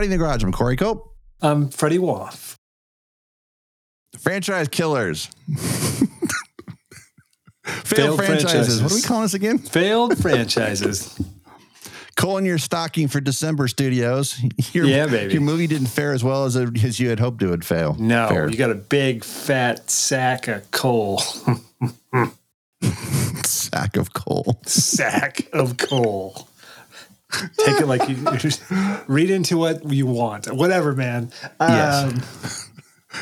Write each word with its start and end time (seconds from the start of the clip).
Karate 0.00 0.04
in 0.04 0.10
the 0.10 0.16
Garage. 0.18 0.42
I'm 0.42 0.52
Corey 0.52 0.76
Cope. 0.76 1.14
I'm 1.42 1.68
Freddie 1.68 1.98
Woff. 1.98 2.54
Franchise 4.18 4.68
killers. 4.68 5.28
Failed, 7.64 7.86
Failed 7.86 8.16
franchises. 8.16 8.50
franchises. 8.50 8.82
What 8.82 8.92
are 8.92 8.94
we 8.96 9.02
calling 9.02 9.22
this 9.22 9.34
again? 9.34 9.58
Failed 9.58 10.18
franchises. 10.22 11.20
Cole 12.16 12.38
in 12.38 12.44
your 12.44 12.58
stocking 12.58 13.06
for 13.08 13.20
December 13.20 13.68
studios. 13.68 14.38
Your, 14.72 14.86
Yeah, 14.86 15.06
baby. 15.06 15.32
Your 15.34 15.42
movie 15.42 15.66
didn't 15.66 15.86
fare 15.88 16.12
as 16.12 16.24
well 16.24 16.44
as, 16.44 16.56
as 16.56 16.98
you 16.98 17.08
had 17.10 17.20
hoped 17.20 17.42
it 17.42 17.46
would 17.48 17.64
fail. 17.64 17.94
No, 17.98 18.28
Fair. 18.28 18.48
you 18.48 18.56
got 18.56 18.70
a 18.70 18.74
big 18.74 19.22
fat 19.24 19.88
sack 19.90 20.48
of 20.48 20.70
coal. 20.70 21.18
sack 23.44 23.96
of 23.96 24.12
coal. 24.14 24.60
sack 24.66 25.48
of 25.52 25.76
coal. 25.76 26.48
Take 27.58 27.80
it 27.80 27.86
like 27.86 28.08
you 28.08 28.16
read 29.06 29.30
into 29.30 29.56
what 29.56 29.88
you 29.90 30.06
want. 30.06 30.52
Whatever, 30.52 30.94
man. 30.94 31.32
Um, 31.58 31.70
Yes. 31.70 32.66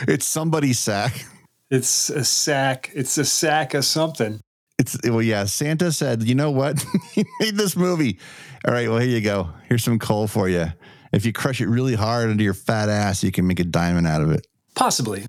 It's 0.06 0.27
somebody's 0.27 0.78
sack. 0.78 1.25
It's 1.70 2.11
a 2.11 2.23
sack. 2.23 2.91
It's 2.95 3.17
a 3.17 3.25
sack 3.25 3.73
of 3.73 3.87
something. 3.87 4.39
It's 4.78 4.98
well, 5.03 5.23
yeah. 5.23 5.45
Santa 5.45 5.92
said, 5.92 6.23
"You 6.25 6.34
know 6.34 6.50
what? 6.50 6.84
he 7.12 7.25
made 7.41 7.56
this 7.56 7.75
movie. 7.75 8.19
All 8.67 8.75
right, 8.75 8.89
well, 8.89 8.98
here 8.98 9.09
you 9.09 9.23
go. 9.23 9.48
Here's 9.67 9.83
some 9.83 9.98
coal 9.98 10.27
for 10.27 10.47
you. 10.48 10.67
If 11.12 11.25
you 11.25 11.33
crush 11.33 11.62
it 11.62 11.69
really 11.69 11.95
hard 11.95 12.28
into 12.28 12.45
your 12.45 12.53
fat 12.53 12.91
ass, 12.91 13.25
you 13.25 13.33
can 13.33 13.47
make 13.47 13.61
a 13.61 13.65
diamond 13.65 14.06
out 14.06 14.20
of 14.20 14.31
it. 14.31 14.47
Possibly. 14.75 15.25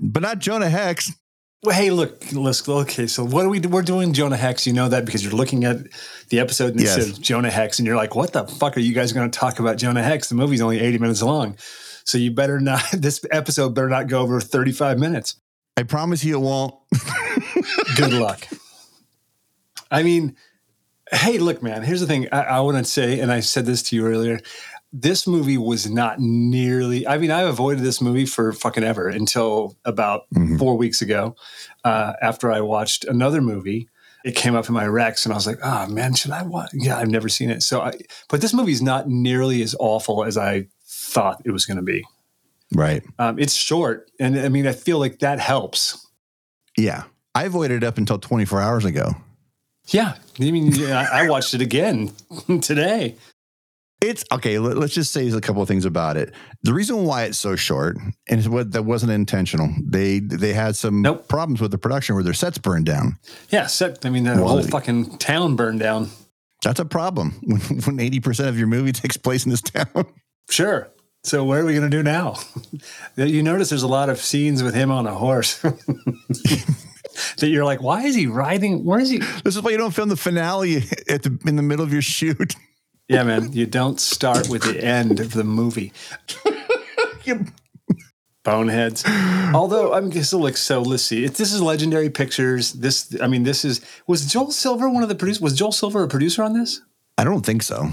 But 0.00 0.22
not 0.22 0.38
Jonah 0.38 0.68
Hex. 0.70 1.10
Well, 1.64 1.74
hey, 1.74 1.90
look, 1.90 2.30
let's 2.32 2.68
okay. 2.68 3.06
So 3.06 3.24
what 3.24 3.46
are 3.46 3.48
we? 3.48 3.58
We're 3.58 3.80
doing 3.80 4.12
Jonah 4.12 4.36
Hex. 4.36 4.66
You 4.66 4.74
know 4.74 4.88
that 4.90 5.06
because 5.06 5.24
you're 5.24 5.32
looking 5.32 5.64
at 5.64 5.78
the 6.28 6.38
episode 6.38 6.72
and 6.72 6.80
it 6.80 6.84
Yes. 6.84 6.94
says 6.94 7.18
Jonah 7.18 7.50
Hex, 7.50 7.78
and 7.78 7.86
you're 7.86 7.96
like, 7.96 8.14
"What 8.14 8.34
the 8.34 8.46
fuck 8.46 8.76
are 8.76 8.80
you 8.80 8.92
guys 8.92 9.14
going 9.14 9.30
to 9.30 9.38
talk 9.38 9.60
about 9.60 9.78
Jonah 9.78 10.02
Hex?" 10.02 10.28
The 10.28 10.34
movie's 10.34 10.60
only 10.60 10.78
80 10.80 10.98
minutes 10.98 11.22
long, 11.22 11.56
so 12.04 12.18
you 12.18 12.32
better 12.32 12.60
not. 12.60 12.82
This 12.92 13.24
episode 13.30 13.74
better 13.74 13.88
not 13.88 14.08
go 14.08 14.20
over 14.20 14.40
35 14.42 14.98
minutes. 14.98 15.36
I 15.78 15.84
promise 15.84 16.22
you, 16.22 16.36
it 16.36 16.40
won't. 16.40 16.74
Good 17.96 18.12
luck. 18.12 18.46
I 19.90 20.02
mean, 20.02 20.36
hey, 21.10 21.38
look, 21.38 21.62
man. 21.62 21.82
Here's 21.82 22.00
the 22.00 22.06
thing. 22.06 22.28
I, 22.30 22.42
I 22.42 22.60
want 22.60 22.76
to 22.76 22.84
say, 22.84 23.20
and 23.20 23.32
I 23.32 23.40
said 23.40 23.64
this 23.64 23.82
to 23.84 23.96
you 23.96 24.06
earlier. 24.06 24.38
This 24.96 25.26
movie 25.26 25.58
was 25.58 25.90
not 25.90 26.20
nearly. 26.20 27.04
I 27.04 27.18
mean, 27.18 27.32
I 27.32 27.42
avoided 27.42 27.82
this 27.82 28.00
movie 28.00 28.26
for 28.26 28.52
fucking 28.52 28.84
ever 28.84 29.08
until 29.08 29.76
about 29.84 30.22
Mhm. 30.32 30.56
four 30.56 30.76
weeks 30.76 31.02
ago, 31.02 31.34
uh, 31.82 32.12
after 32.22 32.52
I 32.52 32.60
watched 32.60 33.04
another 33.04 33.40
movie. 33.42 33.88
It 34.24 34.36
came 34.36 34.54
up 34.54 34.68
in 34.68 34.74
my 34.74 34.86
Rex, 34.86 35.26
and 35.26 35.32
I 35.32 35.36
was 35.36 35.46
like, 35.48 35.58
"Oh 35.64 35.86
man, 35.88 36.14
should 36.14 36.30
I 36.30 36.42
watch?" 36.44 36.70
Yeah, 36.72 36.96
I've 36.96 37.10
never 37.10 37.28
seen 37.28 37.50
it. 37.50 37.62
So, 37.64 37.80
I, 37.82 37.92
but 38.30 38.40
this 38.40 38.54
movie 38.54 38.70
is 38.72 38.80
not 38.80 39.08
nearly 39.08 39.62
as 39.62 39.74
awful 39.80 40.24
as 40.24 40.38
I 40.38 40.68
thought 40.86 41.42
it 41.44 41.50
was 41.50 41.66
going 41.66 41.76
to 41.78 41.82
be. 41.82 42.04
Right. 42.72 43.02
Um, 43.18 43.38
it's 43.38 43.52
short, 43.52 44.10
and 44.20 44.38
I 44.38 44.48
mean, 44.48 44.66
I 44.66 44.72
feel 44.72 44.98
like 45.00 45.18
that 45.18 45.40
helps. 45.40 46.06
Yeah. 46.78 47.02
I 47.34 47.44
avoided 47.44 47.82
it 47.82 47.86
up 47.86 47.98
until 47.98 48.18
24 48.18 48.60
hours 48.60 48.84
ago. 48.84 49.16
Yeah, 49.88 50.14
I 50.40 50.50
mean, 50.52 50.68
yeah, 50.72 51.08
I 51.12 51.28
watched 51.28 51.52
it 51.52 51.60
again 51.60 52.12
today. 52.62 53.16
It's 54.08 54.24
okay. 54.32 54.58
Let, 54.58 54.76
us 54.78 54.90
just 54.92 55.12
say 55.12 55.28
a 55.28 55.40
couple 55.40 55.62
of 55.62 55.68
things 55.68 55.84
about 55.84 56.16
it. 56.16 56.34
The 56.62 56.74
reason 56.74 57.04
why 57.04 57.24
it's 57.24 57.38
so 57.38 57.56
short, 57.56 57.96
and 57.96 58.38
it's 58.38 58.48
what 58.48 58.72
that 58.72 58.84
wasn't 58.84 59.12
intentional. 59.12 59.68
They 59.82 60.20
they 60.20 60.52
had 60.52 60.76
some 60.76 61.02
Nope. 61.02 61.28
problems 61.28 61.60
with 61.60 61.70
the 61.70 61.78
production 61.78 62.14
where 62.14 62.24
their 62.24 62.34
sets 62.34 62.58
burned 62.58 62.86
down. 62.86 63.18
Yeah, 63.50 63.66
set, 63.66 64.04
I 64.04 64.10
mean, 64.10 64.24
the 64.24 64.34
Well, 64.36 64.48
whole 64.48 64.62
fucking 64.62 65.18
town 65.18 65.56
burned 65.56 65.80
down. 65.80 66.10
That's 66.62 66.80
a 66.80 66.84
problem 66.84 67.32
when 67.42 67.60
when 67.60 68.00
eighty 68.00 68.20
percent 68.20 68.48
of 68.48 68.58
your 68.58 68.66
movie 68.68 68.92
takes 69.02 69.16
place 69.16 69.44
in 69.44 69.50
this 69.50 69.62
town. 69.62 70.06
Sure. 70.50 70.90
So 71.24 71.42
what 71.42 71.58
are 71.58 71.64
we 71.64 71.72
going 71.72 71.90
to 71.90 71.96
do 71.96 72.02
now? 72.02 72.36
you 73.16 73.42
notice 73.42 73.70
there's 73.70 73.82
a 73.82 73.88
lot 73.88 74.10
of 74.10 74.18
scenes 74.20 74.62
with 74.62 74.74
him 74.74 74.90
on 74.90 75.06
a 75.06 75.14
horse 75.14 75.58
that 77.38 77.48
you're 77.48 77.64
like, 77.64 77.80
why 77.80 78.02
is 78.02 78.14
he 78.14 78.26
riding? 78.26 78.84
Where 78.84 79.00
is 79.00 79.08
he? 79.08 79.18
This 79.42 79.56
is 79.56 79.62
why 79.62 79.70
you 79.70 79.78
don't 79.78 79.92
film 79.94 80.10
the 80.10 80.16
finale 80.16 80.82
at 81.08 81.22
the 81.22 81.38
in 81.46 81.56
the 81.56 81.62
middle 81.62 81.82
of 81.84 81.92
your 81.94 82.02
shoot. 82.02 82.54
Yeah, 83.14 83.24
man, 83.24 83.52
you 83.52 83.66
don't 83.66 84.00
start 84.00 84.48
with 84.48 84.62
the 84.62 84.82
end 84.84 85.20
of 85.20 85.32
the 85.32 85.44
movie. 85.44 85.92
Boneheads. 88.44 89.04
Although 89.54 89.94
I'm 89.94 90.10
just 90.10 90.32
like, 90.34 90.56
so 90.58 90.82
let's 90.82 91.02
see. 91.02 91.24
If 91.24 91.36
this 91.38 91.52
is 91.52 91.62
Legendary 91.62 92.10
Pictures. 92.10 92.72
This, 92.74 93.16
I 93.22 93.26
mean, 93.26 93.42
this 93.44 93.64
is 93.64 93.80
was 94.06 94.26
Joel 94.30 94.50
Silver 94.50 94.90
one 94.90 95.02
of 95.02 95.08
the 95.08 95.14
producers? 95.14 95.40
Was 95.40 95.54
Joel 95.54 95.72
Silver 95.72 96.02
a 96.02 96.08
producer 96.08 96.42
on 96.42 96.52
this? 96.52 96.82
I 97.16 97.24
don't 97.24 97.44
think 97.46 97.62
so. 97.62 97.88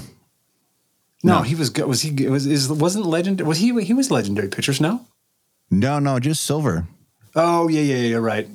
No, 1.24 1.38
No. 1.38 1.42
he 1.44 1.56
was. 1.56 1.70
go- 1.70 1.88
Was 1.88 2.02
he? 2.02 2.28
Was 2.28 2.46
is 2.48 2.68
wasn't 2.70 3.06
Legend? 3.06 3.40
Was 3.42 3.60
he? 3.60 3.68
He 3.84 3.94
was 3.94 4.12
Legendary 4.12 4.50
Pictures. 4.50 4.82
No. 4.82 5.06
No, 5.70 6.00
no, 6.00 6.20
just 6.20 6.44
silver. 6.44 6.86
Oh 7.34 7.70
yeah, 7.70 7.82
yeah, 7.82 7.96
yeah. 8.10 8.18
Right. 8.18 8.50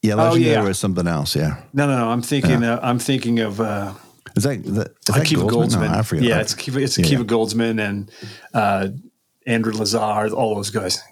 Yeah, 0.00 0.14
Oh, 0.14 0.30
legendary 0.30 0.52
yeah. 0.54 0.62
was 0.62 0.78
something 0.78 1.06
else. 1.06 1.36
Yeah, 1.36 1.60
No, 1.74 1.86
no, 1.86 1.98
no. 1.98 2.08
I'm 2.08 2.22
thinking. 2.22 2.64
Uh, 2.64 2.80
I'm 2.82 2.98
thinking 2.98 3.40
of 3.40 3.60
uh, 3.60 3.92
is 4.36 4.42
that, 4.44 4.58
is 4.64 4.74
that 4.74 4.94
Akiva 5.06 5.48
Goldsman. 5.48 5.90
No, 5.90 5.98
I 5.98 6.02
forget. 6.02 6.24
Yeah, 6.24 6.40
it's 6.40 6.54
Akiva, 6.54 6.80
it's 6.82 6.98
Yeah. 6.98 7.18
Goldsman 7.20 7.80
and 7.80 8.10
uh, 8.54 8.88
Andrew 9.46 9.72
Lazar, 9.72 10.28
all 10.34 10.54
those 10.54 10.70
guys. 10.70 11.02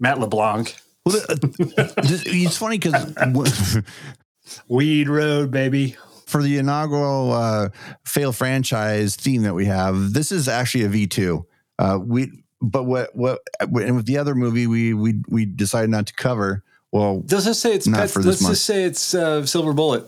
Matt 0.00 0.18
LeBlanc, 0.18 0.74
Well, 1.06 1.16
uh, 1.28 1.34
this- 2.02 2.24
it's 2.26 2.56
funny 2.56 2.78
because 2.78 3.82
Weed 4.68 5.08
Road, 5.08 5.50
baby. 5.50 5.96
for 6.26 6.42
the 6.42 6.58
inaugural 6.58 7.32
uh, 7.32 7.68
fail 8.04 8.32
franchise 8.32 9.16
theme 9.16 9.42
that 9.42 9.54
we 9.54 9.66
have, 9.66 10.12
this 10.12 10.32
is 10.32 10.48
actually 10.48 10.84
a 10.84 10.88
V 10.88 11.06
two. 11.06 11.46
Uh, 11.78 11.98
we 12.02 12.42
but 12.60 12.84
what 12.84 13.14
what 13.14 13.40
and 13.60 13.96
with 13.96 14.06
the 14.06 14.18
other 14.18 14.34
movie 14.34 14.66
we 14.66 14.94
we 14.94 15.22
we 15.28 15.44
decided 15.46 15.90
not 15.90 16.06
to 16.06 16.14
cover. 16.14 16.62
Well, 16.92 17.24
Let's 17.28 17.44
just 17.44 17.60
say 17.60 17.74
it's 17.74 17.86
Not 17.88 18.00
Pet, 18.00 18.10
for 18.10 18.18
this 18.20 18.26
let's 18.26 18.42
month. 18.42 18.52
just 18.52 18.64
say 18.66 18.84
it's 18.84 19.14
uh, 19.14 19.44
Silver 19.46 19.72
Bullet 19.72 20.04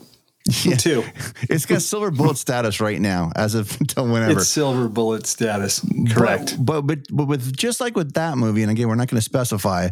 yeah, 0.65 0.77
too. 0.77 1.05
it's 1.43 1.67
got 1.67 1.83
silver 1.83 2.11
bullet 2.11 2.39
status 2.39 2.81
right 2.81 3.01
now, 3.01 3.33
as 3.37 3.55
of 3.55 3.77
until 3.81 4.07
whenever. 4.07 4.41
It's 4.41 4.49
Silver 4.49 4.89
Bullet 4.89 5.27
status. 5.27 5.85
Correct. 6.11 6.57
But, 6.59 6.83
but 6.83 6.87
but 6.87 6.99
but 7.11 7.25
with 7.27 7.57
just 7.57 7.81
like 7.81 7.97
with 7.97 8.15
that 8.15 8.39
movie, 8.39 8.63
and 8.63 8.71
again, 8.71 8.89
we're 8.89 8.95
not 8.95 9.09
going 9.09 9.19
to 9.19 9.23
specify. 9.23 9.91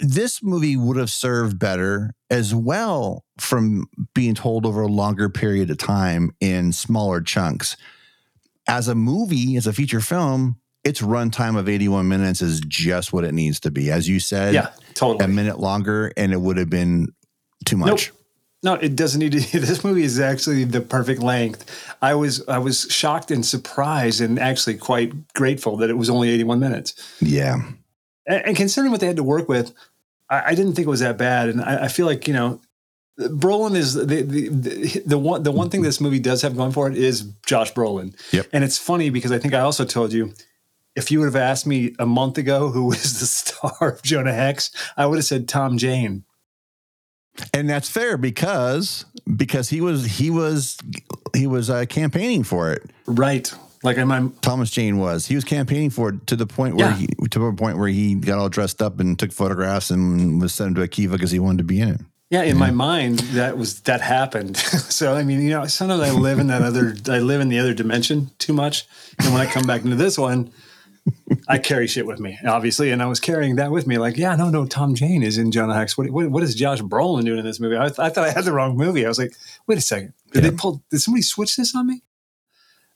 This 0.00 0.42
movie 0.42 0.76
would 0.76 0.96
have 0.96 1.10
served 1.10 1.58
better 1.58 2.14
as 2.30 2.54
well 2.54 3.24
from 3.38 3.86
being 4.14 4.34
told 4.34 4.64
over 4.64 4.80
a 4.80 4.88
longer 4.88 5.28
period 5.28 5.70
of 5.70 5.78
time 5.78 6.32
in 6.40 6.72
smaller 6.72 7.20
chunks. 7.20 7.76
As 8.66 8.88
a 8.88 8.94
movie, 8.94 9.56
as 9.56 9.66
a 9.66 9.72
feature 9.72 10.00
film, 10.00 10.58
its 10.84 11.00
runtime 11.02 11.56
of 11.58 11.68
81 11.68 12.08
minutes 12.08 12.40
is 12.40 12.60
just 12.60 13.12
what 13.12 13.24
it 13.24 13.32
needs 13.32 13.60
to 13.60 13.70
be. 13.70 13.90
As 13.90 14.08
you 14.08 14.20
said, 14.20 14.54
yeah, 14.54 14.70
totally. 14.94 15.24
a 15.24 15.28
minute 15.28 15.58
longer, 15.58 16.12
and 16.16 16.32
it 16.32 16.40
would 16.40 16.56
have 16.56 16.70
been 16.70 17.08
too 17.64 17.76
much. 17.76 18.10
Nope. 18.10 18.17
No, 18.62 18.74
it 18.74 18.96
doesn't 18.96 19.20
need 19.20 19.32
to. 19.32 19.38
This 19.60 19.84
movie 19.84 20.02
is 20.02 20.18
actually 20.18 20.64
the 20.64 20.80
perfect 20.80 21.22
length. 21.22 21.94
I 22.02 22.14
was 22.14 22.46
I 22.48 22.58
was 22.58 22.86
shocked 22.90 23.30
and 23.30 23.44
surprised, 23.44 24.20
and 24.20 24.38
actually 24.38 24.76
quite 24.76 25.32
grateful 25.34 25.76
that 25.78 25.90
it 25.90 25.94
was 25.94 26.10
only 26.10 26.30
81 26.30 26.58
minutes. 26.58 26.94
Yeah. 27.20 27.62
And, 28.26 28.46
and 28.46 28.56
considering 28.56 28.90
what 28.90 29.00
they 29.00 29.06
had 29.06 29.16
to 29.16 29.22
work 29.22 29.48
with, 29.48 29.72
I, 30.28 30.42
I 30.46 30.54
didn't 30.54 30.74
think 30.74 30.86
it 30.86 30.90
was 30.90 31.00
that 31.00 31.18
bad. 31.18 31.48
And 31.48 31.60
I, 31.60 31.84
I 31.84 31.88
feel 31.88 32.06
like 32.06 32.26
you 32.26 32.34
know, 32.34 32.60
Brolin 33.18 33.76
is 33.76 33.94
the, 33.94 34.04
the 34.04 34.48
the 34.48 35.02
the 35.06 35.18
one 35.18 35.44
the 35.44 35.52
one 35.52 35.70
thing 35.70 35.82
this 35.82 36.00
movie 36.00 36.20
does 36.20 36.42
have 36.42 36.56
going 36.56 36.72
for 36.72 36.90
it 36.90 36.96
is 36.96 37.22
Josh 37.46 37.72
Brolin. 37.72 38.14
Yep. 38.32 38.48
And 38.52 38.64
it's 38.64 38.78
funny 38.78 39.10
because 39.10 39.30
I 39.30 39.38
think 39.38 39.54
I 39.54 39.60
also 39.60 39.84
told 39.84 40.12
you. 40.12 40.34
If 40.96 41.12
you 41.12 41.20
would 41.20 41.26
have 41.26 41.36
asked 41.36 41.64
me 41.64 41.94
a 42.00 42.06
month 42.06 42.38
ago 42.38 42.70
who 42.70 42.84
was 42.86 43.20
the 43.20 43.26
star 43.26 43.92
of 43.92 44.02
Jonah 44.02 44.32
Hex, 44.32 44.72
I 44.96 45.06
would 45.06 45.18
have 45.18 45.24
said 45.24 45.46
Tom 45.46 45.78
Jane. 45.78 46.24
And 47.54 47.68
that's 47.68 47.88
fair 47.88 48.16
because 48.16 49.04
because 49.36 49.68
he 49.68 49.80
was 49.80 50.04
he 50.04 50.30
was 50.30 50.78
he 51.36 51.46
was 51.46 51.70
uh, 51.70 51.84
campaigning 51.86 52.42
for 52.44 52.72
it. 52.72 52.90
Right. 53.06 53.52
Like 53.84 53.96
I'm, 53.96 54.10
I 54.10 54.28
Thomas 54.40 54.70
Jane 54.70 54.98
was 54.98 55.26
he 55.26 55.34
was 55.34 55.44
campaigning 55.44 55.90
for 55.90 56.08
it 56.10 56.26
to 56.28 56.36
the 56.36 56.46
point 56.46 56.74
where 56.76 56.90
Yeah. 56.90 56.96
he 56.96 57.06
to 57.30 57.46
a 57.46 57.52
point 57.52 57.78
where 57.78 57.88
he 57.88 58.14
got 58.14 58.38
all 58.38 58.48
dressed 58.48 58.82
up 58.82 58.98
and 59.00 59.18
took 59.18 59.32
photographs 59.32 59.90
and 59.90 60.40
was 60.40 60.52
sent 60.52 60.74
to 60.76 60.82
Akiva 60.82 61.12
because 61.12 61.30
he 61.30 61.38
wanted 61.38 61.58
to 61.58 61.64
be 61.64 61.80
in 61.80 61.88
it. 61.90 62.00
Yeah, 62.30 62.42
in 62.42 62.58
my 62.58 62.70
mind, 62.70 63.20
that 63.32 63.56
was 63.56 63.80
that 63.82 64.02
happened. 64.02 64.56
so 64.98 65.14
I 65.14 65.22
mean, 65.22 65.40
you 65.40 65.50
know, 65.50 65.64
sometimes 65.66 66.02
I 66.02 66.10
live 66.10 66.38
in 66.38 66.48
that 66.48 66.60
other, 66.60 66.94
I 67.08 67.20
live 67.20 67.40
in 67.40 67.48
the 67.48 67.58
other 67.58 67.72
dimension 67.72 68.30
too 68.38 68.52
much, 68.52 68.84
and 69.18 69.32
when 69.32 69.40
I 69.40 69.50
come 69.50 69.66
back 69.66 69.82
into 69.82 69.96
this 69.96 70.18
one, 70.18 70.50
I 71.48 71.58
carry 71.58 71.86
shit 71.86 72.06
with 72.06 72.20
me, 72.20 72.38
obviously, 72.46 72.90
and 72.90 73.02
I 73.02 73.06
was 73.06 73.20
carrying 73.20 73.56
that 73.56 73.70
with 73.70 73.86
me. 73.86 73.96
Like, 73.98 74.16
yeah, 74.16 74.36
no, 74.36 74.50
no, 74.50 74.66
Tom 74.66 74.94
Jane 74.94 75.22
is 75.22 75.38
in 75.38 75.50
Jonah 75.50 75.74
Hex. 75.74 75.96
What, 75.96 76.10
what, 76.10 76.30
what 76.30 76.42
is 76.42 76.54
Josh 76.54 76.80
Brolin 76.80 77.24
doing 77.24 77.38
in 77.38 77.44
this 77.44 77.58
movie? 77.60 77.76
I, 77.76 77.86
I 77.86 77.88
thought 78.10 78.18
I 78.18 78.30
had 78.30 78.44
the 78.44 78.52
wrong 78.52 78.76
movie. 78.76 79.04
I 79.04 79.08
was 79.08 79.18
like, 79.18 79.32
wait 79.66 79.78
a 79.78 79.80
second, 79.80 80.12
did 80.32 80.44
Yeah. 80.44 80.50
they 80.50 80.56
pull? 80.56 80.82
Did 80.90 81.00
somebody 81.00 81.22
switch 81.22 81.56
this 81.56 81.74
on 81.74 81.86
me? 81.86 82.02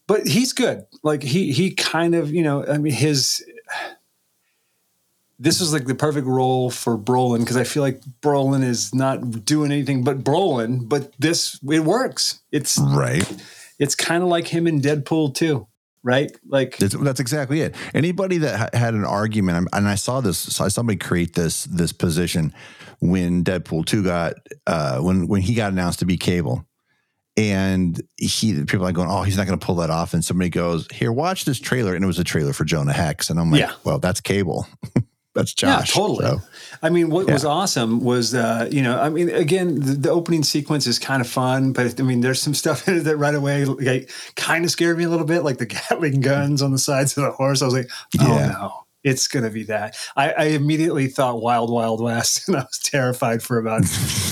But 0.07 0.27
he's 0.27 0.53
good. 0.53 0.85
Like 1.03 1.23
he 1.23 1.53
he 1.53 1.73
kind 1.73 2.15
of 2.15 2.31
you 2.35 2.43
know, 2.43 2.67
I 2.67 2.77
mean, 2.79 2.93
his 2.93 3.45
this 5.39 5.61
was 5.61 5.73
like 5.73 5.87
the 5.87 5.95
perfect 5.95 6.27
role 6.27 6.71
for 6.71 6.97
Brolin 6.97 7.41
because 7.41 7.57
I 7.57 7.65
feel 7.65 7.83
like 7.83 8.01
Brolin 8.21 8.63
is 8.63 8.95
not 8.95 9.45
doing 9.45 9.73
anything 9.73 10.05
but 10.05 10.23
Brolin, 10.23 10.89
but 10.89 11.13
this 11.19 11.59
it 11.69 11.81
works. 11.85 12.41
It's 12.53 12.79
Right. 12.79 13.29
it's 13.79 13.95
kind 13.95 14.23
of 14.23 14.29
like 14.29 14.47
him 14.49 14.67
in 14.67 14.81
Deadpool 14.81 15.35
too. 15.35 15.67
Right? 16.03 16.31
Like 16.47 16.77
That's, 16.79 16.95
that's 16.95 17.21
exactly 17.21 17.61
it. 17.61 17.75
Anybody 17.95 18.39
that 18.39 18.59
ha- 18.59 18.79
had 18.79 18.95
an 18.95 19.05
argument, 19.05 19.69
and 19.73 19.89
I 19.89 19.95
saw 19.95 20.21
this, 20.21 20.39
saw 20.39 20.69
somebody 20.69 20.99
create 20.99 21.35
this 21.35 21.65
this 21.65 21.93
position 21.93 22.53
when 23.01 23.45
Deadpool 23.45 23.87
two 23.87 24.03
got 24.03 24.35
uh, 24.67 24.99
when 25.01 25.27
when 25.29 25.43
he 25.43 25.55
got 25.55 25.73
announced 25.73 25.99
to 26.01 26.07
be 26.07 26.17
Cable, 26.17 26.67
and 27.37 28.01
he 28.17 28.63
people 28.65 28.87
are 28.87 28.93
going, 28.93 29.09
oh, 29.11 29.23
he's 29.23 29.37
not 29.37 29.47
going 29.47 29.59
to 29.59 29.65
pull 29.65 29.77
that 29.77 29.91
off, 29.91 30.13
and 30.15 30.25
somebody 30.25 30.51
goes, 30.51 30.87
here, 30.93 31.11
watch 31.13 31.45
this 31.45 31.59
trailer, 31.59 31.95
and 31.95 32.05
it 32.05 32.07
was 32.07 32.19
a 32.19 32.25
trailer 32.25 32.53
for 32.53 32.65
Jonah 32.65 32.93
Hex, 32.93 33.31
and 33.31 33.41
I'm 33.41 33.51
like, 33.51 33.61
Yeah. 33.61 33.73
well, 33.85 33.99
that's 33.99 34.21
Cable, 34.21 34.67
that's 35.35 35.55
Josh, 35.55 35.89
Yeah, 35.97 36.03
totally. 36.03 36.27
So, 36.27 36.43
I 36.83 36.91
mean, 36.91 37.09
what 37.11 37.27
was 37.27 37.45
awesome 37.45 38.01
was, 38.05 38.35
uh, 38.35 38.69
you 38.71 38.83
know, 38.83 39.01
I 39.01 39.09
mean, 39.09 39.31
again, 39.31 39.77
the, 39.81 39.93
the 39.95 40.11
opening 40.11 40.43
sequence 40.43 40.87
is 40.87 40.99
kind 40.99 41.21
of 41.23 41.29
fun, 41.29 41.73
but 41.73 41.99
I 41.99 42.03
mean, 42.03 42.21
there's 42.21 42.41
some 42.43 42.55
stuff 42.55 42.87
in 42.89 42.97
it 42.99 43.01
that 43.05 43.17
right 43.17 43.35
away 43.35 43.65
like, 43.65 44.11
kind 44.37 44.65
of 44.65 44.71
scared 44.71 44.99
me 44.99 45.05
a 45.05 45.09
little 45.09 45.27
bit, 45.27 45.43
like 45.43 45.59
the 45.59 45.67
Gatling 45.89 46.21
guns 46.21 46.61
on 46.63 46.71
the 46.73 46.79
sides 46.79 47.17
of 47.17 47.25
the 47.25 47.31
horse. 47.31 47.63
I 47.63 47.65
was 47.65 47.75
like, 47.75 47.91
oh 48.21 48.37
Yeah. 48.37 48.49
no, 48.49 48.85
it's 49.05 49.27
going 49.27 49.45
to 49.45 49.51
be 49.51 49.65
that. 49.65 49.97
I, 50.17 50.33
I 50.33 50.45
immediately 50.49 51.09
thought 51.09 51.41
Wild 51.43 51.71
Wild 51.73 52.01
West, 52.03 52.47
and 52.49 52.57
I 52.57 52.61
was 52.61 52.79
terrified 52.79 53.43
for 53.43 53.59
about 53.59 53.83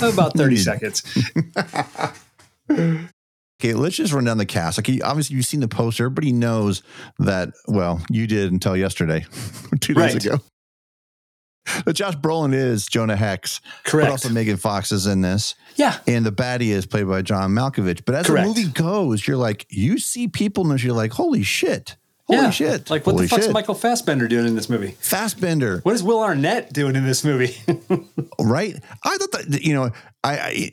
about 0.02 0.36
30 0.36 0.56
seconds. 0.58 1.02
Okay, 2.70 3.74
let's 3.74 3.96
just 3.96 4.12
run 4.14 4.24
down 4.24 4.38
the 4.38 4.46
cast. 4.46 4.78
Like, 4.78 4.88
you- 4.88 5.02
obviously, 5.04 5.36
you've 5.36 5.44
seen 5.44 5.60
the 5.60 5.68
poster. 5.68 6.04
Everybody 6.04 6.32
knows 6.32 6.82
that. 7.18 7.50
Well, 7.68 8.00
you 8.08 8.26
did 8.26 8.52
until 8.52 8.74
yesterday, 8.76 9.26
two 9.80 9.92
days 9.94 10.14
Right. 10.14 10.24
ago. 10.24 10.38
But 11.84 11.94
Josh 11.94 12.16
Brolin 12.16 12.54
is 12.54 12.86
Jonah 12.86 13.16
Hex, 13.16 13.60
Correct. 13.60 13.84
but 13.84 13.90
Correct. 13.90 14.10
also 14.10 14.28
Megan 14.30 14.56
Fox 14.56 14.90
is 14.92 15.06
in 15.06 15.20
this, 15.20 15.54
yeah. 15.76 15.98
and 16.06 16.24
the 16.26 16.32
baddie 16.32 16.70
is 16.70 16.86
played 16.86 17.06
by 17.06 17.22
John 17.22 17.50
Malkovich. 17.52 18.02
But 18.04 18.14
as 18.16 18.26
Correct. 18.26 18.42
the 18.54 18.62
movie 18.62 18.72
goes, 18.72 19.26
you're 19.26 19.36
like, 19.36 19.66
you 19.70 19.98
see 19.98 20.26
people, 20.26 20.70
and 20.70 20.82
you're 20.82 20.94
like, 20.94 21.12
holy 21.12 21.42
shit, 21.42 21.96
holy 22.26 22.40
yeah. 22.40 22.50
shit, 22.50 22.90
Like, 22.90 23.06
what 23.06 23.12
holy 23.12 23.26
the 23.26 23.28
fuck's 23.30 23.44
shit. 23.44 23.52
Michael 23.52 23.74
Fassbender 23.74 24.26
doing 24.26 24.46
in 24.46 24.54
this 24.56 24.68
movie? 24.68 24.96
Fassbender, 25.00 25.80
What 25.84 25.94
is 25.94 26.02
Will 26.02 26.20
Arnett 26.22 26.72
doing 26.72 26.96
in 26.96 27.04
this 27.06 27.22
movie? 27.24 27.56
right? 28.44 28.76
I 29.04 29.16
thought 29.16 29.32
that 29.32 29.62
you 29.62 29.74
know, 29.74 29.90
I 30.24 30.38
I, 30.38 30.70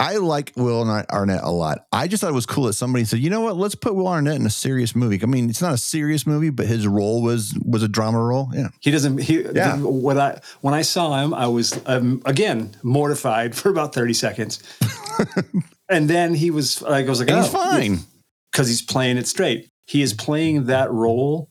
I 0.00 0.16
like 0.16 0.52
Will 0.56 0.82
Arnett 0.88 1.42
a 1.42 1.50
lot. 1.50 1.86
I 1.92 2.08
just 2.08 2.20
thought 2.20 2.30
it 2.30 2.34
was 2.34 2.46
cool 2.46 2.64
that 2.64 2.72
somebody 2.74 3.04
said, 3.04 3.18
you 3.20 3.30
know 3.30 3.40
what, 3.40 3.56
let's 3.56 3.74
put 3.74 3.94
Will 3.94 4.08
Arnett 4.08 4.36
in 4.36 4.46
a 4.46 4.50
serious 4.50 4.94
movie. 4.96 5.18
I 5.22 5.26
mean, 5.26 5.48
it's 5.50 5.62
not 5.62 5.74
a 5.74 5.78
serious 5.78 6.26
movie, 6.26 6.50
but 6.50 6.66
his 6.66 6.86
role 6.86 7.22
was 7.22 7.54
was 7.64 7.82
a 7.82 7.88
drama 7.88 8.20
role. 8.22 8.50
Yeah, 8.54 8.68
He 8.80 8.90
doesn't. 8.90 9.18
He, 9.18 9.42
Yeah. 9.42 9.76
the- 9.76 9.88
what 9.88 10.18
I 10.18 10.40
when 10.60 10.74
I 10.74 10.82
saw 10.82 11.22
him, 11.22 11.32
I 11.34 11.46
was 11.46 11.80
um, 11.86 12.22
again 12.24 12.74
mortified 12.82 13.54
for 13.56 13.68
about 13.70 13.94
thirty 13.94 14.14
seconds, 14.14 14.62
and 15.88 16.08
then 16.08 16.34
he 16.34 16.50
was 16.50 16.82
like, 16.82 17.06
I 17.06 17.08
was 17.08 17.20
like, 17.20 17.28
and 17.30 17.38
oh, 17.38 17.42
he's 17.42 17.52
fine. 17.52 17.98
because 18.52 18.68
he's 18.68 18.82
playing 18.82 19.16
it 19.18 19.26
straight. 19.26 19.68
He 19.86 20.02
is 20.02 20.14
playing 20.14 20.66
that 20.66 20.90
role 20.92 21.48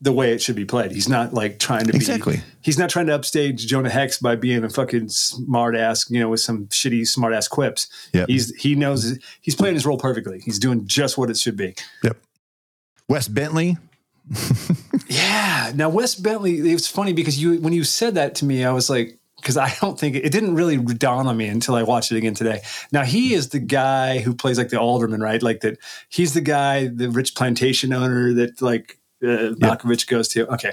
the 0.00 0.12
way 0.12 0.32
it 0.32 0.40
should 0.40 0.56
be 0.56 0.64
played. 0.64 0.92
He's 0.92 1.08
not 1.08 1.34
like 1.34 1.58
trying 1.58 1.86
to 1.86 1.92
be 1.92 1.98
Exactly. 1.98 2.40
He's 2.62 2.78
not 2.78 2.88
trying 2.90 3.06
to 3.06 3.14
upstage 3.14 3.66
Jonah 3.66 3.90
Hex 3.90 4.18
by 4.18 4.36
being 4.36 4.64
a 4.64 4.70
fucking 4.70 5.08
smart 5.08 5.76
ass, 5.76 6.10
you 6.10 6.20
know, 6.20 6.28
with 6.28 6.40
some 6.40 6.66
shitty 6.68 7.06
smart 7.06 7.34
ass 7.34 7.48
quips. 7.48 7.88
Yep. 8.14 8.28
He's 8.28 8.54
he 8.56 8.74
knows 8.74 9.18
he's 9.40 9.54
playing 9.54 9.74
his 9.74 9.84
role 9.84 9.98
perfectly. 9.98 10.40
He's 10.40 10.58
doing 10.58 10.86
just 10.86 11.18
what 11.18 11.30
it 11.30 11.36
should 11.36 11.56
be. 11.56 11.74
Yep. 12.02 12.16
Wes 13.08 13.28
Bentley. 13.28 13.76
Yeah. 15.10 15.72
Now 15.74 15.88
Wes 15.88 16.14
Bentley, 16.14 16.58
it's 16.70 16.86
funny 16.86 17.12
because 17.12 17.40
you 17.42 17.60
when 17.60 17.72
you 17.72 17.82
said 17.82 18.14
that 18.14 18.36
to 18.36 18.44
me, 18.44 18.64
I 18.64 18.70
was 18.70 18.88
like, 18.88 19.18
because 19.36 19.56
I 19.56 19.74
don't 19.80 19.98
think 19.98 20.14
it 20.14 20.30
didn't 20.30 20.54
really 20.54 20.76
dawn 20.76 21.26
on 21.26 21.36
me 21.36 21.48
until 21.48 21.74
I 21.74 21.82
watched 21.82 22.12
it 22.12 22.16
again 22.16 22.34
today. 22.34 22.60
Now 22.92 23.02
he 23.02 23.34
is 23.34 23.48
the 23.48 23.58
guy 23.58 24.20
who 24.20 24.34
plays 24.34 24.56
like 24.56 24.68
the 24.68 24.78
alderman, 24.78 25.20
right? 25.20 25.42
Like 25.42 25.60
that. 25.62 25.78
He's 26.08 26.34
the 26.34 26.40
guy, 26.40 26.86
the 26.86 27.10
rich 27.10 27.34
plantation 27.34 27.92
owner 27.92 28.32
that 28.34 28.62
like 28.62 28.99
uh, 29.22 29.54
Malkovich 29.54 30.06
goes 30.06 30.28
to. 30.28 30.46
Okay, 30.54 30.72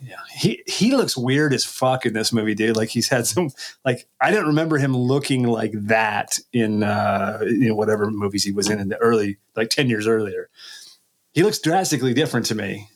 yeah. 0.00 0.16
He 0.32 0.62
he 0.66 0.94
looks 0.94 1.16
weird 1.16 1.52
as 1.52 1.64
fuck 1.64 2.06
in 2.06 2.12
this 2.12 2.32
movie, 2.32 2.54
dude. 2.54 2.76
Like 2.76 2.88
he's 2.88 3.08
had 3.08 3.26
some 3.26 3.50
like 3.84 4.06
I 4.20 4.30
didn't 4.30 4.46
remember 4.46 4.78
him 4.78 4.96
looking 4.96 5.44
like 5.44 5.72
that 5.74 6.38
in 6.52 6.82
uh, 6.82 7.40
you 7.42 7.68
know 7.68 7.74
whatever 7.74 8.10
movies 8.10 8.44
he 8.44 8.52
was 8.52 8.68
in 8.68 8.78
in 8.78 8.88
the 8.88 8.96
early 8.98 9.38
like 9.56 9.70
ten 9.70 9.88
years 9.88 10.06
earlier. 10.06 10.48
He 11.32 11.42
looks 11.42 11.58
drastically 11.58 12.14
different 12.14 12.46
to 12.46 12.54
me. 12.54 12.88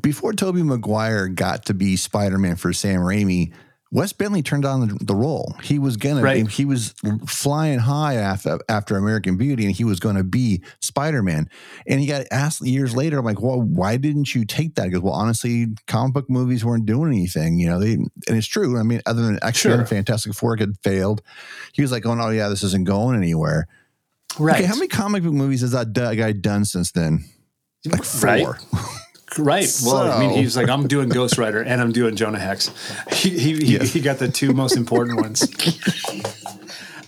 Before 0.00 0.32
Tobey 0.32 0.62
Maguire 0.62 1.28
got 1.28 1.66
to 1.66 1.74
be 1.74 1.96
Spider 1.96 2.38
Man 2.38 2.56
for 2.56 2.72
Sam 2.72 3.00
Raimi, 3.00 3.52
Wes 3.92 4.14
Bentley 4.14 4.42
turned 4.42 4.64
on 4.64 4.88
the, 4.88 5.04
the 5.04 5.14
role. 5.14 5.54
He 5.62 5.78
was 5.78 5.98
gonna. 5.98 6.22
Right. 6.22 6.48
He 6.48 6.64
was 6.64 6.94
flying 7.26 7.78
high 7.78 8.14
after 8.14 8.58
after 8.66 8.96
American 8.96 9.36
Beauty, 9.36 9.66
and 9.66 9.74
he 9.74 9.84
was 9.84 10.00
going 10.00 10.16
to 10.16 10.24
be 10.24 10.62
Spider 10.80 11.22
Man. 11.22 11.48
And 11.86 12.00
he 12.00 12.06
got 12.06 12.24
asked 12.30 12.62
years 12.62 12.96
later, 12.96 13.18
I'm 13.18 13.24
like, 13.26 13.42
well, 13.42 13.60
why 13.60 13.98
didn't 13.98 14.34
you 14.34 14.46
take 14.46 14.76
that? 14.76 14.88
Goes, 14.88 15.02
well, 15.02 15.12
honestly, 15.12 15.66
comic 15.86 16.14
book 16.14 16.30
movies 16.30 16.64
weren't 16.64 16.86
doing 16.86 17.12
anything. 17.12 17.58
You 17.58 17.68
know, 17.68 17.78
they 17.78 17.92
and 17.92 18.10
it's 18.28 18.46
true. 18.46 18.78
I 18.78 18.82
mean, 18.82 19.02
other 19.04 19.22
than 19.22 19.38
X 19.42 19.62
Men, 19.66 19.76
Sure. 19.76 19.86
Fantastic 19.86 20.32
Four 20.32 20.56
had 20.56 20.78
failed. 20.82 21.20
He 21.74 21.82
was 21.82 21.92
like, 21.92 22.02
going, 22.02 22.18
oh 22.18 22.30
yeah, 22.30 22.48
this 22.48 22.62
isn't 22.62 22.86
going 22.86 23.16
anywhere. 23.16 23.68
Right. 24.38 24.56
Okay, 24.56 24.64
how 24.64 24.74
many 24.74 24.88
comic 24.88 25.22
book 25.22 25.34
movies 25.34 25.60
has 25.60 25.72
that 25.72 25.92
guy 25.92 26.32
done 26.32 26.64
since 26.64 26.92
then? 26.92 27.24
Like 27.84 28.04
four. 28.04 28.58
Right. 28.72 28.92
Right. 29.38 29.68
Well, 29.84 30.10
I 30.10 30.20
mean, 30.20 30.30
he's 30.30 30.56
like, 30.56 30.68
I'm 30.68 30.88
doing 30.88 31.08
Ghost 31.10 31.38
Rider 31.38 31.62
and 31.62 31.80
I'm 31.80 31.92
doing 31.92 32.16
Jonah 32.16 32.38
Hex. 32.38 32.70
He 33.12 33.30
he, 33.38 33.64
he, 33.64 33.78
he 33.78 34.00
got 34.00 34.18
the 34.18 34.28
two 34.28 34.52
most 34.52 34.76
important 34.76 35.18
ones. 35.18 35.48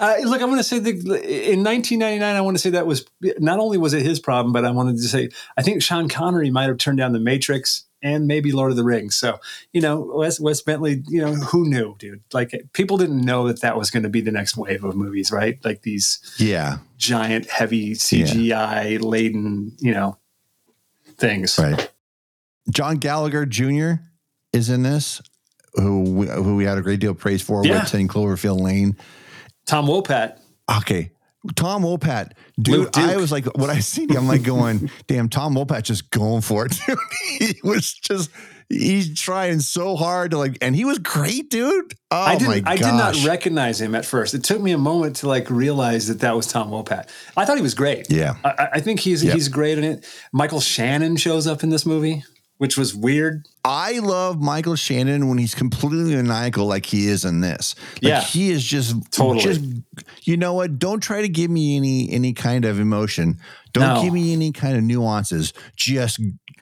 Uh, 0.00 0.16
look, 0.24 0.42
I 0.42 0.44
want 0.44 0.58
to 0.58 0.64
say 0.64 0.80
that 0.80 0.90
in 0.90 1.62
1999, 1.62 2.22
I 2.22 2.40
want 2.40 2.56
to 2.56 2.60
say 2.60 2.70
that 2.70 2.86
was 2.86 3.06
not 3.38 3.60
only 3.60 3.78
was 3.78 3.94
it 3.94 4.02
his 4.02 4.18
problem, 4.18 4.52
but 4.52 4.64
I 4.64 4.70
wanted 4.70 4.96
to 4.96 5.08
say 5.08 5.28
I 5.56 5.62
think 5.62 5.82
Sean 5.82 6.08
Connery 6.08 6.50
might 6.50 6.68
have 6.68 6.78
turned 6.78 6.98
down 6.98 7.12
The 7.12 7.20
Matrix 7.20 7.84
and 8.02 8.26
maybe 8.26 8.52
Lord 8.52 8.70
of 8.70 8.76
the 8.76 8.84
Rings. 8.84 9.16
So 9.16 9.38
you 9.72 9.80
know, 9.80 10.12
Wes, 10.14 10.40
Wes 10.40 10.60
Bentley, 10.60 11.02
you 11.08 11.20
know, 11.20 11.34
who 11.34 11.68
knew, 11.68 11.94
dude? 11.98 12.22
Like 12.32 12.52
people 12.72 12.98
didn't 12.98 13.24
know 13.24 13.46
that 13.46 13.60
that 13.62 13.78
was 13.78 13.90
going 13.90 14.02
to 14.02 14.08
be 14.08 14.20
the 14.20 14.32
next 14.32 14.56
wave 14.56 14.84
of 14.84 14.96
movies, 14.96 15.30
right? 15.30 15.64
Like 15.64 15.82
these 15.82 16.18
Yeah, 16.38 16.78
giant, 16.98 17.48
heavy 17.48 17.94
CGI 17.94 19.00
laden, 19.00 19.76
you 19.78 19.92
know, 19.94 20.18
things. 21.16 21.58
right. 21.58 21.90
John 22.70 22.96
Gallagher 22.96 23.46
Jr. 23.46 23.92
is 24.52 24.70
in 24.70 24.82
this, 24.82 25.20
who 25.74 26.00
we, 26.02 26.26
who 26.28 26.56
we 26.56 26.64
had 26.64 26.78
a 26.78 26.82
great 26.82 27.00
deal 27.00 27.10
of 27.12 27.18
praise 27.18 27.42
for 27.42 27.64
Yeah. 27.64 27.80
with 27.82 27.90
10 27.90 28.08
Cloverfield 28.08 28.60
Lane. 28.60 28.96
Tom 29.66 29.86
Wopat. 29.86 30.38
Okay. 30.78 31.10
Tom 31.56 31.82
Wopat, 31.82 32.32
dude. 32.58 32.96
I 32.96 33.16
was 33.18 33.30
like, 33.30 33.44
when 33.58 33.68
I 33.68 33.80
see 33.80 34.04
him, 34.04 34.16
I'm 34.16 34.26
like 34.26 34.42
going, 34.44 34.90
damn, 35.08 35.28
Tom 35.28 35.54
Wopat 35.54 35.82
just 35.82 36.10
going 36.10 36.40
for 36.40 36.64
it. 36.64 36.72
Dude. 36.86 36.98
he 37.38 37.60
was 37.62 37.92
just, 37.92 38.30
he's 38.70 39.20
trying 39.20 39.60
so 39.60 39.94
hard 39.94 40.30
to 40.30 40.38
like, 40.38 40.56
and 40.62 40.74
he 40.74 40.86
was 40.86 40.98
great, 41.00 41.50
dude. 41.50 41.92
Oh 42.10 42.16
I 42.18 42.32
my 42.32 42.38
didn't. 42.38 42.64
gosh. 42.64 42.72
I 42.72 42.76
did 42.76 42.92
not 42.96 43.24
recognize 43.26 43.78
him 43.78 43.94
at 43.94 44.06
first. 44.06 44.32
It 44.32 44.42
took 44.42 44.62
me 44.62 44.72
a 44.72 44.78
moment 44.78 45.16
to 45.16 45.28
like 45.28 45.50
realize 45.50 46.06
that 46.08 46.20
that 46.20 46.34
was 46.34 46.46
Tom 46.46 46.70
Wopat. 46.70 47.10
I 47.36 47.44
thought 47.44 47.56
he 47.56 47.62
was 47.62 47.74
great. 47.74 48.10
yeah. 48.10 48.36
I- 48.42 48.48
I, 48.48 48.68
I 48.74 48.80
think 48.80 49.00
he's 49.00 49.22
Yep. 49.22 49.34
he's 49.34 49.48
great 49.48 49.76
in 49.76 49.84
it. 49.84 50.06
Michael 50.32 50.60
Shannon 50.62 51.16
shows 51.16 51.46
up 51.46 51.62
in 51.62 51.68
this 51.68 51.84
movie, 51.84 52.24
which 52.58 52.76
was 52.78 52.94
weird. 52.94 53.46
I 53.64 53.98
love 54.00 54.40
Michael 54.40 54.76
Shannon 54.76 55.28
when 55.28 55.38
he's 55.38 55.54
completely 55.54 56.14
maniacal 56.14 56.66
like 56.66 56.86
he 56.86 57.06
is 57.08 57.24
in 57.24 57.40
this. 57.40 57.74
Like 57.96 58.02
Yeah. 58.02 58.20
he 58.20 58.50
is 58.50 58.62
just 58.62 58.94
Totally. 59.10 59.40
Just 59.42 59.60
you 60.22 60.36
know 60.36 60.52
what? 60.54 60.78
Don't 60.78 61.00
try 61.00 61.22
to 61.22 61.28
give 61.28 61.50
me 61.50 61.76
any 61.76 62.10
any 62.10 62.32
kind 62.32 62.64
of 62.64 62.78
emotion. 62.78 63.38
Don't 63.72 63.94
No. 63.96 64.02
give 64.02 64.12
me 64.12 64.32
any 64.32 64.52
kind 64.52 64.76
of 64.76 64.82
nuances. 64.82 65.52
Just 65.76 66.20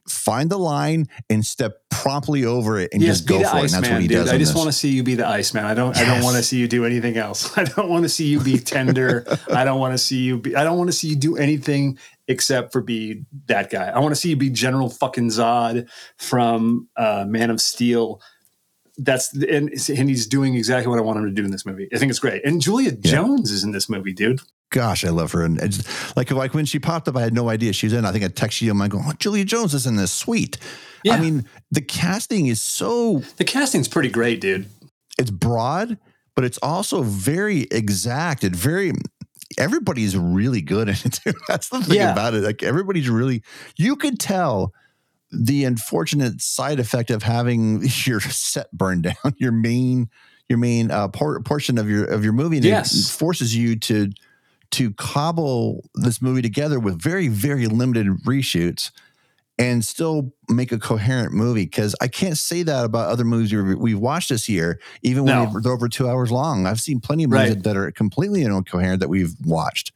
find 0.08 0.50
the 0.50 0.58
line 0.58 1.06
and 1.30 1.44
step 1.46 1.74
promptly 1.90 2.44
over 2.44 2.78
it 2.78 2.90
and 2.92 3.00
yes, 3.02 3.18
just 3.20 3.28
go 3.28 3.36
for 3.38 3.42
it. 3.42 3.46
And 3.46 3.54
that's 3.70 3.74
Iceman, 3.74 3.92
what 3.92 4.02
he 4.02 4.08
dude. 4.08 4.16
does. 4.18 4.30
I 4.30 4.38
just 4.38 4.52
this. 4.52 4.56
want 4.58 4.68
to 4.68 4.72
see 4.72 4.88
you 4.90 5.02
be 5.02 5.14
the 5.14 5.26
Iceman. 5.26 5.64
I 5.64 5.74
don't. 5.74 5.96
I 5.96 6.04
don't 6.04 6.22
want 6.22 6.36
to 6.36 6.42
see 6.42 6.58
you 6.58 6.66
do 6.68 6.84
anything 6.84 7.16
else. 7.16 7.56
I 7.58 7.64
don't 7.64 7.88
want 7.88 8.04
to 8.04 8.08
see 8.08 8.26
you 8.26 8.40
be 8.40 8.58
tender. 8.58 9.24
I 9.52 9.64
don't 9.64 9.78
want 9.80 9.92
to 9.94 9.98
see 9.98 10.18
you. 10.18 10.38
Be, 10.38 10.56
I 10.56 10.64
don't 10.64 10.78
want 10.78 10.88
to 10.88 10.92
see 10.92 11.08
you 11.08 11.16
do 11.16 11.36
anything 11.36 11.98
except 12.28 12.72
for 12.72 12.80
be 12.80 13.24
that 13.46 13.70
guy. 13.70 13.88
I 13.88 13.98
want 13.98 14.12
to 14.12 14.20
see 14.20 14.30
you 14.30 14.36
be 14.36 14.50
General 14.50 14.88
fucking 14.88 15.28
Zod 15.28 15.88
from 16.18 16.88
uh, 16.96 17.24
Man 17.26 17.50
of 17.50 17.60
Steel. 17.60 18.20
That's 18.98 19.32
and, 19.34 19.70
and 19.70 20.08
he's 20.08 20.26
doing 20.26 20.54
exactly 20.54 20.88
what 20.88 20.98
I 20.98 21.02
want 21.02 21.18
him 21.18 21.24
to 21.24 21.30
do 21.32 21.44
in 21.44 21.50
this 21.50 21.64
movie. 21.64 21.88
I 21.94 21.98
think 21.98 22.10
it's 22.10 22.18
great. 22.18 22.44
And 22.44 22.60
Julia 22.60 22.92
Jones 22.92 23.50
is 23.50 23.64
in 23.64 23.72
this 23.72 23.88
movie, 23.88 24.12
dude. 24.12 24.40
Gosh, 24.70 25.04
I 25.04 25.08
love 25.08 25.32
her. 25.32 25.44
And 25.44 25.58
it's 25.60 26.16
like 26.16 26.30
like 26.30 26.54
when 26.54 26.64
she 26.66 26.78
popped 26.78 27.08
up, 27.08 27.16
I 27.16 27.22
had 27.22 27.34
no 27.34 27.48
idea 27.48 27.72
she 27.72 27.86
was 27.86 27.92
in. 27.94 28.04
I 28.04 28.12
think 28.12 28.24
I 28.24 28.28
texted 28.28 28.62
you. 28.62 28.70
I'm 28.70 28.78
like, 28.78 28.94
oh, 28.94 29.12
Julia 29.18 29.44
Jones 29.44 29.74
is 29.74 29.86
in 29.86 29.96
this. 29.96 30.12
Sweet. 30.12 30.58
Yeah. 31.04 31.14
I 31.14 31.20
mean, 31.20 31.46
the 31.70 31.80
casting 31.82 32.46
is 32.46 32.60
so 32.60 33.22
The 33.38 33.44
casting's 33.44 33.88
pretty 33.88 34.08
great, 34.10 34.40
dude. 34.40 34.66
it's 35.18 35.30
broad, 35.30 35.98
but 36.36 36.44
it's 36.44 36.58
also 36.62 37.02
very 37.02 37.62
exact 37.70 38.44
and 38.44 38.54
very 38.54 38.92
everybody's 39.58 40.16
really 40.16 40.60
good 40.62 40.88
in 40.88 40.94
it 41.04 41.12
too. 41.24 41.32
That's 41.48 41.68
the 41.68 41.82
thing 41.82 41.96
Yeah. 41.96 42.12
about 42.12 42.34
it. 42.34 42.42
Like 42.42 42.62
everybody's 42.62 43.08
really 43.08 43.42
you 43.76 43.96
could 43.96 44.18
tell 44.20 44.72
the 45.30 45.64
unfortunate 45.64 46.40
side 46.42 46.78
effect 46.78 47.10
of 47.10 47.22
having 47.22 47.82
your 48.04 48.20
set 48.20 48.70
burned 48.72 49.04
down, 49.04 49.14
your 49.36 49.52
main 49.52 50.08
your 50.48 50.58
main 50.58 50.90
uh, 50.90 51.08
por- 51.08 51.40
portion 51.42 51.78
of 51.78 51.88
your 51.88 52.04
of 52.04 52.24
your 52.24 52.32
movie. 52.34 52.56
And 52.58 52.66
Yes. 52.66 53.10
forces 53.10 53.56
you 53.56 53.76
to 53.80 54.10
to 54.72 54.90
cobble 54.94 55.88
this 55.94 56.20
movie 56.22 56.42
together 56.42 56.78
with 56.80 57.00
very 57.00 57.28
very 57.28 57.66
limited 57.66 58.06
reshoots 58.26 58.90
and 59.58 59.84
still 59.84 60.32
make 60.48 60.72
a 60.72 60.78
coherent 60.78 61.32
movie 61.32 61.64
because 61.64 61.94
I 62.00 62.08
can't 62.08 62.38
say 62.38 62.62
that 62.62 62.84
about 62.84 63.10
other 63.10 63.24
movies 63.24 63.52
we've, 63.52 63.78
we've 63.78 63.98
watched 63.98 64.30
this 64.30 64.48
year, 64.48 64.80
even 65.02 65.24
when 65.24 65.34
No. 65.52 65.60
they're 65.60 65.72
over 65.72 65.88
two 65.88 66.08
hours 66.08 66.30
long. 66.32 66.66
I've 66.66 66.80
seen 66.80 67.00
plenty 67.00 67.24
of 67.24 67.30
movies 67.30 67.50
Right. 67.50 67.62
that 67.64 67.76
are 67.76 67.90
completely 67.92 68.42
incoherent 68.42 69.00
that 69.00 69.08
we've 69.08 69.34
watched. 69.44 69.92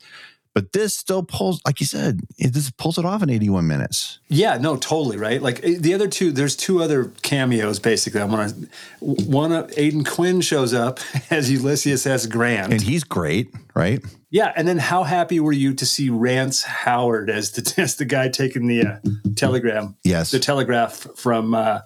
But 0.57 0.73
this 0.73 0.97
still 0.97 1.23
pulls, 1.23 1.61
like 1.67 1.81
you 1.81 1.87
said, 1.87 2.21
it 2.39 2.55
this 2.55 2.71
pulls 2.71 2.97
it 2.97 3.05
off 3.05 3.23
in 3.23 3.29
81 3.29 3.67
minutes. 3.67 4.21
Yeah, 4.29 4.57
no, 4.57 4.79
totally 4.79 5.19
right. 5.19 5.43
Like 5.43 5.63
eh, 5.63 5.75
the 5.79 5.93
other 5.93 6.09
two, 6.09 6.33
there's 6.33 6.57
two 6.57 6.83
other 6.83 7.13
cameos 7.21 7.79
basically. 7.79 8.23
I 8.23 8.25
want 8.25 8.55
to. 8.55 8.69
One, 9.01 9.53
of 9.53 9.71
Aidan 9.77 10.05
Quinn 10.05 10.41
shows 10.41 10.73
up 10.73 10.99
as 11.31 11.51
Ulysses 11.51 12.07
S. 12.07 12.25
Grant. 12.25 12.73
And 12.73 12.81
he's 12.81 13.05
great, 13.05 13.55
right? 13.75 14.03
yeah, 14.31 14.55
and 14.57 14.67
then 14.67 14.79
how 14.79 15.03
happy 15.05 15.41
were 15.41 15.53
you 15.53 15.75
to 15.75 15.85
see 15.85 16.09
Rance 16.09 16.63
Howard 16.63 17.29
as 17.29 17.51
the 17.51 17.75
as 17.83 17.97
the 17.97 18.07
guy 18.07 18.31
taking 18.31 18.67
the 18.67 18.83
uh, 18.87 18.99
telegram, 19.37 19.95
Yes. 20.05 20.31
the 20.31 20.39
telegraph 20.39 21.07
from 21.17 21.53
uh, 21.55 21.81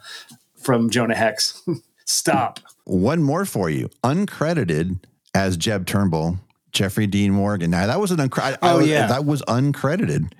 from 0.62 0.90
Jonah 0.90 1.16
Hex? 1.16 1.60
Stop. 2.06 2.60
One 2.84 3.20
more 3.20 3.44
for 3.46 3.68
you. 3.68 3.88
Uncredited 4.04 5.00
as 5.34 5.56
Jeb 5.56 5.86
Turnbull, 5.86 6.38
Jeffrey 6.72 7.06
Dean 7.06 7.32
Morgan. 7.32 7.70
Now, 7.70 7.86
that 7.86 8.00
was 8.00 8.10
an 8.10 8.18
uncredited. 8.18 8.58
Oh, 8.62 8.80
yeah. 8.80 9.06
That 9.06 9.24
was 9.24 9.42
uncredited. 9.42 10.32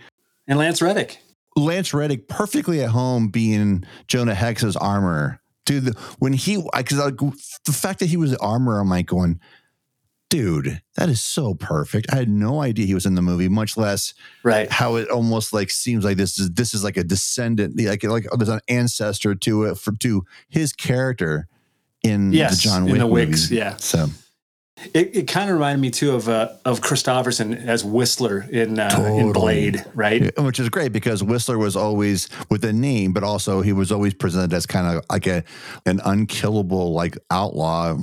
And 0.47 0.59
Lance 0.59 0.81
Reddick. 0.83 1.19
Lance 1.57 1.93
Reddick 1.93 2.29
perfectly 2.29 2.83
at 2.83 2.91
home 2.91 3.29
being 3.29 3.85
Jonah 4.09 4.35
Hex's 4.35 4.77
armorer. 4.77 5.41
Dude, 5.67 5.97
when 6.19 6.33
he, 6.33 6.63
because 6.77 6.97
the 7.65 7.73
fact 7.73 8.01
that 8.01 8.07
he 8.07 8.17
was 8.17 8.31
the 8.33 8.39
armorer, 8.41 8.81
I'm 8.81 8.89
like 8.89 9.07
going, 9.07 9.41
dude, 10.29 10.81
that 10.97 11.09
is 11.09 11.21
so 11.23 11.55
perfect. 11.55 12.07
I 12.13 12.17
had 12.17 12.29
no 12.29 12.61
idea 12.63 12.87
he 12.87 12.95
was 12.95 13.07
in 13.07 13.15
the 13.15 13.23
movie, 13.23 13.49
much 13.49 13.77
less 13.77 14.15
Right. 14.43 14.71
how 14.71 14.97
it 14.97 15.09
almost 15.11 15.53
like 15.53 15.71
seems 15.71 16.05
like 16.05 16.17
this 16.17 16.39
is 16.39 16.51
this 16.53 16.73
is 16.73 16.83
like 16.85 16.97
a 16.97 17.05
descendant, 17.05 17.79
like 17.81 18.03
like 18.05 18.27
there's 18.37 18.49
an 18.49 18.61
ancestor 18.69 19.35
to 19.35 19.65
it 19.65 19.79
for 19.79 19.93
to 19.97 20.25
his 20.49 20.73
character 20.73 21.49
in 22.03 22.33
Yes, 22.33 22.57
the 22.57 22.63
John 22.69 22.83
in 22.85 22.93
Wick 22.93 22.99
the 23.01 23.07
Wicks, 23.07 23.43
movie. 23.51 23.57
yeah. 23.57 23.77
So 23.77 24.07
It, 24.95 25.15
it 25.15 25.29
kind 25.29 25.51
of 25.51 25.55
reminded 25.55 25.81
me 25.81 25.91
too 25.91 26.15
of 26.15 26.29
uh, 26.29 26.49
of 26.65 26.81
Kristofferson 26.81 27.67
as 27.67 27.85
Whistler 27.85 28.47
in 28.51 28.79
uh, 28.79 28.91
Totally. 28.91 29.19
in 29.19 29.33
Blade, 29.33 29.85
right? 29.95 30.39
which 30.43 30.59
is 30.59 30.69
great 30.69 30.93
because 30.93 31.23
Whistler 31.23 31.59
was 31.59 31.77
always 31.77 32.29
with 32.51 32.65
a 32.65 32.73
name, 32.73 33.13
but 33.13 33.23
also 33.23 33.61
he 33.61 33.73
was 33.73 33.93
always 33.93 34.15
presented 34.15 34.53
as 34.55 34.67
kind 34.67 34.87
of 34.87 35.05
like 35.11 35.27
a 35.27 35.45
an 35.87 36.01
unkillable 36.05 36.93
like 36.93 37.19
outlaw 37.31 37.97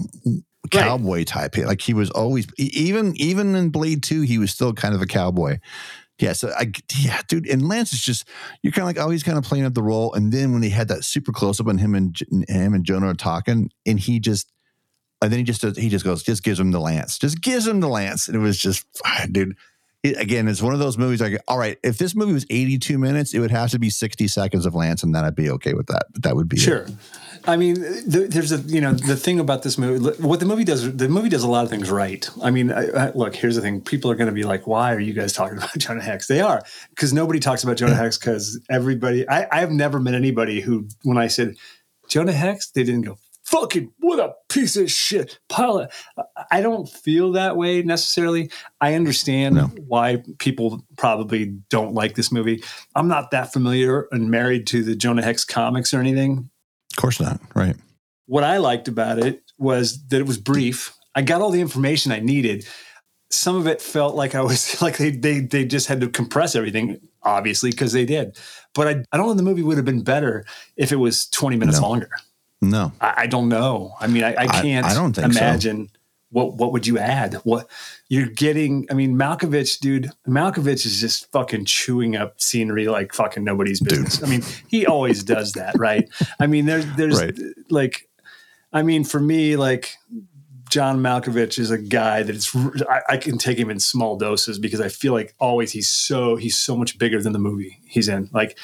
cowboy 0.71 1.23
type. 1.23 1.57
Like 1.57 1.81
he 1.81 1.93
was 1.93 2.11
always 2.11 2.47
even 2.57 3.13
even 3.17 3.55
in 3.55 3.69
Blade 3.69 4.03
Two, 4.03 4.21
he 4.21 4.37
was 4.37 4.51
still 4.51 4.73
kind 4.73 4.93
of 4.93 5.01
a 5.01 5.07
cowboy. 5.07 5.59
Yeah, 6.19 6.33
so 6.33 6.51
I 6.57 6.71
yeah, 6.97 7.21
dude, 7.27 7.47
and 7.47 7.67
Lance 7.67 7.93
is 7.93 8.01
just 8.01 8.27
you're 8.61 8.73
kind 8.73 8.89
of 8.89 8.95
like 8.95 9.05
oh 9.05 9.09
he's 9.09 9.23
kind 9.23 9.37
of 9.37 9.43
playing 9.43 9.65
up 9.65 9.73
the 9.73 9.83
role, 9.83 10.13
and 10.13 10.31
then 10.31 10.51
when 10.51 10.61
they 10.61 10.69
had 10.69 10.87
that 10.87 11.03
super 11.03 11.31
close 11.31 11.59
up 11.59 11.67
on 11.67 11.77
him 11.77 11.95
and 11.95 12.17
him 12.47 12.73
and 12.73 12.83
Jonah 12.83 13.09
are 13.09 13.13
talking, 13.13 13.69
and 13.85 13.99
he 13.99 14.19
just 14.19 14.51
and 15.21 15.31
then 15.31 15.39
he 15.39 15.43
just 15.43 15.61
does, 15.61 15.77
he 15.77 15.89
just 15.89 16.05
goes 16.05 16.23
just 16.23 16.43
gives 16.43 16.59
him 16.59 16.71
the 16.71 16.79
lance, 16.79 17.17
just 17.17 17.41
gives 17.41 17.67
him 17.67 17.79
the 17.79 17.89
lance, 17.89 18.27
and 18.27 18.35
it 18.35 18.39
was 18.39 18.57
just 18.57 18.85
dude. 19.31 19.55
It, 20.03 20.15
again, 20.19 20.47
it's 20.47 20.61
one 20.61 20.73
of 20.73 20.79
those 20.79 20.95
movies. 20.95 21.21
Like, 21.21 21.41
all 21.47 21.57
right, 21.57 21.79
if 21.83 21.97
this 21.97 22.15
movie 22.15 22.31
was 22.31 22.45
82 22.51 22.99
minutes, 22.99 23.33
it 23.33 23.39
would 23.39 23.49
have 23.49 23.71
to 23.71 23.79
be 23.79 23.89
60 23.89 24.27
seconds 24.27 24.67
of 24.67 24.75
Lance, 24.75 25.01
and 25.01 25.13
then 25.13 25.25
I'd 25.25 25.35
be 25.35 25.49
okay 25.49 25.73
with 25.73 25.87
that. 25.87 26.05
But 26.13 26.21
that 26.21 26.35
would 26.35 26.47
be 26.47 26.57
it. 26.57 26.61
Sure. 26.61 26.85
I 27.47 27.55
mean, 27.55 27.75
th- 27.75 28.29
there's 28.29 28.51
a 28.51 28.57
you 28.57 28.81
know 28.81 28.93
the 28.93 29.15
thing 29.15 29.39
about 29.39 29.63
this 29.63 29.77
movie. 29.77 30.21
What 30.21 30.39
the 30.39 30.45
movie 30.45 30.65
does, 30.65 30.95
the 30.95 31.07
movie 31.07 31.29
does 31.29 31.43
a 31.43 31.47
lot 31.47 31.63
of 31.63 31.69
things 31.69 31.89
right. 31.89 32.29
I 32.43 32.51
mean, 32.51 32.71
I, 32.71 32.87
I, 32.89 33.11
look, 33.13 33.35
here's 33.35 33.55
the 33.55 33.61
thing: 33.61 33.81
people 33.81 34.11
are 34.11 34.15
going 34.15 34.27
to 34.27 34.33
be 34.33 34.43
like, 34.43 34.67
"Why 34.67 34.93
are 34.93 34.99
you 34.99 35.13
guys 35.13 35.33
talking 35.33 35.57
about 35.57 35.77
Jonah 35.77 36.03
Hex?" 36.03 36.27
They 36.27 36.41
are 36.41 36.61
because 36.89 37.13
nobody 37.13 37.39
talks 37.39 37.63
about 37.63 37.77
Jonah 37.77 37.95
Hex 37.95 38.17
because 38.17 38.59
everybody. 38.69 39.27
I, 39.27 39.47
I've 39.51 39.71
never 39.71 39.99
met 39.99 40.13
anybody 40.13 40.59
who, 40.61 40.87
when 41.03 41.17
I 41.17 41.27
said 41.27 41.55
Jonah 42.09 42.33
Hex, 42.33 42.69
they 42.71 42.83
didn't 42.83 43.03
go, 43.03 43.17
"Fucking 43.47 43.91
what 43.99 44.19
a 44.19 44.33
piece 44.49 44.75
of 44.77 44.91
shit 44.91 45.39
pile." 45.49 45.79
Of, 45.79 45.91
I 46.51 46.61
don't 46.61 46.87
feel 46.87 47.31
that 47.33 47.57
way 47.57 47.81
necessarily. 47.81 48.51
I 48.81 48.93
understand 48.93 49.55
No. 49.55 49.65
why 49.87 50.23
people 50.37 50.85
probably 50.97 51.45
don't 51.69 51.93
like 51.93 52.15
this 52.15 52.31
movie. 52.31 52.63
I'm 52.95 53.07
not 53.07 53.31
that 53.31 53.51
familiar 53.53 54.07
and 54.11 54.29
married 54.29 54.67
to 54.67 54.83
the 54.83 54.95
Jonah 54.95 55.23
Hex 55.23 55.43
comics 55.45 55.93
or 55.93 55.99
anything 55.99 56.49
Of 56.95 57.01
course 57.01 57.19
not. 57.19 57.39
Right. 57.55 57.75
what 58.25 58.43
I 58.43 58.57
liked 58.57 58.87
about 58.87 59.19
it 59.19 59.41
was 59.57 60.05
that 60.09 60.19
it 60.19 60.27
was 60.27 60.37
brief. 60.37 60.93
I 61.15 61.21
got 61.21 61.41
all 61.41 61.49
the 61.51 61.61
information 61.61 62.11
I 62.11 62.19
needed. 62.19 62.67
Some 63.31 63.55
of 63.57 63.65
it 63.67 63.81
felt 63.81 64.15
like 64.15 64.35
I 64.35 64.41
was 64.41 64.81
like 64.85 64.97
they 64.97 65.09
they 65.11 65.39
they 65.39 65.65
just 65.65 65.87
had 65.87 66.01
to 66.01 66.09
compress 66.09 66.55
everything, 66.55 66.99
obviously, 67.23 67.71
because 67.71 67.91
they 67.93 68.05
did. 68.05 68.37
But 68.75 68.87
I, 68.87 68.91
I 69.11 69.17
don't 69.17 69.27
know 69.27 69.33
the 69.33 69.41
movie 69.43 69.63
would 69.63 69.77
have 69.77 69.85
been 69.85 70.03
better 70.03 70.45
if 70.75 70.91
it 70.91 70.97
was 70.97 71.27
20 71.29 71.55
minutes 71.57 71.79
No. 71.81 71.87
longer. 71.89 72.09
No. 72.61 72.91
I, 73.01 73.13
I 73.17 73.27
don't 73.27 73.49
know. 73.49 73.93
I 73.99 74.07
mean, 74.07 74.23
I, 74.23 74.33
I 74.33 74.43
I- 74.43 74.61
can't 74.61 74.85
I 74.85 74.93
don't 74.93 75.13
think 75.13 75.33
so. 75.33 75.39
imagine 75.39 75.89
what 76.29 76.55
what 76.55 76.73
would 76.73 76.85
you 76.85 76.97
add? 76.97 77.35
What 77.45 77.69
you're 78.09 78.27
getting, 78.27 78.85
I 78.91 78.93
mean, 78.95 79.15
Malkovich, 79.17 79.79
dude, 79.79 80.09
Malkovich 80.27 80.85
is 80.85 80.99
just 80.99 81.31
fucking 81.31 81.63
chewing 81.65 82.15
up 82.17 82.41
scenery 82.41 82.87
like 82.87 83.13
fucking 83.13 83.43
nobody's 83.45 83.79
business. 83.79 84.21
I 84.21 84.27
mean, 84.27 84.43
he 84.67 84.85
always 84.85 85.23
does 85.23 85.53
that, 85.53 85.75
right? 85.79 86.09
I 86.39 86.47
mean, 86.47 86.65
there's 86.65 86.85
there's 86.95 87.19
Right. 87.21 87.37
like 87.69 88.09
I 88.73 88.81
mean, 88.83 89.05
for 89.05 89.19
me, 89.21 89.55
like 89.55 89.95
John 90.69 90.99
Malkovich 90.99 91.57
is 91.59 91.71
a 91.71 91.77
guy 91.77 92.23
that 92.23 92.35
it's 92.35 92.53
I, 92.89 93.01
I 93.09 93.17
can 93.17 93.37
take 93.37 93.57
him 93.57 93.69
in 93.69 93.79
small 93.79 94.17
doses 94.17 94.59
because 94.59 94.81
I 94.81 94.89
feel 94.89 95.13
like 95.13 95.33
always 95.39 95.71
he's 95.71 95.87
so 95.87 96.35
he's 96.35 96.57
so 96.57 96.75
much 96.75 96.97
bigger 96.99 97.21
than 97.21 97.31
the 97.31 97.39
movie 97.39 97.79
he's 97.85 98.09
in. 98.09 98.29
Like 98.33 98.57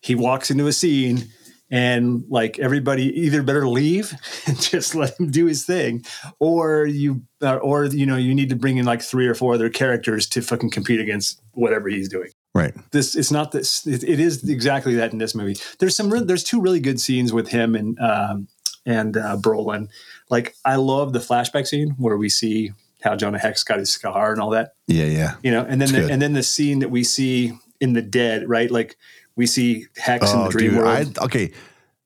he 0.00 0.14
walks 0.14 0.52
into 0.52 0.68
a 0.68 0.72
scene 0.72 1.26
and 1.70 2.24
like 2.28 2.58
everybody 2.58 3.04
either 3.20 3.42
better 3.42 3.66
leave 3.68 4.12
and 4.46 4.60
just 4.60 4.94
let 4.94 5.18
him 5.18 5.30
do 5.30 5.46
his 5.46 5.64
thing 5.64 6.04
or 6.38 6.86
you 6.86 7.22
uh, 7.42 7.56
or 7.56 7.86
you 7.86 8.06
know 8.06 8.16
you 8.16 8.34
need 8.34 8.48
to 8.50 8.56
bring 8.56 8.76
in 8.76 8.86
like 8.86 9.02
three 9.02 9.26
or 9.26 9.34
four 9.34 9.54
other 9.54 9.68
characters 9.68 10.26
to 10.28 10.40
fucking 10.42 10.70
compete 10.70 11.00
against 11.00 11.40
whatever 11.52 11.88
he's 11.88 12.08
doing 12.08 12.30
Right. 12.54 12.72
this 12.92 13.14
it's 13.16 13.30
not 13.30 13.52
this 13.52 13.86
it, 13.86 14.02
it 14.04 14.18
is 14.20 14.48
exactly 14.48 14.94
that 14.94 15.12
in 15.12 15.18
this 15.18 15.34
movie 15.34 15.56
there's 15.78 15.94
some 15.96 16.10
re- 16.10 16.22
there's 16.24 16.44
two 16.44 16.60
really 16.60 16.80
good 16.80 17.00
scenes 17.00 17.32
with 17.32 17.48
him 17.48 17.74
and 17.74 17.98
um 18.00 18.48
and 18.86 19.16
uh 19.16 19.36
brolin 19.36 19.88
like 20.30 20.54
i 20.64 20.76
love 20.76 21.12
the 21.12 21.18
flashback 21.18 21.66
scene 21.66 21.90
where 21.98 22.16
we 22.16 22.28
see 22.30 22.72
how 23.02 23.14
jonah 23.16 23.38
hex 23.38 23.62
got 23.62 23.78
his 23.78 23.90
scar 23.92 24.32
and 24.32 24.40
all 24.40 24.50
that 24.50 24.70
Yeah. 24.86 25.04
Yeah. 25.04 25.34
you 25.42 25.50
know 25.50 25.66
and 25.68 25.80
then 25.82 25.92
the, 25.92 26.10
and 26.10 26.22
then 26.22 26.32
the 26.32 26.42
scene 26.42 26.78
that 26.78 26.90
we 26.90 27.04
see 27.04 27.52
in 27.80 27.92
the 27.92 28.00
dead 28.02 28.48
right 28.48 28.70
like 28.70 28.96
we 29.36 29.46
see 29.46 29.86
hex 29.96 30.32
in 30.32 30.38
the 30.40 30.46
oh, 30.46 30.50
dream 30.50 30.76
world 30.76 30.88
Oh, 31.18 31.22
I, 31.22 31.24
okay. 31.26 31.52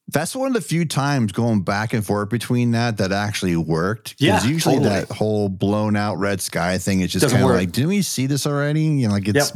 That's 0.08 0.34
one 0.34 0.48
of 0.48 0.54
the 0.54 0.60
few 0.60 0.84
times 0.86 1.30
going 1.30 1.62
back 1.62 1.92
and 1.92 2.04
forth 2.04 2.30
between 2.30 2.72
that 2.72 2.96
that 2.96 3.12
actually 3.12 3.56
worked. 3.56 4.16
Yeah, 4.18 4.42
usually 4.44 4.76
totally. 4.78 4.88
that 4.88 5.08
whole 5.08 5.48
blown 5.48 5.94
out 5.94 6.16
red 6.16 6.40
sky 6.40 6.78
thing 6.78 7.00
is 7.00 7.12
just 7.12 7.30
kind 7.30 7.44
of 7.44 7.50
like, 7.50 7.70
didn't 7.70 7.90
we 7.90 8.02
see 8.02 8.26
this 8.26 8.44
already? 8.44 8.82
You 8.82 9.06
know, 9.06 9.14
like 9.14 9.28
it's 9.28 9.52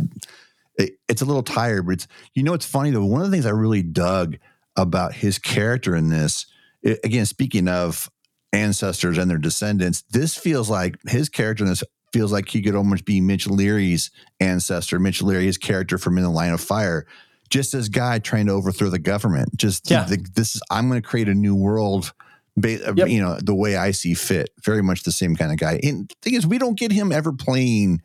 it, 0.77 0.93
it's 1.09 1.23
a 1.23 1.25
little 1.25 1.43
tired, 1.43 1.87
but 1.87 1.95
it's 1.95 2.07
you 2.35 2.45
know 2.45 2.55
it's 2.55 2.67
funny 2.67 2.91
though. 2.93 3.05
One 3.05 3.21
of 3.21 3.27
the 3.29 3.33
things 3.33 3.47
I 3.47 3.51
really 3.51 3.83
dug 3.83 4.37
about 4.77 5.13
his 5.13 5.41
character 5.41 5.97
in 5.97 6.09
this, 6.09 6.47
i- 6.87 6.99
again, 7.03 7.27
speaking 7.27 7.67
of 7.67 8.09
ancestors 8.53 9.19
and 9.19 9.29
their 9.29 9.39
descendants, 9.39 10.03
this 10.13 10.37
feels 10.37 10.71
like 10.71 10.97
his 11.09 11.29
character 11.29 11.65
in 11.65 11.71
this 11.71 11.83
feels 12.13 12.31
like 12.31 12.49
he 12.49 12.63
could 12.63 12.77
almost 12.77 13.05
be 13.05 13.21
Mitch 13.21 13.49
Leary's 13.49 14.13
ancestor, 14.39 15.01
Mitch 15.01 15.21
Leary, 15.21 15.47
his 15.47 15.59
character 15.59 15.99
from 15.99 16.17
In 16.17 16.23
the 16.23 16.31
Line 16.31 16.53
of 16.53 16.61
Fire. 16.61 17.07
Just 17.51 17.73
this 17.73 17.89
guy 17.89 18.19
trying 18.19 18.47
to 18.47 18.53
overthrow 18.53 18.89
the 18.91 18.99
government. 18.99 19.57
Just 19.57 19.91
Yeah. 19.91 20.05
the, 20.05 20.17
this 20.35 20.55
is 20.57 20.63
I'm 20.71 20.89
going 20.89 21.01
to 21.01 21.07
create 21.09 21.29
a 21.29 21.35
new 21.35 21.55
world. 21.55 22.13
Ba- 22.57 22.89
uh, 22.89 22.95
Yep. 22.97 23.09
You 23.09 23.21
know 23.21 23.39
the 23.41 23.55
way 23.55 23.77
I 23.77 23.91
see 23.91 24.15
fit. 24.15 24.51
Very 24.65 24.83
much 24.83 25.03
the 25.03 25.13
same 25.13 25.37
kind 25.37 25.51
of 25.53 25.59
guy. 25.59 25.81
And 25.83 26.09
the 26.09 26.15
thing 26.23 26.35
is, 26.35 26.47
we 26.47 26.59
don't 26.59 26.79
get 26.79 26.93
him 26.93 27.13
ever 27.13 27.33
playing 27.33 28.01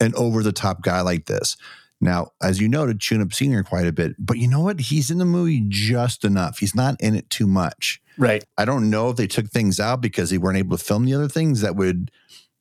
an 0.00 0.12
over 0.14 0.42
the 0.42 0.52
top 0.52 0.82
guy 0.82 1.00
like 1.00 1.26
this. 1.26 1.56
Now, 1.98 2.32
as 2.42 2.60
you 2.60 2.68
noted, 2.68 3.00
tune 3.00 3.22
up 3.22 3.32
senior 3.32 3.62
quite 3.62 3.86
a 3.86 3.92
bit, 3.92 4.12
but 4.18 4.36
you 4.36 4.48
know 4.48 4.60
what? 4.60 4.80
He's 4.80 5.10
in 5.10 5.16
the 5.16 5.24
movie 5.24 5.64
just 5.66 6.24
enough. 6.26 6.58
He's 6.58 6.74
not 6.74 7.00
in 7.00 7.14
it 7.14 7.30
too 7.30 7.46
much. 7.46 8.02
right 8.18 8.44
I 8.58 8.66
don't 8.66 8.90
know 8.90 9.08
if 9.08 9.16
they 9.16 9.26
took 9.26 9.46
things 9.48 9.80
out 9.80 10.02
because 10.02 10.28
they 10.28 10.36
weren't 10.38 10.58
able 10.58 10.76
to 10.76 10.84
film 10.84 11.06
the 11.06 11.14
other 11.14 11.28
things 11.28 11.62
that 11.62 11.74
would 11.76 12.10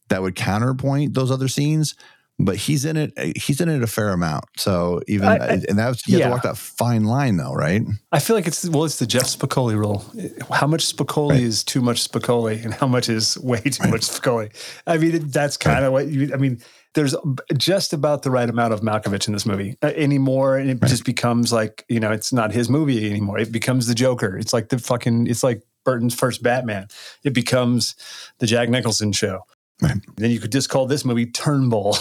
that 0.08 0.22
would 0.22 0.36
counterpoint 0.36 1.16
those 1.16 1.32
other 1.32 1.50
scenes. 1.50 1.96
But 2.38 2.58
he's 2.58 2.84
in 2.84 2.98
it. 2.98 3.14
Eh, 3.16 3.32
he's 3.38 3.62
in 3.62 3.70
it 3.70 3.82
a 3.82 3.88
fair 3.88 4.10
amount. 4.10 4.44
So 4.58 5.00
even 5.08 5.28
I- 5.30 5.38
eh, 5.38 5.44
I- 5.54 5.62
and 5.70 5.80
that's 5.80 6.06
you 6.06 6.16
have 6.16 6.20
yeah. 6.20 6.26
to 6.28 6.32
walk 6.34 6.44
that 6.44 6.58
fine 6.58 7.06
line, 7.06 7.38
though, 7.38 7.54
right? 7.54 7.82
I 8.12 8.20
feel 8.20 8.36
like 8.36 8.46
it's 8.46 8.68
well, 8.68 8.84
it's 8.84 9.00
the 9.00 9.08
Jeff 9.08 9.24
Spicoli 9.28 9.78
rule. 9.78 10.04
Eh, 10.20 10.28
how 10.52 10.68
much 10.68 10.86
Spicoli 10.94 11.30
Right. 11.32 11.40
is 11.44 11.64
too 11.64 11.82
much 11.82 12.06
Spicoli, 12.10 12.62
and 12.66 12.74
how 12.74 12.88
much 12.88 13.08
is 13.08 13.38
way 13.38 13.60
too 13.62 13.88
much 13.90 14.02
Spicoli. 14.02 14.50
I 14.86 14.98
mean, 14.98 15.30
that's 15.30 15.56
kind 15.56 15.86
of 15.86 15.94
what 15.94 16.08
you. 16.08 16.32
I 16.34 16.38
mean, 16.38 16.62
there's 16.94 17.16
just 17.58 17.94
about 17.94 18.24
the 18.24 18.32
right 18.32 18.50
amount 18.50 18.74
of 18.74 18.82
Malkovich 18.82 19.28
in 19.28 19.34
this 19.34 19.46
movie 19.46 19.78
uh, 19.82 19.94
anymore, 19.96 20.58
and 20.58 20.70
it 20.70 20.80
Right. 20.82 20.90
just 20.90 21.06
becomes 21.06 21.54
like 21.54 21.86
you 21.88 22.02
know, 22.02 22.12
it's 22.12 22.34
not 22.34 22.52
his 22.52 22.70
movie 22.70 23.10
anymore. 23.10 23.40
It 23.40 23.52
becomes 23.54 23.88
the 23.88 23.96
Joker. 23.96 24.38
It's 24.38 24.52
like 24.52 24.68
the 24.68 24.78
fucking. 24.78 25.28
It's 25.28 25.42
like 25.44 25.62
Burton's 25.86 26.14
first 26.16 26.44
Batman. 26.44 26.88
It 27.24 27.32
becomes 27.34 27.96
the 28.40 28.46
Jack 28.48 28.68
Nicholson 28.70 29.14
show. 29.14 29.42
Right. 29.82 29.98
Then 30.16 30.32
you 30.32 30.40
could 30.40 30.52
just 30.52 30.70
call 30.70 30.86
this 30.86 31.04
movie 31.04 31.26
Turnbull. 31.26 31.94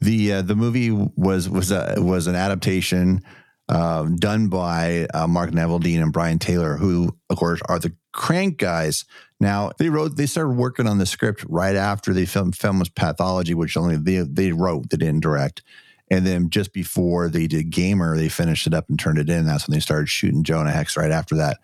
the 0.00 0.32
uh, 0.32 0.42
the 0.42 0.56
movie 0.56 0.90
was 0.90 1.48
was 1.48 1.70
a, 1.70 1.94
was 1.98 2.26
an 2.26 2.34
adaptation 2.34 3.22
um, 3.68 4.16
done 4.16 4.48
by 4.48 5.06
uh, 5.14 5.26
Mark 5.26 5.50
Neveldine 5.50 6.02
and 6.02 6.12
Brian 6.12 6.38
Taylor, 6.38 6.76
who 6.76 7.16
of 7.30 7.36
course 7.36 7.60
are 7.68 7.78
the 7.78 7.94
Crank 8.12 8.58
guys. 8.58 9.04
Now 9.38 9.70
they 9.78 9.88
wrote 9.88 10.16
they 10.16 10.26
started 10.26 10.56
working 10.56 10.88
on 10.88 10.98
the 10.98 11.06
script 11.06 11.44
right 11.48 11.76
after 11.76 12.12
they 12.12 12.26
filmed 12.26 12.56
was 12.60 12.88
Pathology, 12.88 13.54
which 13.54 13.76
only 13.76 13.96
they 13.96 14.18
they 14.18 14.52
wrote, 14.52 14.90
they 14.90 14.96
didn't 14.96 15.20
direct. 15.22 15.62
And 16.10 16.26
then 16.26 16.50
just 16.50 16.72
before 16.72 17.28
they 17.28 17.46
did 17.46 17.70
Gamer, 17.70 18.16
they 18.16 18.28
finished 18.28 18.66
it 18.66 18.74
up 18.74 18.88
and 18.88 18.98
turned 18.98 19.18
it 19.18 19.28
in. 19.28 19.46
That's 19.46 19.68
when 19.68 19.74
they 19.74 19.80
started 19.80 20.08
shooting 20.08 20.42
Jonah 20.42 20.70
Hex 20.72 20.96
right 20.96 21.10
after 21.10 21.36
that. 21.36 21.58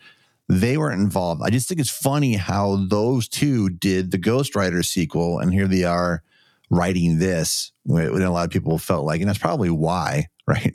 They 0.48 0.76
weren't 0.76 1.00
involved. 1.00 1.42
I 1.44 1.50
just 1.50 1.68
think 1.68 1.80
it's 1.80 1.90
funny 1.90 2.34
how 2.34 2.84
those 2.88 3.28
two 3.28 3.70
did 3.70 4.10
the 4.10 4.18
Ghost 4.18 4.54
Rider 4.54 4.82
sequel, 4.82 5.38
and 5.38 5.52
here 5.52 5.66
they 5.66 5.84
are 5.84 6.22
writing 6.70 7.18
this 7.18 7.72
when 7.84 8.22
a 8.22 8.30
lot 8.30 8.44
of 8.44 8.50
people 8.50 8.78
felt 8.78 9.06
like, 9.06 9.20
and 9.20 9.28
that's 9.28 9.38
probably 9.38 9.70
why, 9.70 10.28
right? 10.46 10.74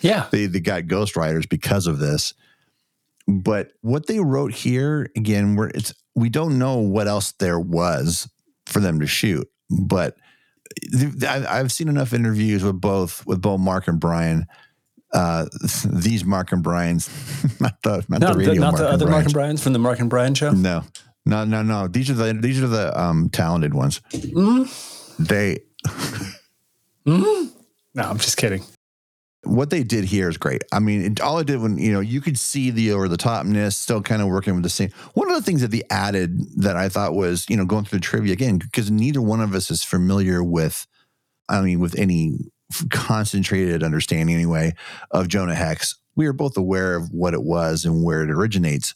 Yeah. 0.00 0.26
they, 0.30 0.46
they 0.46 0.60
got 0.60 0.88
Ghost 0.88 1.16
Riders 1.16 1.46
because 1.46 1.86
of 1.86 1.98
this. 1.98 2.34
But 3.26 3.72
what 3.80 4.06
they 4.06 4.20
wrote 4.20 4.52
here, 4.52 5.10
again, 5.16 5.56
where 5.56 5.68
it's 5.68 5.92
we 6.14 6.28
don't 6.28 6.58
know 6.58 6.78
what 6.78 7.08
else 7.08 7.32
there 7.32 7.58
was 7.58 8.28
for 8.66 8.80
them 8.80 9.00
to 9.00 9.06
shoot, 9.06 9.48
but 9.68 10.16
I've 11.26 11.72
seen 11.72 11.88
enough 11.88 12.12
interviews 12.12 12.62
with 12.62 12.80
both 12.80 13.26
with 13.26 13.40
both 13.40 13.60
Mark 13.60 13.88
and 13.88 13.98
Brian. 13.98 14.46
Uh, 15.16 15.46
these 15.86 16.24
Mark 16.24 16.52
and 16.52 16.62
Brian's, 16.62 17.08
not 17.60 17.82
the 17.82 18.04
not, 18.08 18.20
the 18.20 18.34
radio 18.34 18.54
the, 18.54 18.60
not 18.60 18.72
Mark 18.72 18.76
the 18.76 18.88
other 18.88 19.06
Brian's. 19.06 19.10
Mark 19.10 19.24
and 19.24 19.32
Brian's 19.32 19.62
from 19.62 19.72
the 19.72 19.78
Mark 19.78 19.98
and 19.98 20.10
Brian 20.10 20.34
show. 20.34 20.50
No, 20.50 20.84
no, 21.24 21.44
no, 21.44 21.62
no. 21.62 21.88
These 21.88 22.10
are 22.10 22.14
the 22.14 22.34
these 22.34 22.62
are 22.62 22.68
the 22.68 22.98
um, 23.00 23.30
talented 23.30 23.72
ones. 23.74 24.00
Mm-hmm. 24.12 25.24
They 25.24 25.60
No, 27.06 28.02
I'm 28.02 28.18
just 28.18 28.36
kidding. 28.36 28.62
what 29.44 29.70
they 29.70 29.82
did 29.82 30.04
here 30.04 30.28
is 30.28 30.36
great. 30.36 30.62
I 30.72 30.80
mean, 30.80 31.02
it, 31.02 31.20
all 31.20 31.38
it 31.38 31.46
did 31.46 31.60
when 31.60 31.78
you 31.78 31.92
know 31.92 32.00
you 32.00 32.20
could 32.20 32.38
see 32.38 32.70
the 32.70 32.92
over 32.92 33.08
the 33.08 33.16
topness, 33.16 33.72
still 33.72 34.02
kind 34.02 34.20
of 34.20 34.28
working 34.28 34.54
with 34.54 34.64
the 34.64 34.68
same. 34.68 34.90
One 35.14 35.30
of 35.30 35.36
the 35.36 35.42
things 35.42 35.62
that 35.62 35.70
they 35.70 35.82
added 35.88 36.40
that 36.60 36.76
I 36.76 36.88
thought 36.90 37.14
was 37.14 37.46
you 37.48 37.56
know 37.56 37.64
going 37.64 37.84
through 37.84 38.00
the 38.00 38.04
trivia 38.04 38.34
again 38.34 38.58
because 38.58 38.90
neither 38.90 39.22
one 39.22 39.40
of 39.40 39.54
us 39.54 39.70
is 39.70 39.82
familiar 39.82 40.44
with, 40.44 40.86
I 41.48 41.62
mean, 41.62 41.80
with 41.80 41.98
any 41.98 42.50
concentrated 42.90 43.82
understanding 43.82 44.34
anyway 44.34 44.74
of 45.10 45.28
Jonah 45.28 45.54
Hex. 45.54 45.96
We 46.16 46.26
are 46.26 46.32
both 46.32 46.56
aware 46.56 46.96
of 46.96 47.10
what 47.12 47.34
it 47.34 47.42
was 47.42 47.84
and 47.84 48.02
where 48.04 48.22
it 48.22 48.30
originates, 48.30 48.94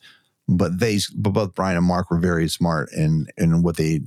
but 0.48 0.80
they, 0.80 0.98
but 1.16 1.30
both 1.30 1.54
Brian 1.54 1.76
and 1.76 1.86
Mark 1.86 2.10
were 2.10 2.18
very 2.18 2.48
smart 2.48 2.90
in 2.92 3.26
in 3.36 3.62
what 3.62 3.76
they 3.76 4.00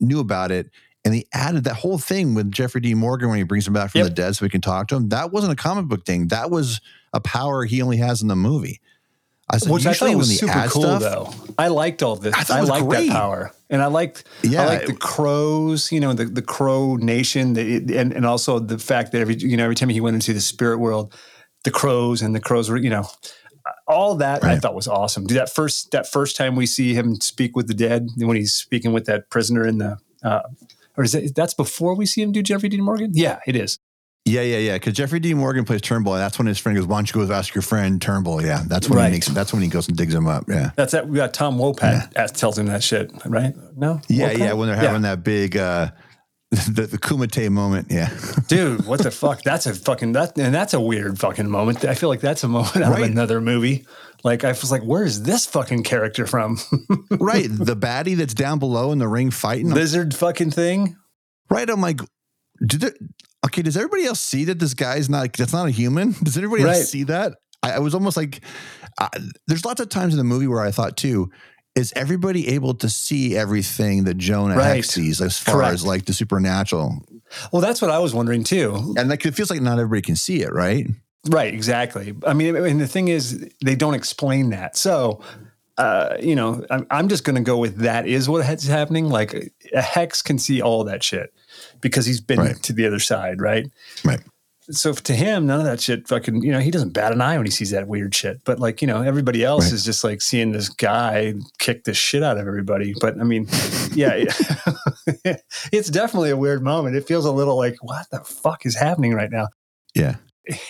knew 0.00 0.20
about 0.20 0.50
it. 0.50 0.70
And 1.04 1.12
they 1.12 1.24
added 1.34 1.64
that 1.64 1.74
whole 1.74 1.98
thing 1.98 2.34
with 2.34 2.52
Jeffrey 2.52 2.80
D. 2.80 2.94
Morgan 2.94 3.28
when 3.28 3.38
he 3.38 3.42
brings 3.44 3.66
him 3.66 3.72
back 3.72 3.90
from 3.90 4.00
Yep. 4.00 4.08
the 4.08 4.14
dead 4.14 4.36
so 4.36 4.44
we 4.44 4.48
can 4.50 4.60
talk 4.60 4.86
to 4.88 4.96
him. 4.96 5.08
That 5.08 5.32
wasn't 5.32 5.52
a 5.52 5.56
comic 5.56 5.86
book 5.86 6.06
thing. 6.06 6.28
That 6.28 6.50
was 6.50 6.80
a 7.12 7.20
power 7.20 7.64
he 7.64 7.82
only 7.82 7.96
has 7.96 8.22
in 8.22 8.28
the 8.28 8.36
movie. 8.36 8.80
I 9.52 9.58
said, 9.58 9.70
Which 9.70 9.86
I 9.86 9.90
usually 9.90 10.12
thought 10.12 10.16
when 10.16 10.18
was 10.18 10.28
they 10.28 10.46
super 10.46 10.68
cool, 10.68 10.82
stuff, 10.82 11.02
though. 11.02 11.54
I 11.58 11.68
liked 11.68 12.02
all 12.02 12.16
this. 12.16 12.34
I 12.34 12.58
I, 12.58 12.60
liked 12.62 12.86
great. 12.86 13.08
that 13.08 13.12
power, 13.12 13.52
and 13.68 13.82
I 13.82 13.86
liked, 13.86 14.24
Yeah, 14.42 14.62
I 14.62 14.66
liked 14.66 14.86
the 14.86 14.94
crows. 14.94 15.92
You 15.92 16.00
know, 16.00 16.14
the 16.14 16.24
the 16.24 16.42
crow 16.42 16.96
nation, 16.96 17.52
that 17.52 17.66
it, 17.66 17.90
and 17.90 18.12
and 18.12 18.24
also 18.24 18.58
the 18.58 18.78
fact 18.78 19.12
that 19.12 19.20
every 19.20 19.36
you 19.36 19.56
know 19.56 19.64
every 19.64 19.74
time 19.74 19.90
he 19.90 20.00
went 20.00 20.14
into 20.14 20.32
the 20.32 20.40
spirit 20.40 20.78
world, 20.78 21.14
the 21.64 21.70
crows 21.70 22.22
and 22.22 22.34
the 22.34 22.40
crows 22.40 22.70
were 22.70 22.78
you 22.78 22.90
know. 22.90 23.06
All 23.86 24.16
that 24.16 24.42
I 24.42 24.58
thought 24.58 24.74
was 24.74 24.88
awesome. 24.88 25.24
Dude, 25.24 25.38
that 25.38 25.48
first 25.48 25.92
that 25.92 26.10
first 26.10 26.34
time 26.34 26.56
we 26.56 26.66
see 26.66 26.94
him 26.94 27.20
speak 27.20 27.54
with 27.54 27.68
the 27.68 27.74
dead, 27.74 28.08
when 28.16 28.36
he's 28.36 28.52
speaking 28.52 28.92
with 28.92 29.04
that 29.04 29.30
prisoner 29.30 29.64
in 29.64 29.78
the, 29.78 29.98
uh, 30.24 30.40
or 30.96 31.04
is 31.04 31.12
that 31.12 31.32
that's 31.36 31.54
before 31.54 31.94
we 31.94 32.04
see 32.04 32.22
him 32.22 32.32
do 32.32 32.42
Jeffrey 32.42 32.68
Dean 32.68 32.82
Morgan? 32.82 33.12
Yeah, 33.14 33.38
it 33.46 33.54
is. 33.54 33.78
Yeah, 34.24 34.42
yeah, 34.42 34.58
yeah. 34.58 34.74
Because 34.74 34.92
Jeffrey 34.94 35.18
D. 35.18 35.34
Morgan 35.34 35.64
plays 35.64 35.80
Turnbull, 35.80 36.14
and 36.14 36.22
that's 36.22 36.38
when 36.38 36.46
his 36.46 36.58
friend 36.58 36.76
goes, 36.78 36.86
"Why 36.86 36.98
don't 36.98 37.12
you 37.12 37.26
go 37.26 37.34
ask 37.34 37.54
your 37.54 37.62
friend 37.62 38.00
Turnbull?" 38.00 38.40
Yeah, 38.40 38.62
that's 38.68 38.88
when 38.88 38.98
Right. 38.98 39.06
he 39.06 39.12
makes. 39.14 39.26
That's 39.26 39.52
when 39.52 39.62
he 39.62 39.68
goes 39.68 39.88
and 39.88 39.96
digs 39.96 40.14
him 40.14 40.28
up. 40.28 40.44
Yeah, 40.48 40.70
That's 40.76 40.92
that. 40.92 41.08
We 41.08 41.16
got 41.16 41.34
Tom 41.34 41.58
Wopat 41.58 42.12
as- 42.14 42.30
tells 42.30 42.56
him 42.56 42.66
that 42.66 42.84
shit, 42.84 43.10
right? 43.26 43.52
No, 43.76 44.00
yeah, 44.08 44.32
Wopat? 44.32 44.38
yeah. 44.38 44.52
When 44.52 44.68
they're 44.68 44.76
having 44.76 45.02
that 45.02 45.24
big, 45.24 45.56
uh 45.56 45.90
the, 46.50 46.86
the 46.86 46.98
Kumite 46.98 47.50
moment. 47.50 47.88
Yeah, 47.90 48.10
dude 48.48 48.86
what 48.86 49.02
the 49.02 49.10
fuck 49.10 49.42
that's 49.42 49.66
a 49.66 49.74
fucking 49.74 50.12
that 50.12 50.36
and 50.38 50.54
that's 50.54 50.74
a 50.74 50.80
weird 50.80 51.18
fucking 51.18 51.48
moment 51.48 51.82
i 51.86 51.94
feel 51.94 52.10
like 52.10 52.20
that's 52.20 52.44
a 52.44 52.48
moment 52.48 52.76
out 52.76 52.92
Right. 52.92 53.04
of 53.04 53.10
another 53.10 53.40
movie 53.40 53.86
like 54.22 54.44
i 54.44 54.48
was 54.48 54.70
like 54.70 54.82
where 54.82 55.02
is 55.02 55.22
this 55.22 55.46
fucking 55.46 55.82
character 55.82 56.26
from 56.26 56.58
right. 57.10 57.46
The 57.50 57.74
baddie 57.74 58.16
that's 58.18 58.34
down 58.34 58.58
below 58.58 58.92
in 58.92 58.98
the 58.98 59.08
ring 59.08 59.30
fighting. 59.30 59.70
lizard 59.70 60.14
fucking 60.14 60.50
thing 60.50 60.94
right. 61.48 61.68
I'm 61.70 61.80
like, 61.80 62.00
did 62.66 62.82
there, 62.82 62.92
okay? 63.46 63.62
Does 63.62 63.76
everybody 63.76 64.04
else 64.04 64.20
see 64.20 64.44
that 64.46 64.58
this 64.58 64.74
guy's 64.74 65.08
not? 65.08 65.32
That's 65.34 65.52
not 65.52 65.66
a 65.66 65.70
human. 65.70 66.12
Does 66.22 66.36
everybody 66.36 66.64
Right. 66.64 66.76
else 66.76 66.90
see 66.90 67.04
that? 67.04 67.34
I, 67.62 67.72
I 67.72 67.78
was 67.78 67.94
almost 67.94 68.16
like, 68.16 68.40
uh, 68.98 69.08
there's 69.46 69.64
lots 69.64 69.80
of 69.80 69.88
times 69.88 70.14
in 70.14 70.18
the 70.18 70.24
movie 70.24 70.46
where 70.46 70.60
I 70.60 70.70
thought 70.70 70.96
too. 70.96 71.30
Is 71.74 71.90
everybody 71.96 72.48
able 72.48 72.74
to 72.74 72.88
see 72.90 73.34
everything 73.36 74.04
that 74.04 74.18
Jonah 74.18 74.56
Right. 74.56 74.76
Hex 74.76 74.90
sees 74.90 75.20
as 75.22 75.38
far 75.38 75.54
Correct. 75.54 75.72
as 75.74 75.86
like 75.86 76.04
the 76.04 76.12
supernatural? 76.12 77.00
well 77.50 77.62
that's 77.62 77.80
what 77.80 77.90
i 77.90 77.98
was 77.98 78.12
wondering 78.12 78.44
too 78.44 78.92
And 78.98 79.08
like 79.08 79.24
it 79.24 79.34
feels 79.34 79.48
like 79.48 79.62
not 79.62 79.78
everybody 79.78 80.02
can 80.02 80.16
see 80.16 80.42
it, 80.42 80.52
right? 80.52 80.86
right 81.30 81.54
exactly 81.54 82.14
i 82.26 82.34
mean 82.34 82.54
and 82.54 82.78
the 82.78 82.86
thing 82.86 83.08
is 83.08 83.48
they 83.64 83.74
don't 83.74 83.94
explain 83.94 84.50
that 84.50 84.76
so 84.76 85.22
uh, 85.78 86.18
you 86.20 86.36
know, 86.36 86.62
I'm, 86.70 86.86
I'm 86.90 87.08
just 87.08 87.24
going 87.24 87.36
to 87.36 87.40
go 87.40 87.56
with 87.56 87.78
that 87.78 88.06
is 88.06 88.28
what 88.28 88.46
is 88.46 88.66
happening. 88.68 89.08
Like 89.08 89.50
a 89.72 89.80
hex 89.80 90.20
can 90.20 90.38
see 90.38 90.60
all 90.60 90.84
that 90.84 91.02
shit 91.02 91.32
because 91.82 92.06
he's 92.06 92.20
been 92.22 92.38
Right. 92.40 92.62
to 92.62 92.72
the 92.72 92.86
other 92.86 92.98
side, 93.00 93.42
right? 93.42 93.66
Right. 94.04 94.20
so 94.70 94.92
to 94.94 95.12
him, 95.12 95.44
none 95.46 95.58
of 95.58 95.66
that 95.66 95.80
shit 95.80 96.06
fucking, 96.08 96.42
you 96.42 96.52
know, 96.52 96.60
he 96.60 96.70
doesn't 96.70 96.90
bat 96.94 97.12
an 97.12 97.20
eye 97.20 97.36
when 97.36 97.44
he 97.44 97.50
sees 97.50 97.70
that 97.72 97.88
weird 97.88 98.14
shit. 98.14 98.40
But 98.44 98.60
like, 98.60 98.80
you 98.80 98.86
know, 98.86 99.02
everybody 99.02 99.44
else 99.44 99.64
Right. 99.64 99.72
is 99.74 99.84
just 99.84 100.04
like 100.04 100.22
seeing 100.22 100.52
this 100.52 100.68
guy 100.68 101.34
kick 101.58 101.82
the 101.84 101.92
shit 101.92 102.22
out 102.22 102.38
of 102.38 102.46
everybody. 102.46 102.94
But 103.00 103.20
I 103.20 103.24
mean, 103.24 103.48
yeah, 103.92 104.24
it's 105.72 105.90
definitely 105.90 106.30
a 106.30 106.36
weird 106.36 106.62
moment. 106.62 106.96
It 106.96 107.06
feels 107.06 107.24
a 107.24 107.32
little 107.32 107.56
like, 107.56 107.76
what 107.82 108.06
the 108.10 108.20
fuck 108.20 108.64
is 108.64 108.76
happening 108.76 109.12
right 109.14 109.30
now? 109.30 109.48
Yeah. 109.94 110.16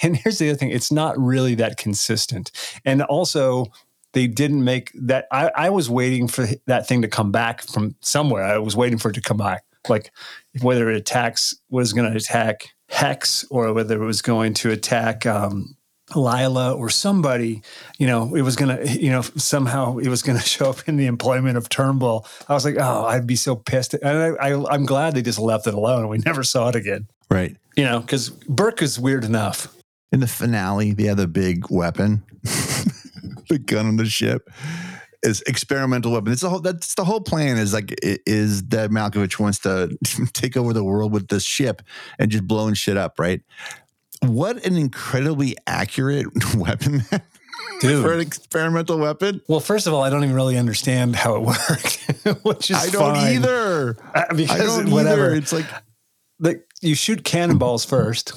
And 0.02 0.16
here's 0.16 0.38
the 0.38 0.50
other 0.50 0.58
thing 0.58 0.70
it's 0.70 0.92
not 0.92 1.18
really 1.18 1.54
that 1.56 1.76
consistent. 1.78 2.50
And 2.84 3.02
also, 3.02 3.66
they 4.12 4.26
didn't 4.26 4.64
make 4.64 4.90
that. 4.94 5.26
I, 5.32 5.50
I 5.56 5.70
was 5.70 5.88
waiting 5.88 6.28
for 6.28 6.46
that 6.66 6.86
thing 6.86 7.00
to 7.02 7.08
come 7.08 7.32
back 7.32 7.62
from 7.62 7.94
somewhere. 8.00 8.42
I 8.44 8.58
was 8.58 8.76
waiting 8.76 8.98
for 8.98 9.08
it 9.10 9.14
to 9.14 9.22
come 9.22 9.38
back. 9.38 9.64
Like 9.88 10.12
whether 10.60 10.90
it 10.90 10.96
attacks, 10.96 11.54
was 11.70 11.92
going 11.92 12.10
to 12.10 12.16
attack 12.16 12.68
Hex 12.88 13.44
or 13.50 13.72
whether 13.72 14.02
it 14.02 14.06
was 14.06 14.22
going 14.22 14.54
to 14.54 14.70
attack 14.70 15.24
um, 15.26 15.76
Lilah 16.10 16.76
or 16.76 16.90
somebody, 16.90 17.62
you 17.98 18.06
know, 18.06 18.34
it 18.34 18.42
was 18.42 18.54
going 18.56 18.76
to, 18.76 18.86
you 19.00 19.10
know, 19.10 19.22
somehow 19.22 19.96
it 19.98 20.08
was 20.08 20.22
going 20.22 20.38
to 20.38 20.44
show 20.44 20.70
up 20.70 20.86
in 20.88 20.96
the 20.96 21.06
employment 21.06 21.56
of 21.56 21.68
Turnbull. 21.68 22.26
I 22.48 22.54
was 22.54 22.64
like, 22.64 22.76
oh, 22.78 23.04
I'd 23.06 23.26
be 23.26 23.36
so 23.36 23.56
pissed. 23.56 23.94
And 23.94 24.04
I, 24.38 24.50
I, 24.50 24.74
I'm 24.74 24.84
glad 24.84 25.14
they 25.14 25.22
just 25.22 25.38
left 25.38 25.66
it 25.66 25.74
alone. 25.74 26.08
We 26.08 26.18
never 26.18 26.42
saw 26.42 26.68
it 26.68 26.76
again, 26.76 27.06
Right. 27.30 27.56
you 27.76 27.84
know, 27.84 28.00
because 28.00 28.30
Burke 28.30 28.82
is 28.82 28.98
weird 29.00 29.24
enough. 29.24 29.74
In 30.12 30.20
the 30.20 30.26
finale, 30.26 30.92
they 30.92 31.04
have 31.04 31.16
the 31.16 31.26
big 31.26 31.70
weapon, 31.70 32.22
the 33.48 33.58
gun 33.64 33.86
on 33.86 33.96
the 33.96 34.04
ship 34.04 34.50
is 35.22 35.42
experimental 35.46 36.12
weapon. 36.12 36.32
It's 36.32 36.42
the 36.42 36.50
whole 36.50 36.60
that's 36.60 36.94
the 36.94 37.04
whole 37.04 37.20
plan 37.20 37.56
is 37.58 37.72
like 37.72 37.92
i- 38.04 38.18
is 38.26 38.64
that 38.68 38.90
Malkovich 38.90 39.38
wants 39.38 39.58
to 39.60 39.96
take 40.32 40.56
over 40.56 40.72
the 40.72 40.84
world 40.84 41.12
with 41.12 41.28
this 41.28 41.44
ship 41.44 41.82
and 42.18 42.30
just 42.30 42.46
blowing 42.46 42.74
shit 42.74 42.96
up, 42.96 43.18
right? 43.18 43.40
What 44.20 44.64
an 44.66 44.76
incredibly 44.76 45.56
accurate 45.66 46.26
weapon 46.56 47.02
Dude. 47.80 48.02
for 48.02 48.12
an 48.12 48.20
experimental 48.20 48.98
weapon. 48.98 49.40
Well, 49.48 49.60
first 49.60 49.86
of 49.86 49.94
all, 49.94 50.02
I 50.02 50.10
don't 50.10 50.22
even 50.24 50.34
really 50.36 50.56
understand 50.56 51.16
how 51.16 51.36
it 51.36 51.42
worked, 51.42 52.44
which 52.44 52.70
is 52.70 52.76
I 52.76 52.88
don't 52.90 53.14
fine. 53.14 53.34
either. 53.36 53.96
Uh, 54.14 54.24
I 54.30 54.34
because 54.34 54.76
don't 54.76 54.90
whatever. 54.90 55.26
either. 55.26 55.34
It's 55.36 55.52
like 55.52 55.66
Like 56.38 56.64
you 56.80 56.94
shoot 56.94 57.24
cannonballs 57.24 57.84
first, 57.84 58.32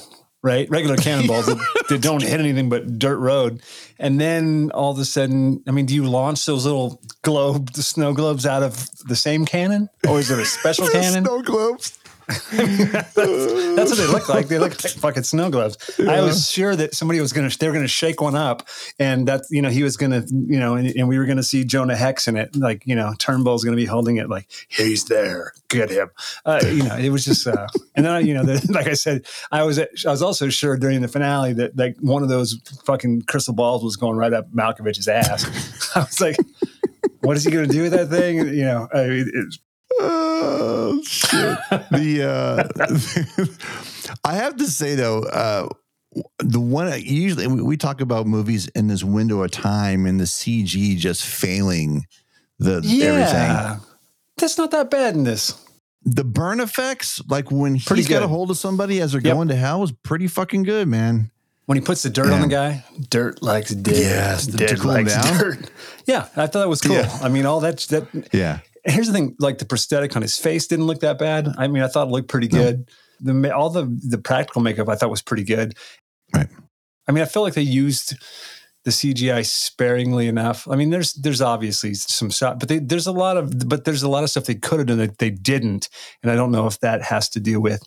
right? 0.46 0.70
Regular 0.70 0.96
cannonballs 0.96 1.46
that, 1.46 1.58
that 1.88 2.00
don't 2.00 2.22
hit 2.22 2.38
anything 2.38 2.68
but 2.68 2.98
dirt 2.98 3.18
road, 3.18 3.60
and 3.98 4.20
then 4.20 4.70
all 4.72 4.92
of 4.92 4.98
a 4.98 5.04
sudden, 5.04 5.62
I 5.66 5.72
mean, 5.72 5.86
do 5.86 5.94
you 5.94 6.04
launch 6.08 6.46
those 6.46 6.64
little 6.64 7.00
globe, 7.22 7.72
the 7.72 7.82
snow 7.82 8.14
globes 8.14 8.46
out 8.46 8.62
of 8.62 8.88
the 9.08 9.16
same 9.16 9.44
cannon, 9.44 9.90
or 10.08 10.20
is 10.20 10.30
it 10.30 10.38
a 10.38 10.44
special 10.58 10.88
cannon? 10.88 11.24
snow 11.24 11.42
globes. 11.42 11.98
That's 12.26 13.14
what 13.14 13.98
they 13.98 14.06
look 14.06 14.28
like. 14.28 14.48
They 14.48 14.58
look 14.58 14.82
like 14.82 14.92
fucking 14.94 15.22
snow 15.22 15.48
gloves. 15.48 15.78
I 16.00 16.20
was 16.22 16.50
sure 16.50 16.74
that 16.74 16.94
somebody 16.94 17.20
was 17.20 17.32
gonna 17.32 17.50
they 17.60 17.68
were 17.68 17.74
gonna 17.74 17.86
shake 17.86 18.20
one 18.20 18.34
up, 18.34 18.66
and 18.98 19.28
that 19.28 19.42
you 19.50 19.62
know 19.62 19.68
he 19.68 19.82
was 19.82 19.96
gonna 19.96 20.24
you 20.30 20.58
know, 20.58 20.74
and, 20.74 20.88
and 20.96 21.08
we 21.08 21.18
were 21.18 21.26
gonna 21.26 21.42
see 21.42 21.64
Jonah 21.64 21.96
Hex 21.96 22.26
in 22.26 22.36
it. 22.36 22.56
Like 22.56 22.84
you 22.84 22.96
know, 22.96 23.14
Turnbull's 23.18 23.64
gonna 23.64 23.76
be 23.76 23.84
holding 23.84 24.16
it 24.16 24.28
like 24.28 24.48
he's 24.68 25.04
there, 25.04 25.52
get 25.68 25.90
him. 25.90 26.10
Uh, 26.44 26.60
you 26.64 26.82
know, 26.82 26.96
it 26.96 27.10
was 27.10 27.24
just. 27.24 27.46
Uh, 27.46 27.68
and 27.94 28.04
then 28.04 28.26
you 28.26 28.34
know, 28.34 28.42
the, 28.42 28.66
like 28.72 28.88
I 28.88 28.94
said, 28.94 29.26
I 29.52 29.62
was 29.62 29.78
I 29.78 29.86
was 30.04 30.22
also 30.22 30.48
sure 30.48 30.76
during 30.76 31.02
the 31.02 31.08
finale 31.08 31.52
that 31.54 31.76
like 31.76 31.96
one 32.00 32.22
of 32.22 32.28
those 32.28 32.60
fucking 32.84 33.22
crystal 33.22 33.54
balls 33.54 33.84
was 33.84 33.96
going 33.96 34.16
right 34.16 34.32
up 34.32 34.50
Malkovich's 34.52 35.06
ass. 35.06 35.44
I 35.96 36.00
was 36.00 36.20
like, 36.20 36.36
what 37.20 37.36
is 37.36 37.44
he 37.44 37.52
gonna 37.52 37.66
do 37.68 37.82
with 37.82 37.92
that 37.92 38.08
thing? 38.08 38.38
You 38.38 38.64
know, 38.64 38.88
I 38.92 39.06
mean, 39.06 39.30
it's, 39.32 39.58
oh 40.00 41.00
shit! 41.04 41.58
The 41.90 42.68
uh, 42.78 44.16
I 44.24 44.34
have 44.34 44.56
to 44.56 44.66
say 44.66 44.94
though, 44.94 45.22
uh, 45.24 45.68
the 46.38 46.60
one 46.60 46.92
usually 47.02 47.46
we, 47.46 47.62
we 47.62 47.76
talk 47.76 48.00
about 48.00 48.26
movies 48.26 48.68
in 48.68 48.88
this 48.88 49.04
window 49.04 49.42
of 49.42 49.50
time 49.50 50.06
and 50.06 50.18
the 50.20 50.24
CG 50.24 50.96
just 50.96 51.24
failing 51.24 52.06
the 52.58 52.76
everything. 52.76 53.80
That's 54.38 54.58
not 54.58 54.70
that 54.72 54.90
bad 54.90 55.14
in 55.14 55.24
this. 55.24 55.62
The 56.04 56.24
burn 56.24 56.60
effects, 56.60 57.20
like 57.28 57.50
when 57.50 57.80
Pretty 57.80 58.02
he's 58.02 58.08
got 58.08 58.22
a 58.22 58.28
hold 58.28 58.50
of 58.50 58.58
somebody 58.58 59.00
as 59.00 59.12
they're 59.12 59.20
Yep. 59.20 59.34
going 59.34 59.48
to 59.48 59.56
hell, 59.56 59.82
is 59.82 59.92
pretty 60.04 60.28
fucking 60.28 60.62
good, 60.62 60.86
man. 60.86 61.30
When 61.64 61.76
he 61.76 61.82
puts 61.82 62.04
the 62.04 62.10
dirt 62.10 62.30
on 62.30 62.42
the 62.42 62.46
guy, 62.46 62.84
dirt 63.10 63.42
likes 63.42 63.70
dead. 63.72 63.96
Yes, 63.96 64.46
to 64.46 64.56
dead 64.56 64.78
cool 64.78 64.92
him 64.92 65.04
likes 65.06 65.14
down. 65.16 65.38
dirt. 65.38 65.70
Yeah, 66.06 66.28
I 66.36 66.46
thought 66.46 66.52
that 66.60 66.68
was 66.68 66.80
cool. 66.80 66.94
Yeah. 66.94 67.18
I 67.20 67.28
mean, 67.28 67.44
all 67.44 67.58
that 67.60 67.78
that 67.90 68.28
Yeah, 68.32 68.60
here's 68.86 69.06
the 69.08 69.12
thing 69.12 69.36
like 69.38 69.58
the 69.58 69.64
prosthetic 69.66 70.16
on 70.16 70.22
his 70.22 70.38
face 70.38 70.66
didn't 70.66 70.86
look 70.86 71.00
that 71.00 71.18
bad. 71.18 71.48
I 71.58 71.66
mean 71.68 71.82
i 71.82 71.88
thought 71.88 72.08
it 72.08 72.10
looked 72.10 72.28
pretty 72.28 72.48
good. 72.48 72.88
The 73.20 73.54
all 73.54 73.70
the 73.70 73.84
the 74.08 74.18
practical 74.18 74.62
makeup 74.62 74.88
i 74.88 74.94
thought 74.94 75.10
was 75.10 75.22
pretty 75.22 75.44
good. 75.44 75.74
Right. 76.34 76.48
i 77.08 77.12
mean 77.12 77.22
i 77.22 77.26
feel 77.26 77.42
like 77.42 77.54
they 77.54 77.62
used 77.62 78.14
the 78.84 78.90
cgi 78.92 79.44
sparingly 79.44 80.28
enough. 80.28 80.68
I 80.68 80.76
mean 80.76 80.90
there's 80.90 81.12
there's 81.14 81.40
obviously 81.40 81.94
some 81.94 82.30
shot 82.30 82.60
but 82.60 82.68
they, 82.68 82.78
there's 82.78 83.08
a 83.08 83.12
lot 83.12 83.36
of 83.36 83.68
but 83.68 83.84
there's 83.84 84.04
a 84.04 84.08
lot 84.08 84.22
of 84.22 84.30
stuff 84.30 84.44
they 84.44 84.54
could 84.54 84.78
have 84.78 84.86
done 84.86 84.98
that 84.98 85.18
they 85.18 85.30
didn't. 85.30 85.88
And 86.22 86.30
i 86.30 86.36
don't 86.36 86.52
know 86.52 86.66
if 86.68 86.78
that 86.80 87.02
has 87.02 87.28
to 87.30 87.40
do 87.40 87.60
with 87.60 87.82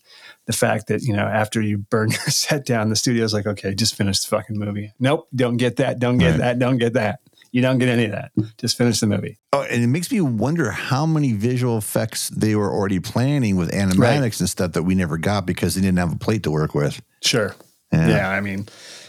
the 0.46 0.54
fact 0.54 0.88
that 0.88 1.02
you 1.04 1.14
know 1.16 1.24
after 1.26 1.62
you 1.62 1.78
burn 1.78 2.10
your 2.12 2.20
set 2.20 2.66
down 2.66 2.90
the 2.90 2.96
studio's 2.98 3.34
like 3.34 3.46
okay 3.48 3.74
just 3.74 3.96
finish 3.96 4.20
the 4.20 4.28
fucking 4.28 4.58
movie. 4.60 4.92
Nope 5.00 5.28
don't 5.34 5.56
get 5.58 5.78
that 5.78 6.00
don't 6.00 6.18
get 6.18 6.32
Right. 6.32 6.38
that 6.40 6.60
don't 6.60 6.78
get 6.78 6.94
that 6.94 7.20
you 7.52 7.62
don't 7.62 7.78
get 7.80 7.90
any 7.90 8.06
of 8.06 8.12
that 8.12 8.32
just 8.58 8.78
finish 8.78 9.00
the 9.00 9.08
movie 9.08 9.38
Oh, 9.54 9.62
and 9.64 9.84
it 9.84 9.88
makes 9.88 10.12
me 10.12 10.22
wonder 10.22 10.72
how 10.72 11.06
many 11.06 11.34
visual 11.34 11.78
effects 11.78 12.30
they 12.30 12.56
were 12.56 12.72
already 12.72 13.00
planning 13.00 13.56
with 13.56 13.72
animatics 13.72 14.40
and 14.40 14.48
stuff 14.50 14.74
that 14.74 14.84
we 14.84 14.94
never 14.96 15.18
got 15.18 15.46
because 15.46 15.76
they 15.76 15.82
didn't 15.82 15.98
have 15.98 16.14
a 16.14 16.18
plate 16.18 16.44
to 16.44 16.52
work 16.52 16.76
with. 16.76 17.02
Sure. 17.24 17.56
Yeah. 17.92 18.08
Yeah. 18.10 18.30
I 18.30 18.42
mean, 18.42 18.68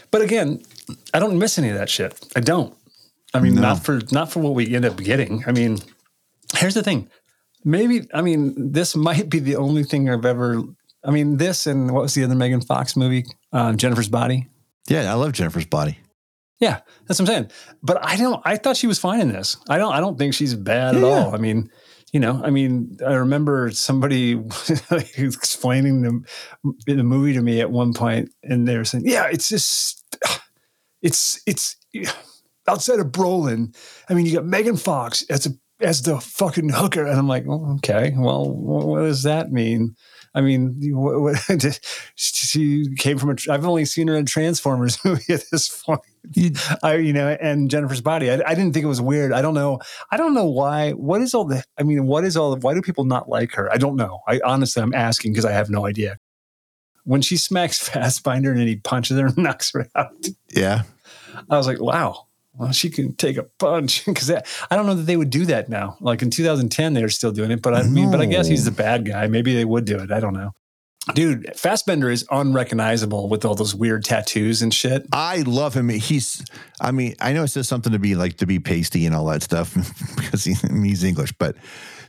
but 0.09 0.21
again, 0.21 0.61
I 1.13 1.19
don't 1.19 1.37
miss 1.37 1.57
any 1.59 1.69
of 1.69 1.77
that 1.77 1.89
shit. 1.89 2.19
I 2.35 2.39
don't. 2.39 2.73
I 3.33 3.39
mean, 3.39 3.55
No. 3.55 3.61
not 3.61 3.83
for 3.85 4.01
not 4.11 4.31
for 4.31 4.39
what 4.39 4.55
we 4.55 4.75
end 4.75 4.83
up 4.85 4.97
getting. 4.97 5.43
I 5.47 5.51
mean, 5.51 5.77
here's 6.55 6.73
the 6.73 6.83
thing. 6.83 7.07
Maybe 7.63 8.07
I 8.13 8.21
mean 8.21 8.71
this 8.71 8.95
might 8.95 9.29
be 9.29 9.39
the 9.39 9.55
only 9.57 9.83
thing 9.83 10.09
I've 10.09 10.25
ever. 10.25 10.61
I 11.05 11.11
mean, 11.11 11.37
this 11.37 11.67
and 11.67 11.91
what 11.91 12.01
was 12.03 12.13
the 12.15 12.23
other 12.23 12.35
Megan 12.35 12.61
Fox 12.61 12.95
movie? 12.97 13.25
Um, 13.53 13.77
Jennifer's 13.77 14.09
Body. 14.09 14.47
Yeah, 14.89 15.11
I 15.11 15.13
love 15.13 15.31
Jennifer's 15.33 15.65
body. 15.67 15.99
Yeah, 16.61 16.79
that's 17.07 17.19
what 17.19 17.27
I'm 17.27 17.35
saying. 17.35 17.51
But 17.81 18.05
I 18.05 18.15
don't. 18.17 18.39
I 18.45 18.55
thought 18.55 18.77
she 18.77 18.85
was 18.85 18.99
fine 18.99 19.19
in 19.19 19.29
this. 19.29 19.57
I 19.67 19.79
don't. 19.79 19.93
I 19.93 19.99
don't 19.99 20.17
think 20.17 20.35
she's 20.35 20.53
bad 20.53 20.95
at 20.95 21.03
all. 21.03 21.33
I 21.33 21.39
mean, 21.39 21.71
you 22.13 22.19
know. 22.19 22.39
I 22.43 22.51
mean, 22.51 22.97
I 23.05 23.15
remember 23.15 23.71
somebody 23.71 24.33
explaining 25.17 26.03
the, 26.03 26.23
the 26.85 27.03
movie 27.03 27.33
to 27.33 27.41
me 27.41 27.61
at 27.61 27.71
one 27.71 27.93
point, 27.93 28.29
and 28.43 28.67
they 28.67 28.77
were 28.77 28.85
saying, 28.85 29.05
"Yeah, 29.07 29.25
it's 29.25 29.49
just, 29.49 30.05
it's 31.01 31.41
it's 31.47 31.77
outside 32.67 32.99
of 32.99 33.07
Brolin. 33.07 33.75
I 34.07 34.13
mean, 34.13 34.27
you 34.27 34.35
got 34.35 34.45
Megan 34.45 34.77
Fox 34.77 35.25
as 35.31 35.47
a 35.47 35.49
as 35.79 36.03
the 36.03 36.19
fucking 36.19 36.69
hooker," 36.69 37.07
and 37.07 37.17
I'm 37.17 37.27
like, 37.27 37.47
well, 37.47 37.73
"Okay, 37.77 38.13
well, 38.15 38.47
what 38.53 39.01
does 39.01 39.23
that 39.23 39.51
mean?" 39.51 39.95
I 40.33 40.41
mean, 40.41 40.77
what, 40.93 41.19
what, 41.21 41.79
she 42.15 42.85
came 42.97 43.17
from 43.17 43.31
a. 43.31 43.35
I've 43.51 43.65
only 43.65 43.85
seen 43.85 44.07
her 44.07 44.15
in 44.15 44.25
Transformers 44.25 44.97
movie 45.05 45.33
at 45.33 45.43
this 45.51 45.83
point. 45.83 46.01
I, 46.83 46.95
you 46.95 47.11
know, 47.13 47.35
and 47.41 47.69
Jennifer's 47.69 48.01
body. 48.01 48.31
I, 48.31 48.41
I 48.45 48.55
didn't 48.55 48.73
think 48.73 48.85
it 48.85 48.89
was 48.89 49.01
weird. 49.01 49.33
I 49.33 49.41
don't 49.41 49.53
know. 49.53 49.79
I 50.09 50.17
don't 50.17 50.33
know 50.33 50.45
why. 50.45 50.91
What 50.91 51.21
is 51.21 51.33
all 51.33 51.45
the? 51.45 51.63
I 51.77 51.83
mean, 51.83 52.07
what 52.07 52.23
is 52.23 52.37
all? 52.37 52.55
The 52.55 52.61
why 52.61 52.73
do 52.73 52.81
people 52.81 53.03
not 53.03 53.27
like 53.27 53.53
her? 53.53 53.71
I 53.71 53.77
don't 53.77 53.95
know. 53.97 54.21
I 54.27 54.39
honestly, 54.45 54.81
I'm 54.81 54.93
asking 54.93 55.33
because 55.33 55.45
I 55.45 55.51
have 55.51 55.69
no 55.69 55.85
idea. 55.85 56.17
When 57.03 57.21
she 57.21 57.35
smacks 57.35 57.79
Fassbender 57.89 58.51
and 58.51 58.59
then 58.59 58.67
he 58.67 58.77
punches 58.77 59.19
her 59.19 59.27
and 59.27 59.37
knocks 59.37 59.71
her 59.73 59.87
out, 59.95 60.13
Yeah. 60.49 60.83
I 61.49 61.57
was 61.57 61.67
like, 61.67 61.81
wow. 61.81 62.27
Well, 62.53 62.71
she 62.71 62.89
can 62.89 63.15
take 63.15 63.37
a 63.37 63.43
punch 63.43 64.05
because 64.07 64.29
I 64.29 64.75
don't 64.75 64.85
know 64.85 64.95
that 64.95 65.03
they 65.03 65.17
would 65.17 65.29
do 65.29 65.45
that 65.45 65.69
now. 65.69 65.97
Like 66.01 66.21
in 66.21 66.29
2010, 66.29 66.93
they 66.93 67.01
were 67.01 67.09
still 67.09 67.31
doing 67.31 67.51
it, 67.51 67.61
but 67.61 67.73
I 67.73 67.83
mean, 67.83 68.11
but 68.11 68.21
I 68.21 68.25
guess 68.25 68.47
he's 68.47 68.65
the 68.65 68.71
bad 68.71 69.05
guy. 69.05 69.27
Maybe 69.27 69.53
they 69.53 69.65
would 69.65 69.85
do 69.85 69.97
it. 69.99 70.11
I 70.11 70.19
don't 70.19 70.33
know. 70.33 70.51
Dude, 71.15 71.51
Fassbender 71.55 72.11
is 72.11 72.25
unrecognizable 72.29 73.27
with 73.27 73.43
all 73.43 73.55
those 73.55 73.73
weird 73.73 74.05
tattoos 74.05 74.61
and 74.61 74.71
shit. 74.71 75.07
I 75.11 75.41
love 75.41 75.73
him. 75.73 75.89
He's, 75.89 76.45
I 76.79 76.91
mean, 76.91 77.15
I 77.19 77.33
know 77.33 77.43
it 77.43 77.47
says 77.47 77.67
something 77.67 77.91
to 77.91 77.97
be 77.99 78.13
like 78.13 78.37
to 78.37 78.45
be 78.45 78.59
pasty 78.59 79.07
and 79.07 79.15
all 79.15 79.25
that 79.25 79.41
stuff 79.41 79.73
because 80.15 80.43
he, 80.43 80.53
he's 80.53 81.03
English, 81.03 81.33
but 81.39 81.55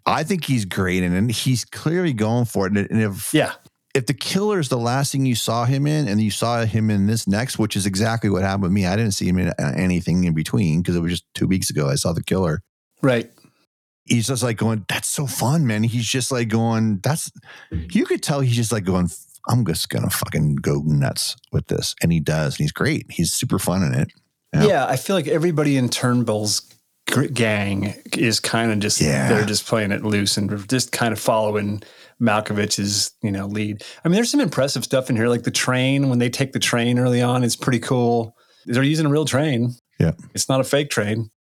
I 0.05 0.25
think 0.25 0.45
he's 0.45 0.67
great 0.67 1.03
and, 1.03 1.15
and 1.15 1.31
he's 1.31 1.65
clearly 1.65 2.13
going 2.13 2.45
for 2.45 2.67
it. 2.67 2.77
And 2.77 3.01
if 3.03 3.33
Yeah. 3.33 3.53
If 3.95 4.07
the 4.07 4.15
killer 4.15 4.59
is 4.59 4.69
the 4.71 4.79
last 4.79 5.13
thing 5.13 5.27
you 5.27 5.35
saw 5.35 5.65
him 5.65 5.87
in, 5.87 6.09
and 6.09 6.21
you 6.21 6.31
saw 6.31 6.65
him 6.65 6.91
in 6.91 7.07
this 7.07 7.27
next, 7.27 7.59
which 7.59 7.77
is 7.77 7.85
exactly 7.87 8.31
what 8.31 8.43
happened 8.43 8.63
with 8.65 8.73
me, 8.73 8.87
I 8.87 8.97
didn't 8.97 9.13
see 9.13 9.29
him 9.29 9.39
in 9.39 9.49
uh, 9.49 9.73
anything 9.77 10.25
in 10.25 10.35
between 10.35 10.81
because 10.81 10.97
it 10.97 11.01
was 11.01 11.13
just 11.13 11.25
two 11.35 11.47
weeks 11.47 11.69
ago 11.71 11.89
I 11.89 11.97
saw 11.97 12.13
the 12.13 12.23
killer. 12.23 12.63
Right. 13.03 13.31
He's 14.05 14.27
just 14.27 14.43
like 14.43 14.57
going, 14.57 14.85
"That's 14.89 15.09
so 15.09 15.27
fun, 15.27 15.67
man." 15.67 15.83
He's 15.85 16.07
just 16.07 16.33
like 16.33 16.49
going, 16.49 17.01
"That's." 17.03 17.31
You 17.71 18.05
could 18.05 18.23
tell 18.23 18.41
he's 18.41 18.57
just 18.57 18.73
like 18.73 18.85
going, 18.85 19.09
"I'm 19.49 19.65
just 19.65 19.91
gonna 19.91 20.11
fucking 20.11 20.57
go 20.57 20.83
nuts 20.85 21.37
with 21.53 21.69
this," 21.69 21.95
and 22.03 22.11
he 22.11 22.19
does. 22.19 22.55
And 22.55 22.65
he's 22.65 22.73
great. 22.73 23.07
He's 23.11 23.33
super 23.33 23.59
fun 23.61 23.83
in 23.85 23.95
it. 23.95 24.09
Yeah. 24.55 24.65
Yeah. 24.65 24.87
I 24.87 24.97
feel 24.97 25.15
like 25.15 25.29
everybody 25.29 25.77
in 25.77 25.89
Turnbull's 25.89 26.63
gang 27.35 27.95
is 28.17 28.41
kind 28.41 28.73
of 28.73 28.79
just 28.79 29.01
Yeah. 29.01 29.29
they're 29.29 29.45
just 29.45 29.67
playing 29.67 29.93
it 29.93 30.03
loose 30.05 30.37
and 30.37 30.69
just 30.69 30.93
kind 30.93 31.13
of 31.13 31.19
following 31.19 31.83
Malkovich's 32.23 33.13
you 33.23 33.31
know 33.31 33.47
lead. 33.47 33.83
I 34.05 34.09
mean, 34.09 34.15
there's 34.15 34.31
some 34.31 34.41
impressive 34.41 34.85
stuff 34.85 35.11
in 35.11 35.17
here, 35.17 35.29
like 35.29 35.43
the 35.43 35.51
train 35.51 36.09
when 36.09 36.19
they 36.19 36.31
take 36.31 36.53
the 36.53 36.59
train 36.59 36.99
early 36.99 37.21
on. 37.21 37.43
It's 37.45 37.57
pretty 37.57 37.81
cool. 37.81 38.37
They're 38.67 38.83
using 38.83 39.07
a 39.07 39.11
real 39.11 39.25
train. 39.25 39.75
Yeah. 39.99 40.13
it's 40.35 40.49
not 40.49 40.61
a 40.61 40.65
fake 40.65 40.91
train. 40.91 41.31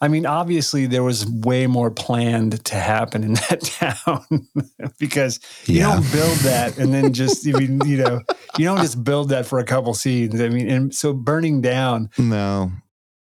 I 0.00 0.08
mean, 0.08 0.26
obviously, 0.26 0.86
there 0.86 1.02
was 1.02 1.26
way 1.26 1.66
more 1.66 1.90
planned 1.90 2.64
to 2.66 2.76
happen 2.76 3.22
in 3.24 3.34
that 3.48 3.62
town 3.62 4.48
because 4.98 5.40
you 5.66 5.80
don't 5.80 6.12
build 6.12 6.36
that 6.38 6.76
and 6.78 6.92
then 6.92 7.12
just, 7.14 7.46
I 7.48 7.52
mean, 7.52 7.80
you 7.86 7.98
know, 7.98 8.20
you 8.58 8.64
don't 8.66 8.80
just 8.80 9.02
build 9.02 9.30
that 9.30 9.46
for 9.46 9.58
a 9.58 9.64
couple 9.64 9.94
scenes. 9.94 10.40
I 10.40 10.48
mean, 10.48 10.68
and 10.70 10.94
so 10.94 11.12
burning 11.12 11.62
down, 11.62 12.10
No, 12.18 12.72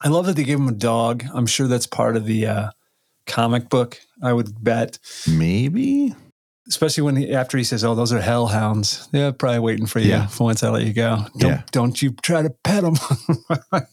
I 0.02 0.10
love 0.10 0.26
that 0.26 0.36
they 0.36 0.44
gave 0.44 0.60
him 0.60 0.68
a 0.68 0.74
dog. 0.74 1.24
I'm 1.34 1.48
sure 1.48 1.68
that's 1.68 1.88
part 1.88 2.18
of 2.18 2.26
the 2.26 2.48
uh, 2.48 2.70
comic 3.28 3.70
book. 3.70 4.00
I 4.22 4.34
would 4.34 4.62
bet, 4.64 5.00
maybe. 5.28 6.14
Especially 6.68 7.04
when 7.04 7.16
he, 7.16 7.34
after 7.34 7.58
he 7.58 7.64
says, 7.64 7.84
"Oh, 7.84 7.96
those 7.96 8.12
are 8.14 8.22
hellhounds." 8.22 9.08
They're 9.12 9.32
probably 9.32 9.60
waiting 9.60 9.86
for 9.86 10.00
you 10.00 10.10
Yeah. 10.10 10.28
for 10.28 10.46
once 10.46 10.64
I 10.64 10.70
let 10.70 10.84
you 10.84 10.94
go. 10.94 11.26
Don't 11.38 11.50
Yeah. 11.52 11.62
don't 11.72 12.02
you 12.02 12.12
try 12.22 12.42
to 12.42 12.50
pet 12.64 12.84
them. 12.84 12.96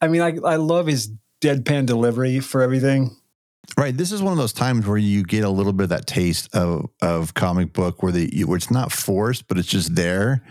I 0.00 0.08
mean, 0.08 0.20
I 0.22 0.36
I 0.44 0.56
love 0.56 0.86
his 0.86 1.10
deadpan 1.40 1.86
delivery 1.86 2.40
for 2.40 2.62
everything. 2.62 3.16
Right. 3.76 3.96
This 3.96 4.10
is 4.12 4.20
one 4.22 4.32
of 4.32 4.38
those 4.38 4.52
times 4.52 4.86
where 4.86 4.98
you 4.98 5.22
get 5.22 5.44
a 5.44 5.50
little 5.50 5.72
bit 5.72 5.84
of 5.84 5.88
that 5.90 6.06
taste 6.06 6.54
of 6.54 6.86
of 7.02 7.34
comic 7.34 7.72
book 7.72 8.02
where 8.02 8.12
the 8.12 8.44
where 8.44 8.56
it's 8.56 8.70
not 8.70 8.92
forced, 8.92 9.48
but 9.48 9.58
it's 9.58 9.68
just 9.68 9.94
there. 9.94 10.42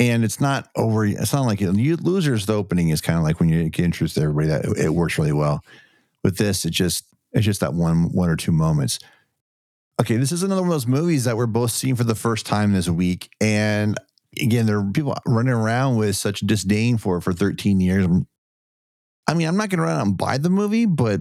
And 0.00 0.22
it's 0.22 0.40
not 0.40 0.68
over. 0.76 1.04
It's 1.04 1.32
not 1.32 1.42
like 1.42 1.60
you 1.60 1.96
losers. 1.96 2.46
The 2.46 2.54
opening 2.54 2.90
is 2.90 3.00
kind 3.00 3.18
of 3.18 3.24
like 3.24 3.40
when 3.40 3.48
you 3.48 3.68
get 3.68 3.84
introduced 3.84 4.14
to 4.14 4.22
everybody 4.22 4.46
that 4.48 4.64
it 4.78 4.94
works 4.94 5.18
really 5.18 5.32
well. 5.32 5.64
With 6.22 6.36
this, 6.36 6.64
it 6.64 6.70
just 6.70 7.04
it's 7.32 7.44
just 7.44 7.60
that 7.60 7.74
one 7.74 8.12
one 8.12 8.28
or 8.28 8.36
two 8.36 8.52
moments. 8.52 9.00
Okay, 10.00 10.16
this 10.16 10.30
is 10.30 10.42
another 10.42 10.62
one 10.62 10.70
of 10.70 10.74
those 10.74 10.86
movies 10.86 11.24
that 11.24 11.36
we're 11.36 11.46
both 11.46 11.72
seeing 11.72 11.96
for 11.96 12.04
the 12.04 12.14
first 12.14 12.46
time 12.46 12.72
this 12.72 12.88
week, 12.88 13.30
and 13.40 13.98
again, 14.40 14.66
there 14.66 14.78
are 14.78 14.90
people 14.92 15.16
running 15.26 15.52
around 15.52 15.96
with 15.96 16.16
such 16.16 16.40
disdain 16.40 16.98
for 16.98 17.18
it 17.18 17.22
for 17.22 17.32
13 17.32 17.80
years. 17.80 18.06
I 19.26 19.34
mean, 19.34 19.48
I'm 19.48 19.56
not 19.56 19.70
going 19.70 19.78
to 19.78 19.84
run 19.84 19.98
out 19.98 20.06
and 20.06 20.16
buy 20.16 20.38
the 20.38 20.50
movie, 20.50 20.86
but 20.86 21.20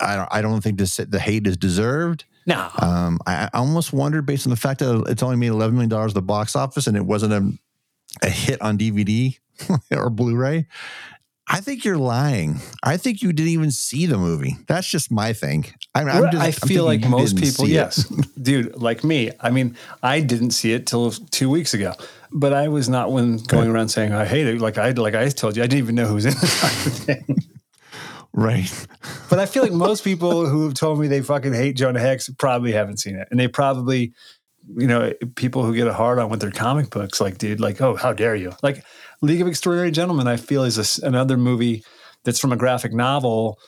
I 0.00 0.16
don't, 0.16 0.28
I 0.30 0.42
don't 0.42 0.60
think 0.60 0.78
this, 0.78 0.96
the 0.96 1.18
hate 1.18 1.46
is 1.46 1.56
deserved. 1.56 2.24
No, 2.46 2.68
Um, 2.78 3.18
I, 3.26 3.44
I 3.52 3.58
almost 3.58 3.92
wondered, 3.92 4.26
based 4.26 4.46
on 4.46 4.50
the 4.50 4.56
fact 4.56 4.80
that 4.80 5.04
it's 5.08 5.22
only 5.22 5.36
made 5.36 5.50
$11 5.50 5.72
million 5.72 5.92
at 5.92 6.14
the 6.14 6.22
box 6.22 6.54
office 6.54 6.86
and 6.86 6.96
it 6.96 7.04
wasn't 7.06 7.32
a, 7.32 8.26
a 8.26 8.30
hit 8.30 8.60
on 8.60 8.76
DVD 8.76 9.36
or 9.90 10.10
Blu 10.10 10.36
ray. 10.36 10.66
I 11.46 11.60
think 11.60 11.84
you're 11.84 11.98
lying. 11.98 12.60
I 12.82 12.96
think 12.96 13.20
you 13.20 13.32
didn't 13.32 13.50
even 13.50 13.70
see 13.70 14.06
the 14.06 14.16
movie. 14.16 14.56
That's 14.66 14.88
just 14.88 15.10
my 15.10 15.34
thing. 15.34 15.66
I, 15.94 16.02
I'm 16.02 16.30
just, 16.30 16.42
I 16.42 16.50
feel 16.66 16.84
like 16.84 17.06
most 17.06 17.36
people, 17.36 17.68
yes, 17.68 18.04
dude, 18.42 18.76
like 18.76 19.04
me. 19.04 19.30
I 19.40 19.50
mean, 19.50 19.76
I 20.02 20.20
didn't 20.20 20.52
see 20.52 20.72
it 20.72 20.86
till 20.86 21.10
two 21.10 21.50
weeks 21.50 21.74
ago, 21.74 21.92
but 22.32 22.54
I 22.54 22.68
was 22.68 22.88
not 22.88 23.12
one 23.12 23.36
going 23.36 23.70
around 23.70 23.88
saying 23.88 24.12
I 24.12 24.24
hate 24.24 24.46
it. 24.46 24.60
Like 24.60 24.78
I, 24.78 24.90
like 24.92 25.14
I 25.14 25.28
told 25.28 25.56
you, 25.56 25.62
I 25.62 25.66
didn't 25.66 25.82
even 25.82 25.94
know 25.94 26.06
who 26.06 26.14
was 26.14 26.26
in 26.26 26.32
it. 27.14 27.44
Right. 28.32 28.86
but 29.30 29.38
I 29.38 29.46
feel 29.46 29.62
like 29.62 29.72
most 29.72 30.02
people 30.02 30.46
who 30.46 30.64
have 30.64 30.74
told 30.74 30.98
me 30.98 31.06
they 31.06 31.20
fucking 31.20 31.52
hate 31.52 31.76
Jonah 31.76 32.00
Hex 32.00 32.28
probably 32.30 32.72
haven't 32.72 32.96
seen 32.98 33.16
it, 33.16 33.28
and 33.30 33.38
they 33.38 33.48
probably, 33.48 34.14
you 34.76 34.86
know, 34.86 35.12
people 35.36 35.64
who 35.64 35.74
get 35.74 35.86
a 35.86 35.92
hard 35.92 36.18
on 36.18 36.30
with 36.30 36.40
their 36.40 36.50
comic 36.50 36.90
books, 36.90 37.20
like, 37.20 37.38
dude, 37.38 37.60
like, 37.60 37.80
oh, 37.80 37.96
how 37.96 38.12
dare 38.12 38.34
you? 38.36 38.52
Like, 38.62 38.84
League 39.22 39.40
of 39.40 39.48
Extraordinary 39.48 39.90
Gentlemen, 39.90 40.26
I 40.26 40.36
feel 40.36 40.64
is 40.64 41.00
a 41.02 41.06
another 41.06 41.36
movie 41.36 41.84
that's 42.24 42.38
from 42.38 42.52
a 42.52 42.56
graphic 42.56 42.92
novel 42.92 43.58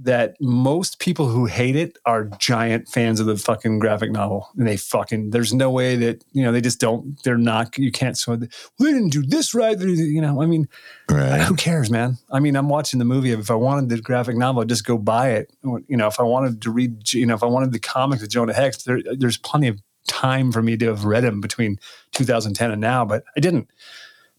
that 0.00 0.36
most 0.40 1.00
people 1.00 1.26
who 1.26 1.46
hate 1.46 1.74
it 1.74 1.98
are 2.06 2.26
giant 2.38 2.88
fans 2.88 3.18
of 3.18 3.26
the 3.26 3.36
fucking 3.36 3.80
graphic 3.80 4.12
novel. 4.12 4.48
And 4.56 4.64
they 4.64 4.76
fucking, 4.76 5.30
there's 5.30 5.52
no 5.52 5.70
way 5.70 5.96
that, 5.96 6.22
you 6.32 6.44
know, 6.44 6.52
they 6.52 6.60
just 6.60 6.78
don't, 6.78 7.20
they're 7.24 7.36
not, 7.36 7.76
you 7.76 7.90
can't, 7.90 8.16
so 8.16 8.36
they, 8.36 8.46
we 8.78 8.92
didn't 8.92 9.08
do 9.08 9.22
this 9.26 9.54
right. 9.54 9.76
You 9.76 10.20
know, 10.20 10.40
I 10.40 10.46
mean, 10.46 10.68
Right. 11.10 11.40
who 11.42 11.56
cares, 11.56 11.90
man? 11.90 12.16
I 12.30 12.38
mean, 12.38 12.54
I'm 12.54 12.68
watching 12.68 13.00
the 13.00 13.04
movie. 13.04 13.32
If 13.32 13.50
I 13.50 13.56
wanted 13.56 13.88
the 13.88 14.00
graphic 14.00 14.36
novel, 14.36 14.62
I'd 14.62 14.68
just 14.68 14.86
go 14.86 14.98
buy 14.98 15.30
it. 15.30 15.52
You 15.64 15.96
know, 15.96 16.06
if 16.06 16.20
I 16.20 16.22
wanted 16.22 16.62
to 16.62 16.70
read, 16.70 17.12
you 17.12 17.26
know, 17.26 17.34
if 17.34 17.42
I 17.42 17.46
wanted 17.46 17.72
the 17.72 17.80
comics 17.80 18.22
of 18.22 18.28
Jonah 18.28 18.54
Hex, 18.54 18.84
there, 18.84 19.00
there's 19.18 19.36
plenty 19.38 19.66
of 19.66 19.80
time 20.08 20.50
for 20.50 20.62
me 20.62 20.76
to 20.78 20.86
have 20.86 21.04
read 21.04 21.22
them 21.24 21.40
between 21.40 21.78
2010 22.12 22.70
and 22.72 22.80
now, 22.80 23.04
but 23.04 23.22
I 23.36 23.40
didn't. 23.40 23.68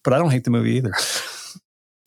But 0.04 0.14
I 0.14 0.18
don't 0.18 0.32
hate 0.32 0.44
the 0.44 0.50
movie 0.52 0.72
either. 0.76 0.94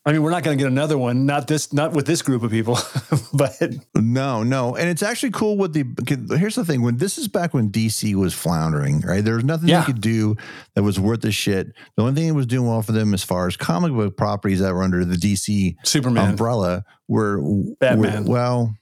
I 0.05 0.11
mean, 0.11 0.21
we're 0.21 0.31
not 0.31 0.43
going 0.43 0.57
to 0.57 0.61
get 0.61 0.69
another 0.69 0.97
one. 0.97 1.25
Not 1.25 1.47
this, 1.47 1.71
not 1.71 1.93
with 1.93 2.05
this 2.05 2.21
group 2.21 2.43
of 2.43 2.51
people. 2.51 2.77
but 3.33 3.53
No, 3.95 4.43
no, 4.43 4.75
and 4.75 4.89
it's 4.89 5.01
actually 5.01 5.31
cool. 5.31 5.57
With 5.57 5.71
the 5.71 6.35
here's 6.37 6.55
the 6.55 6.65
thing: 6.65 6.81
when 6.81 6.97
this 6.97 7.17
is 7.17 7.29
back 7.29 7.53
when 7.53 7.69
DC 7.69 8.13
was 8.15 8.33
floundering, 8.33 8.99
right? 8.99 9.23
There 9.23 9.35
was 9.35 9.45
nothing 9.45 9.69
Yeah. 9.69 9.79
they 9.79 9.85
could 9.85 10.01
do 10.01 10.35
that 10.75 10.83
was 10.83 10.99
worth 10.99 11.21
the 11.21 11.31
shit. 11.31 11.67
The 11.95 12.03
only 12.03 12.15
thing 12.15 12.27
that 12.27 12.33
was 12.33 12.47
doing 12.47 12.67
well 12.67 12.81
for 12.81 12.91
them, 12.91 13.13
as 13.13 13.23
far 13.23 13.47
as 13.47 13.55
comic 13.55 13.93
book 13.93 14.17
properties 14.17 14.59
that 14.59 14.73
were 14.73 14.83
under 14.83 15.05
the 15.05 15.15
DC 15.15 15.77
Superman, 15.85 16.31
umbrella, 16.31 16.83
were 17.07 17.37
Batman. 17.79 18.25
were- 18.25 18.29
well, 18.29 18.75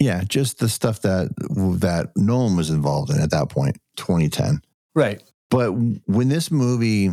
yeah, 0.00 0.24
just 0.26 0.58
the 0.58 0.68
stuff 0.68 1.02
that 1.02 1.28
that 1.78 2.08
Nolan 2.16 2.56
was 2.56 2.70
involved 2.70 3.10
in 3.12 3.20
at 3.20 3.30
that 3.30 3.50
point, 3.50 3.76
2010. 3.96 4.62
right? 4.94 5.22
But 5.50 5.72
when 5.72 6.28
this 6.28 6.50
movie 6.50 7.10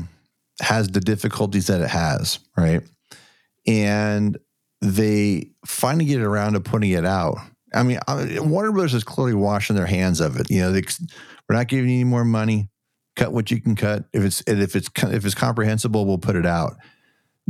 has 0.61 0.89
the 0.89 0.99
difficulties 1.01 1.67
that 1.67 1.81
it 1.81 1.89
has, 1.89 2.39
right? 2.55 2.81
And 3.65 4.37
they 4.81 5.51
finally 5.65 6.05
get 6.05 6.21
around 6.21 6.53
to 6.53 6.59
putting 6.59 6.91
it 6.91 7.05
out. 7.05 7.37
I 7.73 7.83
mean, 7.83 7.99
Warner 8.07 8.71
Brothers 8.71 8.93
is 8.93 9.03
clearly 9.03 9.33
washing 9.33 9.75
their 9.75 9.85
hands 9.85 10.19
of 10.19 10.39
it. 10.39 10.49
You 10.49 10.61
know, 10.61 10.71
they, 10.71 10.83
we're 11.49 11.55
not 11.55 11.67
giving 11.67 11.89
you 11.89 11.95
any 11.95 12.03
more 12.03 12.23
money. 12.25 12.69
Cut 13.15 13.33
what 13.33 13.49
you 13.49 13.59
can 13.59 13.75
cut. 13.75 14.05
If 14.13 14.23
it's 14.23 14.43
if 14.45 14.75
it's 14.75 14.89
if 15.03 15.25
it's 15.25 15.35
comprehensible, 15.35 16.05
we'll 16.05 16.19
put 16.19 16.35
it 16.35 16.45
out. 16.45 16.75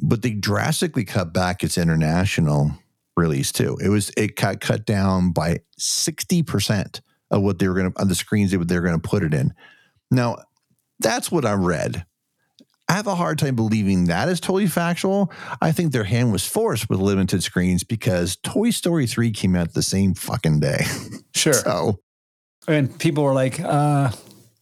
But 0.01 0.21
they 0.21 0.31
drastically 0.31 1.03
cut 1.03 1.33
back 1.33 1.61
its 1.61 1.77
international 1.77 2.71
release 3.17 3.51
too. 3.51 3.77
It 3.83 3.89
was 3.89 4.09
it 4.15 4.37
got 4.37 4.61
cut 4.61 4.85
down 4.85 5.31
by 5.33 5.59
sixty 5.77 6.41
percent 6.41 7.01
of 7.31 7.41
what 7.41 7.59
they 7.59 7.67
were 7.67 7.73
going 7.75 7.91
to 7.91 8.01
on 8.01 8.07
the 8.07 8.15
screens 8.15 8.51
that 8.51 8.67
they 8.67 8.75
were 8.75 8.85
going 8.85 8.99
to 8.99 9.09
put 9.09 9.23
it 9.23 9.33
in. 9.33 9.53
Now, 10.11 10.37
that's 10.99 11.31
what 11.31 11.45
I 11.45 11.53
read. 11.53 12.05
I 12.89 12.93
have 12.93 13.07
a 13.07 13.15
hard 13.15 13.37
time 13.37 13.55
believing 13.55 14.05
that 14.05 14.29
is 14.29 14.39
totally 14.39 14.67
factual. 14.67 15.31
I 15.61 15.73
think 15.73 15.91
their 15.91 16.05
hand 16.05 16.31
was 16.31 16.45
forced 16.45 16.89
with 16.89 16.99
limited 16.99 17.43
screens 17.43 17.83
because 17.83 18.37
Toy 18.37 18.69
Story 18.69 19.05
3 19.07 19.31
came 19.31 19.55
out 19.57 19.73
the 19.73 19.83
same 19.83 20.13
fucking 20.13 20.59
day. 20.59 20.85
Sure. 21.35 21.53
So, 21.53 21.99
and 22.67 22.97
people 22.97 23.23
were 23.23 23.33
like, 23.33 23.59
uh, 23.59 24.09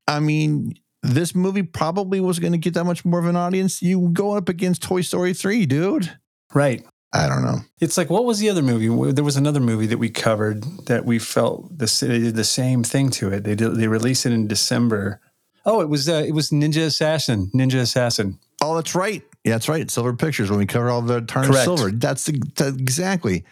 I 0.09 0.19
mean, 0.19 0.73
this 1.03 1.33
movie 1.33 1.63
probably 1.63 2.19
was 2.19 2.37
going 2.37 2.51
to 2.51 2.57
get 2.57 2.73
that 2.73 2.83
much 2.83 3.05
more 3.05 3.17
of 3.19 3.27
an 3.27 3.37
audience. 3.37 3.81
You 3.81 4.09
go 4.11 4.35
up 4.35 4.49
against 4.49 4.83
Toy 4.83 4.99
Story 4.99 5.33
3, 5.33 5.65
dude. 5.67 6.17
right. 6.53 6.85
I 7.15 7.29
don't 7.29 7.43
know. 7.43 7.59
It's 7.79 7.97
like 7.97 8.09
what 8.09 8.25
was 8.25 8.39
the 8.39 8.49
other 8.49 8.61
movie? 8.61 9.11
There 9.13 9.23
was 9.23 9.37
another 9.37 9.59
movie 9.61 9.85
that 9.87 9.97
we 9.97 10.09
covered 10.09 10.63
that 10.87 11.05
we 11.05 11.17
felt 11.19 11.77
the 11.77 11.85
they 12.01 12.19
did 12.19 12.35
the 12.35 12.43
same 12.43 12.83
thing 12.83 13.09
to 13.11 13.31
it. 13.31 13.43
They 13.43 13.55
did 13.55 13.75
they 13.75 13.87
released 13.87 14.25
it 14.25 14.33
in 14.33 14.47
December. 14.47 15.21
Oh, 15.65 15.81
it 15.81 15.89
was 15.89 16.09
uh, 16.09 16.23
it 16.27 16.33
was 16.33 16.49
Ninja 16.51 16.85
Assassin. 16.85 17.49
Ninja 17.55 17.79
Assassin. 17.79 18.37
Oh, 18.61 18.75
that's 18.75 18.95
right. 18.95 19.23
Yeah, 19.43 19.53
that's 19.53 19.69
right. 19.69 19.89
Silver 19.89 20.13
Pictures 20.13 20.49
when 20.49 20.59
we 20.59 20.65
cover 20.65 20.89
all 20.89 21.01
the 21.01 21.21
tarnished 21.21 21.53
Correct. 21.53 21.65
silver. 21.65 21.91
That's, 21.91 22.25
the- 22.25 22.41
that- 22.55 22.79
exactly. 22.79 23.45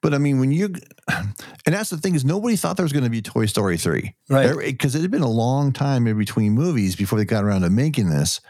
But 0.00 0.14
I 0.14 0.18
mean, 0.18 0.38
when 0.40 0.52
you, 0.52 0.74
and 1.08 1.34
that's 1.74 1.90
the 1.90 1.96
thing 1.96 2.14
is 2.14 2.24
nobody 2.24 2.54
thought 2.56 2.76
there 2.76 2.84
was 2.84 2.92
going 2.92 3.04
to 3.04 3.10
be 3.10 3.22
Toy 3.22 3.46
Story 3.46 3.76
3. 3.78 4.14
Right. 4.28 4.56
Because 4.56 4.94
it 4.94 5.02
had 5.02 5.10
been 5.10 5.22
a 5.22 5.28
long 5.30 5.72
time 5.72 6.06
in 6.06 6.18
between 6.18 6.52
movies 6.52 6.96
before 6.96 7.18
they 7.18 7.24
got 7.24 7.44
around 7.44 7.62
to 7.62 7.70
making 7.70 8.10
this. 8.10 8.40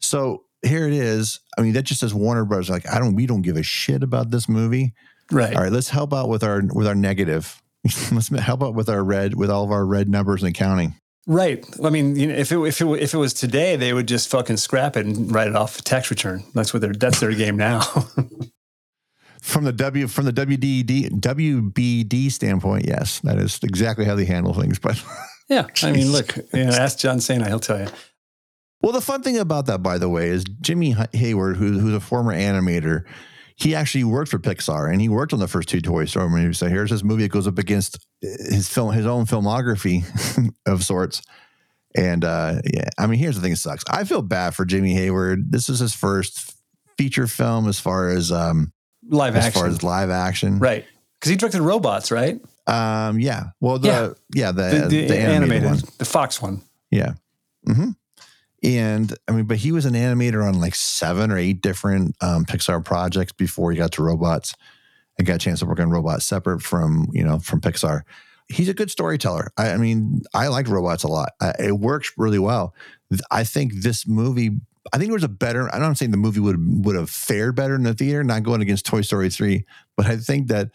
So 0.00 0.44
here 0.64 0.86
it 0.86 0.94
is. 0.94 1.40
I 1.56 1.62
mean, 1.62 1.72
that 1.74 1.82
just 1.82 2.00
says 2.00 2.14
Warner 2.14 2.44
Brothers, 2.44 2.70
like, 2.70 2.88
I 2.90 2.98
don't, 2.98 3.14
we 3.14 3.26
don't 3.26 3.42
give 3.42 3.56
a 3.56 3.62
shit 3.62 4.02
about 4.02 4.30
this 4.30 4.48
movie. 4.48 4.94
Right. 5.30 5.54
All 5.54 5.62
right, 5.62 5.72
let's 5.72 5.88
help 5.88 6.12
out 6.12 6.28
with 6.28 6.42
our, 6.42 6.62
with 6.74 6.86
our 6.86 6.94
negative. 6.94 7.62
let's 8.12 8.28
help 8.28 8.62
out 8.62 8.74
with 8.74 8.88
our 8.88 9.02
red, 9.02 9.34
with 9.34 9.50
all 9.50 9.64
of 9.64 9.70
our 9.70 9.84
red 9.84 10.08
numbers 10.08 10.42
and 10.42 10.50
accounting. 10.50 10.94
Right. 11.26 11.64
I 11.82 11.90
mean, 11.90 12.16
you 12.16 12.26
know, 12.26 12.34
if 12.34 12.52
it 12.52 12.58
if 12.58 12.80
it 12.80 12.86
if 12.86 13.14
it 13.14 13.16
was 13.16 13.32
today, 13.32 13.76
they 13.76 13.94
would 13.94 14.06
just 14.06 14.28
fucking 14.28 14.58
scrap 14.58 14.96
it 14.96 15.06
and 15.06 15.32
write 15.32 15.48
it 15.48 15.56
off 15.56 15.76
the 15.76 15.82
tax 15.82 16.10
return. 16.10 16.44
That's 16.52 16.74
what 16.74 16.82
their 16.82 16.92
that's 16.92 17.20
their 17.20 17.32
game 17.32 17.56
now. 17.56 17.80
From 19.40 19.64
the 19.64 19.72
W 19.72 20.08
from 20.08 20.24
the 20.24 20.32
WDD 20.32 21.20
WBD 21.20 22.32
standpoint, 22.32 22.86
yes, 22.86 23.20
that 23.20 23.36
is 23.36 23.60
exactly 23.62 24.06
how 24.06 24.14
they 24.14 24.24
handle 24.24 24.54
things. 24.54 24.78
But 24.78 25.02
yeah. 25.50 25.66
I 25.82 25.92
mean, 25.92 26.12
look, 26.12 26.34
you 26.54 26.64
know, 26.64 26.72
ask 26.72 26.98
John 26.98 27.20
Cena, 27.20 27.46
he'll 27.46 27.60
tell 27.60 27.78
you. 27.78 27.88
Well, 28.84 28.92
the 28.92 29.00
fun 29.00 29.22
thing 29.22 29.38
about 29.38 29.66
that, 29.66 29.82
by 29.82 29.98
the 29.98 30.08
way, 30.08 30.28
is 30.28 30.44
Jimmy 30.60 30.94
Hayward, 31.12 31.56
who, 31.56 31.78
who's 31.78 31.94
a 31.94 32.00
former 32.00 32.32
animator, 32.34 33.04
he 33.56 33.74
actually 33.74 34.04
worked 34.04 34.30
for 34.30 34.38
Pixar 34.38 34.90
and 34.92 35.00
he 35.00 35.08
worked 35.08 35.32
on 35.32 35.38
the 35.38 35.48
first 35.48 35.68
two 35.68 35.80
Toy 35.80 36.04
Story 36.06 36.28
movies. 36.28 36.58
So 36.58 36.68
here's 36.68 36.90
this 36.90 37.02
movie 37.04 37.22
that 37.22 37.30
goes 37.30 37.46
up 37.46 37.58
against 37.58 38.04
his 38.20 38.68
film, 38.68 38.92
his 38.92 39.06
own 39.06 39.26
filmography 39.26 40.04
of 40.66 40.84
sorts. 40.84 41.22
And 41.96 42.24
uh, 42.24 42.60
yeah, 42.64 42.88
I 42.98 43.06
mean, 43.06 43.20
here's 43.20 43.36
the 43.36 43.40
thing: 43.42 43.52
it 43.52 43.58
sucks. 43.58 43.84
I 43.88 44.02
feel 44.02 44.20
bad 44.22 44.56
for 44.56 44.64
Jimmy 44.64 44.94
Hayward. 44.94 45.52
This 45.52 45.68
is 45.68 45.78
his 45.78 45.94
first 45.94 46.56
feature 46.98 47.28
film 47.28 47.68
as 47.68 47.78
far 47.78 48.08
as 48.08 48.32
um, 48.32 48.72
Live 49.08 49.36
as 49.36 49.46
action. 49.46 49.60
far 49.60 49.68
as 49.68 49.82
live 49.84 50.10
action. 50.10 50.58
right. 50.58 50.84
Because 51.20 51.30
he 51.30 51.36
directed 51.36 51.60
robots, 51.62 52.10
right? 52.10 52.40
Um, 52.66 53.20
yeah. 53.20 53.44
Well, 53.60 53.78
the 53.78 54.16
yeah, 54.34 54.50
the, 54.52 54.62
The, 54.62 54.88
the, 54.88 55.06
the 55.06 55.18
animated, 55.18 55.30
animated, 55.30 55.64
one. 55.70 55.78
the 55.98 56.04
Fox 56.04 56.42
one. 56.42 56.62
Yeah. 56.90 57.14
hmm 57.64 57.90
And 58.64 59.14
I 59.28 59.32
mean, 59.32 59.44
but 59.44 59.58
he 59.58 59.72
was 59.72 59.84
an 59.84 59.92
animator 59.92 60.42
on 60.46 60.58
like 60.58 60.74
seven 60.74 61.30
or 61.30 61.36
eight 61.36 61.60
different 61.60 62.16
um, 62.22 62.46
Pixar 62.46 62.82
projects 62.82 63.32
before 63.32 63.70
he 63.70 63.76
got 63.76 63.92
to 63.92 64.02
robots. 64.02 64.54
I 65.20 65.22
got 65.22 65.36
a 65.36 65.38
chance 65.38 65.60
to 65.60 65.66
work 65.66 65.78
on 65.80 65.90
robots 65.90 66.24
separate 66.24 66.62
from 66.62 67.08
you 67.12 67.22
know 67.22 67.38
from 67.38 67.60
Pixar. 67.60 68.02
He's 68.48 68.68
a 68.70 68.74
good 68.74 68.90
storyteller. 68.90 69.50
I, 69.58 69.70
I 69.70 69.76
mean, 69.76 70.22
I 70.32 70.48
like 70.48 70.68
robots 70.68 71.02
a 71.02 71.08
lot. 71.08 71.30
I, 71.40 71.52
it 71.58 71.78
works 71.78 72.12
really 72.16 72.38
well. 72.38 72.74
I 73.30 73.44
think 73.44 73.74
this 73.82 74.08
movie. 74.08 74.52
I 74.92 74.98
think 74.98 75.08
there 75.08 75.14
was 75.14 75.24
a 75.24 75.28
better. 75.28 75.72
I'm 75.74 75.80
not 75.80 75.96
saying 75.96 76.10
the 76.10 76.16
movie 76.16 76.40
would 76.40 76.56
would 76.84 76.96
have 76.96 77.10
fared 77.10 77.56
better 77.56 77.74
in 77.74 77.82
the 77.82 77.94
theater, 77.94 78.24
not 78.24 78.44
going 78.44 78.62
against 78.62 78.86
Toy 78.86 79.02
Story 79.02 79.28
three, 79.28 79.64
but 79.96 80.06
I 80.06 80.16
think 80.16 80.48
that 80.48 80.70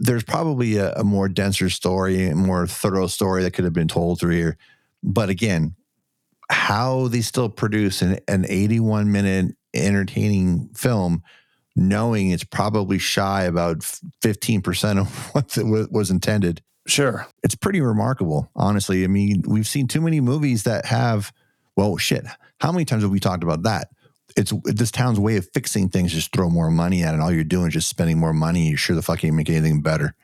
there's 0.00 0.24
probably 0.24 0.76
a, 0.76 0.92
a 0.94 1.04
more 1.04 1.28
denser 1.28 1.70
story, 1.70 2.28
a 2.28 2.34
more 2.34 2.66
thorough 2.66 3.06
story 3.06 3.42
that 3.44 3.52
could 3.52 3.64
have 3.64 3.72
been 3.72 3.88
told 3.88 4.18
through 4.18 4.34
here. 4.34 4.56
But 5.02 5.30
again, 5.30 5.74
how 6.50 7.08
they 7.08 7.20
still 7.20 7.48
produce 7.48 8.02
an, 8.02 8.18
an 8.28 8.44
81 8.48 9.10
minute 9.10 9.56
entertaining 9.72 10.68
film, 10.74 11.22
knowing 11.76 12.30
it's 12.30 12.44
probably 12.44 12.98
shy 12.98 13.44
about 13.44 13.78
15% 14.22 14.98
of 14.98 15.34
what 15.70 15.92
was 15.92 16.10
intended. 16.10 16.60
Sure. 16.86 17.26
It's 17.44 17.54
pretty 17.54 17.80
remarkable, 17.80 18.50
honestly. 18.56 19.04
I 19.04 19.06
mean, 19.06 19.42
we've 19.46 19.68
seen 19.68 19.86
too 19.86 20.00
many 20.00 20.20
movies 20.20 20.64
that 20.64 20.86
have, 20.86 21.32
well, 21.76 21.96
shit. 21.96 22.24
How 22.60 22.72
many 22.72 22.84
times 22.84 23.02
have 23.02 23.12
we 23.12 23.20
talked 23.20 23.44
about 23.44 23.62
that? 23.62 23.88
It's 24.36 24.52
this 24.64 24.90
town's 24.90 25.20
way 25.20 25.36
of 25.36 25.48
fixing 25.52 25.88
things, 25.88 26.12
just 26.12 26.32
throw 26.32 26.50
more 26.50 26.70
money 26.70 27.02
at 27.02 27.14
it. 27.14 27.20
All 27.20 27.32
you're 27.32 27.44
doing 27.44 27.68
is 27.68 27.74
just 27.74 27.88
spending 27.88 28.18
more 28.18 28.32
money. 28.32 28.68
You 28.68 28.76
sure 28.76 28.96
the 28.96 29.02
fuck 29.02 29.24
ain't 29.24 29.34
make 29.34 29.50
anything 29.50 29.82
better. 29.82 30.14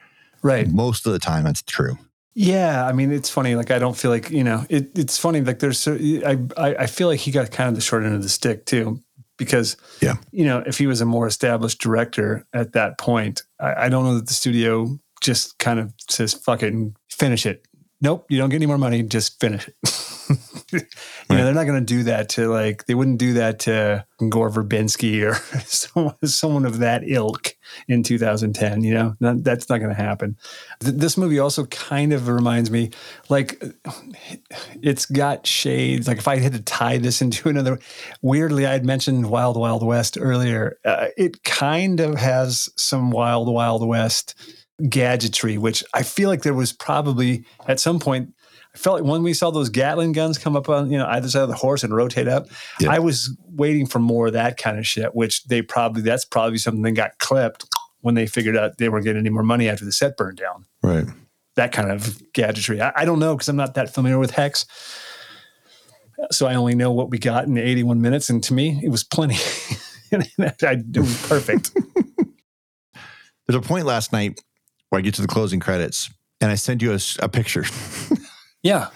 Right. 0.43 0.69
Most 0.69 1.07
of 1.07 1.13
the 1.13 1.19
time, 1.19 1.45
that's 1.45 1.63
true. 1.63 1.99
Yeah, 2.39 2.87
I 2.87 2.93
mean, 2.93 3.13
it's 3.13 3.31
funny. 3.31 3.55
Like, 3.55 3.71
I 3.71 3.79
don't 3.79 3.97
feel 3.97 4.11
like 4.11 4.31
you 4.31 4.45
know. 4.45 4.67
It, 4.69 4.97
it's 4.99 5.17
funny. 5.17 5.41
Like, 5.41 5.59
there's. 5.59 5.89
I, 5.89 6.37
I 6.59 6.75
I 6.81 6.87
feel 6.87 7.09
like 7.09 7.19
he 7.21 7.31
got 7.31 7.51
kind 7.51 7.71
of 7.71 7.75
the 7.75 7.81
short 7.81 8.05
end 8.05 8.15
of 8.15 8.23
the 8.23 8.29
stick 8.29 8.67
too, 8.67 9.03
because 9.39 9.79
Yeah. 10.03 10.17
you 10.33 10.45
know, 10.45 10.63
if 10.67 10.77
he 10.77 10.87
was 10.87 11.01
a 11.01 11.07
more 11.07 11.27
established 11.27 11.81
director 11.81 12.47
at 12.53 12.73
that 12.75 12.99
point, 12.99 13.41
I, 13.59 13.87
I 13.87 13.89
don't 13.89 14.05
know 14.05 14.17
that 14.17 14.27
the 14.27 14.35
studio 14.35 14.99
just 15.23 15.59
kind 15.59 15.81
of 15.81 15.95
says, 16.11 16.35
"Fucking 16.35 16.95
finish 17.09 17.47
it." 17.47 17.65
Nope, 18.03 18.27
you 18.29 18.37
don't 18.37 18.51
get 18.51 18.57
any 18.57 18.67
more 18.67 18.77
money. 18.77 19.03
Just 19.03 19.41
finish 19.41 19.67
it. 19.69 19.75
you 20.73 20.81
know, 21.31 21.45
they're 21.45 21.55
not 21.55 21.67
going 21.67 21.79
to 21.79 21.95
do 21.95 22.05
that 22.05 22.29
to 22.31 22.49
like. 22.49 22.87
They 22.87 22.95
wouldn't 22.95 23.19
do 23.19 23.35
that 23.35 23.61
to 23.61 24.05
Gore 24.29 24.51
Verbinski 24.51 25.23
or 25.25 25.35
someone, 25.67 26.15
someone 26.25 26.65
of 26.67 26.79
that 26.79 27.03
ilk 27.07 27.55
in 27.89 28.03
2010. 28.03 28.83
You 28.83 28.95
know, 28.95 29.17
That- 29.21 29.45
that's 29.45 29.69
not 29.69 29.79
going 29.79 29.95
to 29.95 30.01
happen. 30.03 30.37
Th- 30.81 30.95
this 30.95 31.17
movie 31.17 31.39
also 31.39 31.67
kind 31.67 32.13
of 32.13 32.29
reminds 32.29 32.71
me, 32.71 32.91
like, 33.29 33.63
it's 34.83 35.07
got 35.07 35.47
shades. 35.47 36.09
Like, 36.09 36.19
if 36.19 36.29
I 36.29 36.39
had 36.39 36.53
to 36.53 36.63
tie 36.63 36.99
this 36.99 37.23
into 37.23 37.49
another, 37.49 37.79
weirdly, 38.23 38.67
I 38.67 38.73
had 38.73 38.85
mentioned 38.85 39.29
Wild 39.31 39.57
Wild 39.57 39.85
West 39.85 40.17
earlier. 40.21 40.79
Uh, 40.85 41.09
it 41.17 41.43
kind 41.45 42.01
of 42.01 42.17
has 42.17 42.69
some 42.77 43.11
Wild 43.11 43.49
Wild 43.53 43.87
West 43.87 44.35
gadgetry, 44.91 45.57
which 45.57 45.83
I 45.95 46.03
feel 46.03 46.29
like 46.29 46.43
there 46.43 46.53
was 46.55 46.73
probably 46.73 47.45
at 47.67 47.81
some 47.81 47.99
point. 47.99 48.35
I 48.77 48.79
felt 48.79 49.01
like 49.01 49.11
when 49.11 49.23
we 49.23 49.33
saw 49.33 49.51
those 49.51 49.71
Gatling 49.71 50.13
guns 50.13 50.37
come 50.37 50.55
up 50.55 50.69
on 50.69 50.91
you 50.91 50.99
know 50.99 51.07
either 51.07 51.31
side 51.31 51.43
of 51.43 51.49
the 51.49 51.55
horse 51.55 51.83
and 51.83 51.97
rotate 51.97 52.29
up, 52.29 52.47
Yeah. 52.79 52.93
I 52.93 52.99
was 52.99 53.35
waiting 53.49 53.87
for 53.87 53.99
more 53.99 54.27
of 54.27 54.35
that 54.35 54.59
kind 54.59 54.79
of 54.79 54.87
shit. 54.87 55.15
Which 55.15 55.45
they 55.45 55.63
probably 55.63 56.03
that's 56.03 56.27
probably 56.27 56.59
something 56.59 56.83
that 56.83 56.93
got 56.93 57.19
clipped 57.19 57.65
when 58.03 58.15
they 58.15 58.27
figured 58.27 58.55
out 58.55 58.77
they 58.77 58.91
weren't 58.91 59.05
getting 59.05 59.21
any 59.21 59.31
more 59.31 59.43
money 59.43 59.69
after 59.71 59.87
the 59.87 59.93
set 59.93 60.19
burned 60.19 60.37
down. 60.37 60.67
Right. 60.83 61.07
That 61.55 61.73
kind 61.73 61.91
of 61.91 62.21
gadgetry. 62.35 62.83
I, 62.83 62.93
I 62.95 63.05
don't 63.07 63.19
know 63.19 63.35
because 63.35 63.49
I'm 63.49 63.57
not 63.57 63.75
that 63.75 63.95
familiar 63.95 64.19
with 64.19 64.33
Hex. 64.33 64.67
So 66.31 66.47
I 66.47 66.55
only 66.55 66.75
know 66.75 66.93
what 66.93 67.09
we 67.11 67.19
got 67.19 67.45
in 67.47 67.57
81 67.57 68.03
minutes. 68.03 68.29
And 68.29 68.43
to 68.45 68.53
me, 68.55 68.79
it 68.85 68.91
was 68.91 69.03
plenty. 69.05 69.37
I, 70.13 70.21
it 70.39 70.99
was 70.99 71.27
perfect. 71.27 71.73
There's 73.47 73.57
a 73.57 73.61
point 73.61 73.87
last 73.87 74.13
night 74.13 74.39
where 74.91 74.99
I 74.99 75.03
get 75.03 75.15
to 75.15 75.23
the 75.23 75.29
closing 75.29 75.61
credits 75.61 76.11
and 76.41 76.51
I 76.51 76.55
send 76.57 76.83
you 76.83 76.93
a, 76.93 76.99
a 77.21 77.29
picture. 77.29 77.65
yeah. 78.67 78.89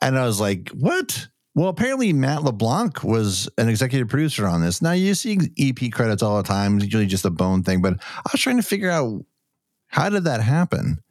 And 0.00 0.16
I 0.18 0.24
was 0.24 0.40
like, 0.40 0.70
what? 0.70 1.28
Well, 1.54 1.68
apparently 1.68 2.12
Matt 2.12 2.44
LeBlanc 2.44 3.02
was 3.02 3.48
an 3.58 3.68
executive 3.68 4.08
producer 4.08 4.46
on 4.46 4.60
this. 4.60 4.80
Now 4.80 4.92
you 4.92 5.14
see 5.14 5.38
EP 5.58 5.90
credits 5.90 6.22
all 6.22 6.36
the 6.36 6.46
time, 6.46 6.76
it's 6.76 6.84
usually 6.84 7.06
just 7.06 7.24
a 7.24 7.30
bone 7.30 7.64
thing, 7.64 7.82
but 7.82 7.94
I 7.94 8.30
was 8.32 8.40
trying 8.40 8.58
to 8.58 8.62
figure 8.62 8.90
out 8.90 9.24
how 9.88 10.08
did 10.08 10.24
that 10.24 10.40
happen? 10.40 11.02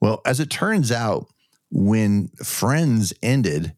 Well, 0.00 0.22
as 0.24 0.40
it 0.40 0.48
turns 0.48 0.90
out, 0.90 1.26
when 1.70 2.28
Friends 2.42 3.12
ended, 3.22 3.74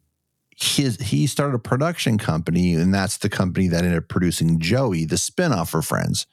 his 0.56 0.98
he 0.98 1.26
started 1.26 1.54
a 1.54 1.60
production 1.60 2.18
company, 2.18 2.74
and 2.74 2.92
that's 2.92 3.18
the 3.18 3.28
company 3.28 3.68
that 3.68 3.84
ended 3.84 3.98
up 3.98 4.08
producing 4.08 4.60
Joey, 4.60 5.04
the 5.04 5.16
spinoff 5.16 5.70
for 5.70 5.82
Friends. 5.82 6.26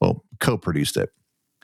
Well, 0.00 0.24
co-produced 0.38 0.96
it. 0.96 1.10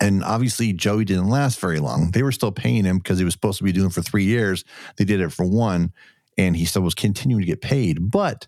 And 0.00 0.22
obviously, 0.22 0.72
Joey 0.72 1.04
didn't 1.04 1.30
last 1.30 1.58
very 1.58 1.80
long. 1.80 2.10
They 2.10 2.22
were 2.22 2.32
still 2.32 2.52
paying 2.52 2.84
him 2.84 2.98
because 2.98 3.18
he 3.18 3.24
was 3.24 3.34
supposed 3.34 3.58
to 3.58 3.64
be 3.64 3.72
doing 3.72 3.88
it 3.88 3.92
for 3.92 4.02
three 4.02 4.24
years. 4.24 4.64
They 4.96 5.04
did 5.04 5.20
it 5.20 5.32
for 5.32 5.46
one 5.46 5.92
and 6.38 6.56
he 6.56 6.64
still 6.64 6.82
was 6.82 6.94
continuing 6.94 7.40
to 7.40 7.46
get 7.46 7.62
paid. 7.62 8.10
But 8.10 8.46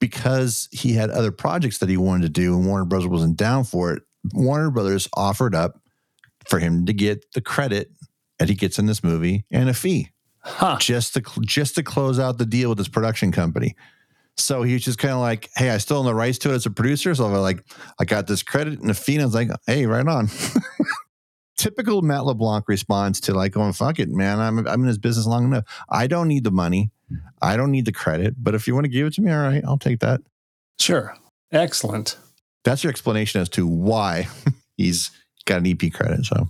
because 0.00 0.68
he 0.72 0.92
had 0.92 1.10
other 1.10 1.30
projects 1.30 1.78
that 1.78 1.88
he 1.88 1.96
wanted 1.96 2.22
to 2.22 2.28
do 2.40 2.54
and 2.54 2.66
Warner 2.66 2.84
Brothers 2.84 3.08
wasn't 3.08 3.36
down 3.36 3.64
for 3.64 3.92
it, 3.92 4.02
Warner 4.32 4.70
Brothers 4.70 5.08
offered 5.14 5.54
up 5.54 5.80
for 6.46 6.58
him 6.58 6.86
to 6.86 6.92
get 6.92 7.32
the 7.32 7.40
credit 7.40 7.90
that 8.38 8.48
he 8.48 8.54
gets 8.54 8.78
in 8.78 8.86
this 8.86 9.04
movie 9.04 9.44
and 9.50 9.68
a 9.68 9.74
fee. 9.74 10.10
Huh. 10.40 10.78
Just 10.80 11.14
to 11.14 11.22
just 11.42 11.74
to 11.74 11.82
close 11.82 12.18
out 12.18 12.38
the 12.38 12.46
deal 12.46 12.70
with 12.70 12.78
his 12.78 12.88
production 12.88 13.32
company. 13.32 13.74
So 14.38 14.62
he's 14.62 14.84
just 14.84 14.98
kind 14.98 15.14
of 15.14 15.20
like, 15.20 15.50
hey, 15.56 15.70
I 15.70 15.78
still 15.78 15.98
own 15.98 16.06
the 16.06 16.14
rights 16.14 16.38
to 16.38 16.52
it 16.52 16.54
as 16.54 16.66
a 16.66 16.70
producer. 16.70 17.14
So 17.14 17.26
I'm 17.26 17.32
like, 17.34 17.64
I 18.00 18.04
got 18.04 18.26
this 18.26 18.42
credit 18.42 18.80
and 18.80 18.90
a 18.90 18.94
fee. 18.94 19.16
And 19.16 19.24
I 19.24 19.26
like, 19.26 19.50
hey, 19.66 19.86
right 19.86 20.06
on. 20.06 20.28
typical 21.58 22.00
Matt 22.02 22.24
LeBlanc 22.24 22.66
response 22.68 23.20
to 23.20 23.34
like 23.34 23.52
going, 23.52 23.72
fuck 23.74 23.98
it, 23.98 24.08
man. 24.08 24.38
I'm, 24.38 24.66
I'm 24.66 24.80
in 24.80 24.86
this 24.86 24.96
business 24.96 25.26
long 25.26 25.44
enough. 25.44 25.64
I 25.90 26.06
don't 26.06 26.28
need 26.28 26.44
the 26.44 26.50
money. 26.50 26.90
I 27.42 27.56
don't 27.56 27.70
need 27.70 27.84
the 27.84 27.92
credit. 27.92 28.36
But 28.38 28.54
if 28.54 28.66
you 28.66 28.74
want 28.74 28.84
to 28.84 28.90
give 28.90 29.06
it 29.06 29.14
to 29.14 29.22
me, 29.22 29.30
all 29.30 29.42
right, 29.42 29.62
I'll 29.66 29.78
take 29.78 30.00
that. 30.00 30.20
Sure. 30.80 31.14
Excellent. 31.52 32.16
That's 32.64 32.82
your 32.84 32.90
explanation 32.90 33.40
as 33.40 33.48
to 33.50 33.66
why 33.66 34.28
he's 34.76 35.10
got 35.44 35.58
an 35.58 35.66
EP 35.66 35.92
credit. 35.92 36.24
So 36.24 36.48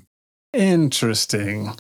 interesting. 0.53 1.72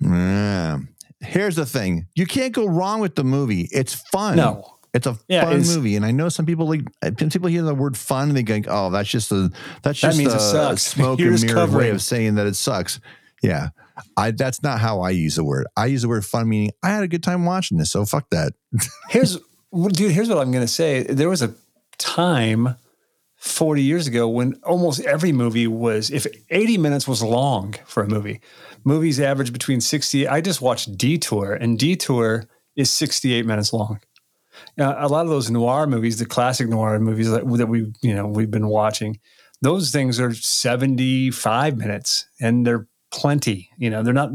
Yeah. 0.00 0.78
Here's 1.20 1.56
the 1.56 1.66
thing 1.66 2.06
you 2.14 2.26
can't 2.26 2.52
go 2.52 2.66
wrong 2.66 3.00
with 3.00 3.14
the 3.14 3.24
movie. 3.24 3.68
It's 3.72 3.94
fun. 3.94 4.36
No. 4.36 4.73
It's 4.94 5.08
a 5.08 5.18
yeah, 5.26 5.44
fun 5.44 5.60
movie, 5.66 5.96
and 5.96 6.06
I 6.06 6.12
know 6.12 6.28
some 6.28 6.46
people 6.46 6.68
like 6.68 6.82
people 7.18 7.48
hear 7.48 7.62
the 7.62 7.74
word 7.74 7.96
"fun" 7.96 8.28
and 8.28 8.36
they 8.36 8.44
go, 8.44 8.60
"Oh, 8.68 8.90
that's 8.90 9.08
just 9.08 9.32
a 9.32 9.50
that's 9.82 9.98
just 9.98 10.16
that 10.18 10.72
a 10.72 10.76
smoke 10.78 11.18
and 11.18 11.42
mirror 11.42 11.66
way 11.66 11.90
of 11.90 12.00
saying 12.00 12.36
that 12.36 12.46
it 12.46 12.54
sucks." 12.54 13.00
Yeah, 13.42 13.70
I 14.16 14.30
that's 14.30 14.62
not 14.62 14.78
how 14.78 15.00
I 15.00 15.10
use 15.10 15.34
the 15.34 15.42
word. 15.42 15.66
I 15.76 15.86
use 15.86 16.02
the 16.02 16.08
word 16.08 16.24
"fun," 16.24 16.48
meaning 16.48 16.70
I 16.80 16.90
had 16.90 17.02
a 17.02 17.08
good 17.08 17.24
time 17.24 17.44
watching 17.44 17.76
this. 17.76 17.90
So 17.90 18.04
fuck 18.04 18.30
that. 18.30 18.52
here's, 19.08 19.36
dude. 19.90 20.12
Here's 20.12 20.28
what 20.28 20.38
I'm 20.38 20.52
going 20.52 20.64
to 20.64 20.72
say. 20.72 21.02
There 21.02 21.28
was 21.28 21.42
a 21.42 21.52
time 21.98 22.76
40 23.34 23.82
years 23.82 24.06
ago 24.06 24.28
when 24.28 24.54
almost 24.62 25.00
every 25.00 25.32
movie 25.32 25.66
was 25.66 26.10
if 26.10 26.24
80 26.50 26.78
minutes 26.78 27.08
was 27.08 27.20
long 27.20 27.74
for 27.84 28.04
a 28.04 28.08
movie. 28.08 28.40
Movies 28.84 29.18
average 29.18 29.52
between 29.52 29.80
60. 29.80 30.28
I 30.28 30.40
just 30.40 30.60
watched 30.62 30.96
Detour, 30.96 31.52
and 31.54 31.80
Detour 31.80 32.44
is 32.76 32.92
68 32.92 33.44
minutes 33.44 33.72
long 33.72 33.98
a 34.78 35.08
lot 35.08 35.24
of 35.24 35.30
those 35.30 35.50
noir 35.50 35.86
movies, 35.86 36.18
the 36.18 36.26
classic 36.26 36.68
noir 36.68 36.98
movies 36.98 37.30
that, 37.30 37.46
that 37.56 37.66
we 37.66 37.92
you 38.02 38.14
know 38.14 38.26
we've 38.26 38.50
been 38.50 38.68
watching, 38.68 39.18
those 39.62 39.90
things 39.90 40.20
are 40.20 40.34
seventy 40.34 41.30
five 41.30 41.76
minutes, 41.76 42.26
and 42.40 42.66
they're 42.66 42.86
plenty. 43.10 43.70
You 43.78 43.90
know, 43.90 44.02
they're 44.02 44.14
not 44.14 44.30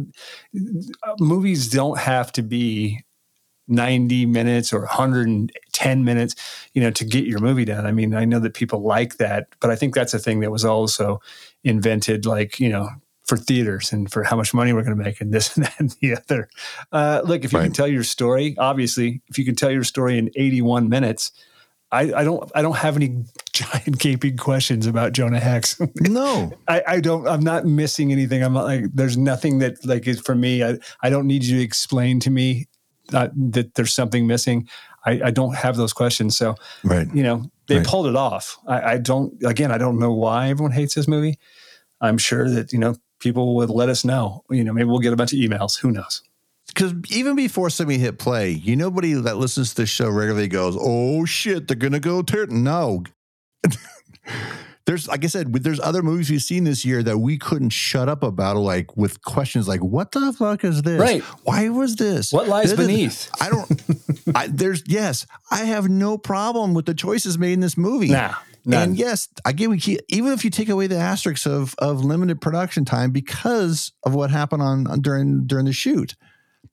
movies 1.20 1.70
don't 1.70 2.00
have 2.00 2.32
to 2.34 2.42
be 2.42 3.04
90 3.70 4.26
minutes 4.26 4.74
or 4.74 4.80
110 4.80 6.04
minutes, 6.04 6.36
you 6.74 6.82
know, 6.82 6.90
to 6.92 7.06
get 7.06 7.26
your 7.26 7.40
movie 7.40 7.66
done. 7.66 7.86
I 7.86 7.92
mean, 7.92 8.16
I 8.16 8.26
know 8.26 8.40
that 8.40 8.56
people 8.56 8.82
like 8.82 9.18
that, 9.18 9.48
but 9.60 9.70
I 9.70 9.76
think 9.76 9.94
that's 9.94 10.14
a 10.14 10.20
thing 10.20 10.40
that 10.40 10.52
was 10.52 10.66
also 10.66 11.22
invented 11.64 12.26
like, 12.26 12.60
you 12.60 12.70
know, 12.70 12.90
for 13.30 13.38
theaters 13.38 13.94
and 13.94 14.12
for 14.12 14.24
how 14.24 14.36
much 14.36 14.56
money 14.56 14.74
we're 14.74 14.82
going 14.82 14.98
to 14.98 15.02
make 15.02 15.22
and 15.22 15.32
this 15.32 15.56
and 15.56 15.66
that 15.66 15.80
and 15.80 15.92
the 16.02 16.18
other. 16.18 16.50
Uh, 16.92 17.22
look, 17.24 17.46
if 17.46 17.54
you 17.54 17.60
right. 17.60 17.66
can 17.66 17.74
tell 17.74 17.88
your 17.88 18.04
story, 18.04 18.56
obviously, 18.58 19.22
if 19.28 19.38
you 19.38 19.46
can 19.46 19.56
tell 19.56 19.72
your 19.72 19.84
story 19.84 20.18
in 20.18 20.32
81 20.36 20.90
minutes, 20.90 21.32
I, 21.92 22.14
I 22.14 22.24
don't 22.24 22.52
I 22.54 22.62
don't 22.62 22.78
have 22.78 22.96
any 22.96 23.24
giant 23.54 23.98
gaping 23.98 24.38
questions 24.38 24.86
about 24.86 25.14
Jonah 25.14 25.40
Hex. 25.40 25.80
No, 26.02 26.52
I, 26.68 26.84
I 26.88 27.00
don't. 27.00 27.28
I'm 27.28 27.42
not 27.42 27.66
missing 27.66 28.12
anything. 28.12 28.44
I'm 28.44 28.54
not 28.54 28.66
like 28.66 28.86
there's 28.94 29.18
nothing 29.18 29.60
that 29.60 29.84
like 29.86 30.08
is 30.08 30.20
for 30.20 30.36
me. 30.36 30.64
I 30.64 30.78
I 31.02 31.10
don't 31.10 31.26
need 31.26 31.44
you 31.44 31.58
to 31.58 31.64
explain 31.64 32.20
to 32.22 32.30
me 32.30 32.68
uh, 33.14 33.30
that 33.36 33.74
there's 33.74 33.94
something 33.94 34.28
missing. 34.28 34.68
I, 35.06 35.22
I 35.26 35.32
don't 35.32 35.56
have 35.56 35.78
those 35.78 35.94
questions. 35.94 36.38
So 36.38 36.56
right, 36.84 37.08
you 37.12 37.24
know, 37.24 37.50
they 37.68 37.78
right. 37.78 37.88
pulled 37.88 38.06
it 38.06 38.16
off. 38.16 38.58
I, 38.68 38.94
I 38.94 38.98
don't. 39.00 39.42
Again, 39.44 39.72
I 39.72 39.80
don't 39.80 39.98
know 39.98 40.14
why 40.14 40.50
everyone 40.50 40.72
hates 40.72 40.94
this 40.94 41.08
movie. 41.08 41.40
I'm 42.02 42.20
sure 42.20 42.48
that 42.50 42.72
you 42.72 42.78
know 42.78 42.96
people 43.20 43.56
would 43.56 43.70
let 43.70 43.90
us 43.90 44.04
know. 44.04 44.44
You 44.50 44.64
know, 44.64 44.74
maybe 44.74 44.90
we'll 44.90 45.00
get 45.00 45.14
a 45.14 45.18
bunch 45.18 45.34
of 45.34 45.40
emails. 45.40 45.80
Who 45.80 45.92
knows? 45.92 46.22
Because 46.68 46.94
even 47.10 47.36
before 47.36 47.70
somebody 47.70 47.98
hit 47.98 48.20
play, 48.20 48.52
you 48.52 48.76
nobody 48.76 49.14
that 49.14 49.38
listens 49.38 49.72
to 49.72 49.82
the 49.82 49.86
show 49.86 50.10
regularly 50.10 50.48
goes, 50.48 50.78
"Oh 50.80 51.26
shit, 51.26 51.68
they're 51.68 51.76
gonna 51.76 52.00
go 52.00 52.22
tear." 52.22 52.46
No, 52.46 53.04
there's 54.86 55.08
like 55.08 55.24
I 55.24 55.28
said, 55.28 55.52
there's 55.52 55.80
other 55.80 56.04
movies 56.04 56.30
we've 56.30 56.42
seen 56.42 56.64
this 56.64 56.86
year 56.86 57.02
that 57.04 57.18
we 57.18 57.38
couldn't 57.38 57.72
shut 57.72 58.08
up 58.08 58.24
about, 58.24 58.58
like 58.58 58.96
with 58.96 59.22
questions 59.24 59.68
like, 59.68 59.84
"What 59.84 60.12
the 60.12 60.32
fuck 60.32 60.64
is 60.64 60.84
this? 60.84 61.00
Right? 61.00 61.24
Why 61.44 61.70
was 61.70 61.96
this? 61.96 62.32
What 62.32 62.48
lies 62.48 62.74
beneath?" 62.74 63.30
I 63.42 63.50
don't. 63.50 63.82
I, 64.36 64.48
there's 64.48 64.84
yes, 64.88 65.26
I 65.50 65.66
have 65.66 65.90
no 65.90 66.18
problem 66.18 66.74
with 66.76 66.86
the 66.86 66.94
choices 66.94 67.38
made 67.38 67.54
in 67.54 67.60
this 67.62 67.78
movie. 67.78 68.10
Nah. 68.10 68.36
None. 68.66 68.90
And 68.90 68.98
yes, 68.98 69.28
again, 69.46 69.70
we 69.70 69.80
keep, 69.80 70.02
even 70.10 70.34
if 70.34 70.44
you 70.44 70.50
take 70.50 70.70
away 70.70 70.88
the 70.88 70.98
asterisks 70.98 71.46
of 71.46 71.76
of 71.80 72.04
limited 72.04 72.42
production 72.42 72.86
time 72.86 73.12
because 73.12 73.92
of 74.04 74.14
what 74.16 74.32
happened 74.32 74.62
on, 74.62 74.88
on 74.88 75.02
during 75.02 75.46
during 75.48 75.66
the 75.66 75.74
shoot, 75.74 76.16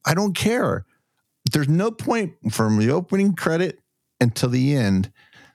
I 0.04 0.14
don't 0.14 0.34
care. 0.34 0.84
There's 1.52 1.68
no 1.68 1.90
point 1.90 2.34
from 2.50 2.78
the 2.78 2.90
opening 2.90 3.34
credit 3.34 3.78
until 4.20 4.48
the 4.48 4.74
end 4.74 5.12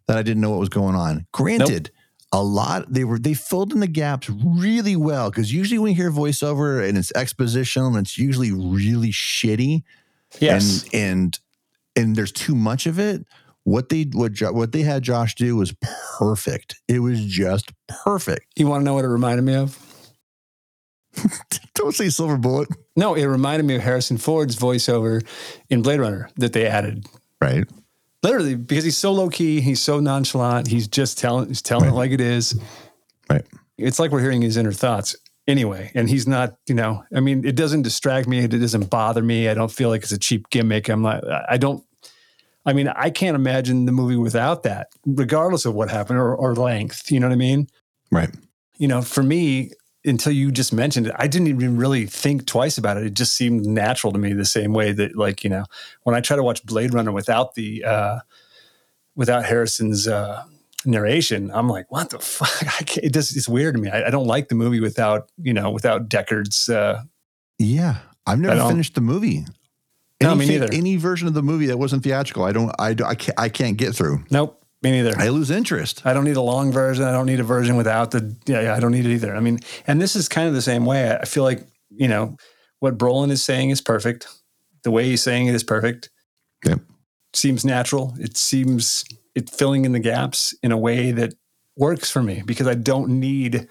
that 0.07 0.17
I 0.17 0.23
didn't 0.23 0.41
know 0.41 0.51
what 0.51 0.59
was 0.59 0.69
going 0.69 0.95
on. 0.95 1.25
Granted, 1.31 1.91
nope. 2.31 2.41
a 2.41 2.43
lot 2.43 2.91
they 2.91 3.03
were 3.03 3.19
they 3.19 3.33
filled 3.33 3.73
in 3.73 3.79
the 3.79 3.87
gaps 3.87 4.29
really 4.29 4.95
well 4.95 5.29
because 5.29 5.53
usually 5.53 5.79
when 5.79 5.89
you 5.89 5.95
hear 5.95 6.11
voiceover 6.11 6.87
and 6.87 6.97
it's 6.97 7.11
expositional, 7.13 7.99
it's 7.99 8.17
usually 8.17 8.51
really 8.51 9.11
shitty. 9.11 9.83
Yes, 10.39 10.83
and 10.93 10.93
and 10.93 11.39
and 11.95 12.15
there's 12.15 12.31
too 12.31 12.55
much 12.55 12.87
of 12.87 12.99
it 12.99 13.25
what 13.63 13.89
they 13.89 14.03
what 14.11 14.33
what 14.53 14.71
they 14.71 14.81
had 14.81 15.03
Josh 15.03 15.35
do 15.35 15.55
was 15.55 15.73
perfect. 16.17 16.81
It 16.87 16.99
was 16.99 17.23
just 17.23 17.71
perfect. 17.87 18.47
You 18.55 18.67
want 18.67 18.81
to 18.81 18.85
know 18.85 18.95
what 18.95 19.05
it 19.05 19.09
reminded 19.09 19.43
me 19.43 19.55
of? 19.55 19.77
Don't 21.75 21.93
say 21.93 22.09
Silver 22.09 22.37
Bullet. 22.37 22.69
No, 22.95 23.15
it 23.15 23.25
reminded 23.25 23.65
me 23.65 23.75
of 23.75 23.81
Harrison 23.81 24.17
Ford's 24.17 24.55
voiceover 24.55 25.25
in 25.69 25.81
Blade 25.81 25.99
Runner 25.99 26.29
that 26.37 26.53
they 26.53 26.65
added. 26.65 27.05
Right. 27.39 27.65
Literally, 28.23 28.55
because 28.55 28.83
he's 28.83 28.97
so 28.97 29.11
low 29.11 29.29
key, 29.29 29.61
he's 29.61 29.81
so 29.81 29.99
nonchalant. 29.99 30.67
He's 30.67 30.87
just 30.87 31.17
telling 31.17 31.47
he's 31.47 31.61
telling 31.61 31.85
right. 31.85 31.93
it 31.93 31.95
like 31.95 32.11
it 32.11 32.21
is. 32.21 32.59
Right. 33.29 33.45
It's 33.77 33.99
like 33.99 34.11
we're 34.11 34.21
hearing 34.21 34.41
his 34.41 34.57
inner 34.57 34.71
thoughts 34.71 35.15
anyway. 35.47 35.91
And 35.95 36.09
he's 36.09 36.27
not, 36.27 36.55
you 36.67 36.75
know, 36.75 37.03
I 37.15 37.19
mean, 37.19 37.45
it 37.45 37.55
doesn't 37.55 37.81
distract 37.81 38.27
me. 38.27 38.39
It 38.39 38.49
doesn't 38.49 38.89
bother 38.89 39.23
me. 39.23 39.49
I 39.49 39.53
don't 39.53 39.71
feel 39.71 39.89
like 39.89 40.03
it's 40.03 40.11
a 40.11 40.19
cheap 40.19 40.49
gimmick. 40.49 40.87
I'm 40.89 41.01
not, 41.01 41.23
I 41.49 41.57
don't 41.57 41.83
I 42.65 42.73
mean, 42.73 42.87
I 42.89 43.09
can't 43.09 43.35
imagine 43.35 43.85
the 43.85 43.91
movie 43.91 44.15
without 44.15 44.63
that, 44.63 44.89
regardless 45.05 45.65
of 45.65 45.73
what 45.73 45.89
happened 45.89 46.19
or, 46.19 46.35
or 46.35 46.55
length. 46.55 47.11
You 47.11 47.19
know 47.19 47.27
what 47.27 47.33
I 47.33 47.37
mean? 47.37 47.67
Right. 48.11 48.29
You 48.77 48.87
know, 48.87 49.01
for 49.01 49.23
me, 49.23 49.71
until 50.05 50.31
you 50.31 50.51
just 50.51 50.73
mentioned 50.73 51.07
it, 51.07 51.15
I 51.17 51.27
didn't 51.27 51.47
even 51.47 51.77
really 51.77 52.05
think 52.05 52.45
twice 52.45 52.77
about 52.77 52.97
it. 52.97 53.05
It 53.05 53.13
just 53.13 53.35
seemed 53.35 53.65
natural 53.65 54.13
to 54.13 54.19
me 54.19 54.33
the 54.33 54.45
same 54.45 54.73
way 54.73 54.91
that, 54.91 55.15
like, 55.15 55.43
you 55.43 55.49
know, 55.49 55.65
when 56.03 56.15
I 56.15 56.21
try 56.21 56.35
to 56.35 56.43
watch 56.43 56.63
Blade 56.65 56.93
Runner 56.93 57.11
without 57.11 57.55
the, 57.55 57.83
uh, 57.83 58.19
without 59.15 59.45
Harrison's, 59.45 60.07
uh, 60.07 60.43
narration, 60.85 61.51
I'm 61.51 61.69
like, 61.69 61.91
what 61.91 62.09
the 62.09 62.19
fuck? 62.19 62.97
it 63.03 63.13
just, 63.13 63.35
it's 63.35 63.47
weird 63.47 63.75
to 63.75 63.81
me. 63.81 63.89
I, 63.89 64.07
I, 64.07 64.09
don't 64.09 64.25
like 64.25 64.49
the 64.49 64.55
movie 64.55 64.79
without, 64.79 65.29
you 65.37 65.53
know, 65.53 65.69
without 65.69 66.09
Deckard's, 66.09 66.69
uh, 66.69 67.03
yeah. 67.59 67.97
I've 68.25 68.39
never 68.39 68.67
finished 68.67 68.95
the 68.95 69.01
movie. 69.01 69.45
No, 70.21 70.35
me 70.35 70.47
neither. 70.47 70.67
Any 70.71 70.97
version 70.97 71.27
of 71.27 71.33
the 71.33 71.43
movie 71.43 71.67
that 71.67 71.77
wasn't 71.77 72.03
theatrical, 72.03 72.43
I 72.43 72.51
don't, 72.51 72.73
I, 72.79 72.95
I 73.05 73.15
can't, 73.15 73.39
I 73.39 73.49
can't 73.49 73.77
get 73.77 73.95
through. 73.95 74.23
Nope. 74.29 74.61
Me 74.83 74.89
neither. 74.89 75.13
I 75.17 75.29
lose 75.29 75.51
interest. 75.51 76.03
I 76.05 76.13
don't 76.13 76.23
need 76.23 76.37
a 76.37 76.41
long 76.41 76.71
version. 76.71 77.05
I 77.05 77.11
don't 77.11 77.27
need 77.27 77.39
a 77.39 77.43
version 77.43 77.75
without 77.75 78.11
the. 78.11 78.35
Yeah, 78.47 78.61
yeah, 78.61 78.75
I 78.75 78.79
don't 78.79 78.91
need 78.91 79.05
it 79.05 79.13
either. 79.13 79.35
I 79.35 79.39
mean, 79.39 79.59
and 79.85 80.01
this 80.01 80.15
is 80.15 80.27
kind 80.27 80.47
of 80.47 80.55
the 80.55 80.61
same 80.61 80.85
way. 80.85 81.15
I 81.15 81.25
feel 81.25 81.43
like 81.43 81.67
you 81.91 82.07
know 82.07 82.35
what 82.79 82.97
Brolin 82.97 83.29
is 83.29 83.43
saying 83.43 83.69
is 83.69 83.79
perfect. 83.79 84.27
The 84.83 84.89
way 84.89 85.05
he's 85.05 85.21
saying 85.21 85.45
it 85.45 85.53
is 85.53 85.63
perfect. 85.63 86.09
Yep. 86.65 86.79
Seems 87.33 87.63
natural. 87.63 88.15
It 88.19 88.37
seems 88.37 89.05
it's 89.35 89.55
filling 89.55 89.85
in 89.85 89.91
the 89.91 89.99
gaps 89.99 90.55
in 90.63 90.71
a 90.71 90.77
way 90.77 91.11
that 91.11 91.35
works 91.77 92.09
for 92.09 92.23
me 92.23 92.41
because 92.43 92.67
I 92.67 92.73
don't 92.73 93.19
need. 93.19 93.67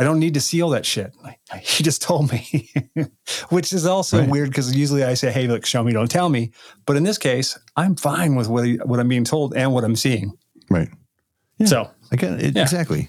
I 0.00 0.04
don't 0.04 0.18
need 0.18 0.34
to 0.34 0.40
see 0.40 0.62
all 0.62 0.70
that 0.70 0.86
shit. 0.86 1.14
He 1.62 1.82
just 1.82 2.00
told 2.00 2.30
me, 2.30 2.70
which 3.50 3.72
is 3.72 3.84
also 3.84 4.20
Right. 4.20 4.28
weird 4.28 4.50
because 4.50 4.74
usually 4.74 5.02
I 5.02 5.14
say, 5.14 5.30
"Hey, 5.32 5.48
look, 5.48 5.66
show 5.66 5.82
me, 5.82 5.92
don't 5.92 6.10
tell 6.10 6.28
me." 6.28 6.52
But 6.86 6.96
in 6.96 7.02
this 7.02 7.18
case, 7.18 7.58
I'm 7.76 7.96
fine 7.96 8.36
with 8.36 8.48
what, 8.48 8.64
what 8.86 9.00
I'm 9.00 9.08
being 9.08 9.24
told 9.24 9.54
and 9.54 9.72
what 9.72 9.82
I'm 9.84 9.96
seeing. 9.96 10.32
Right. 10.70 10.88
Yeah. 11.58 11.66
So 11.66 11.90
Again, 12.12 12.40
it, 12.40 12.56
Yeah. 12.56 12.62
exactly. 12.62 13.08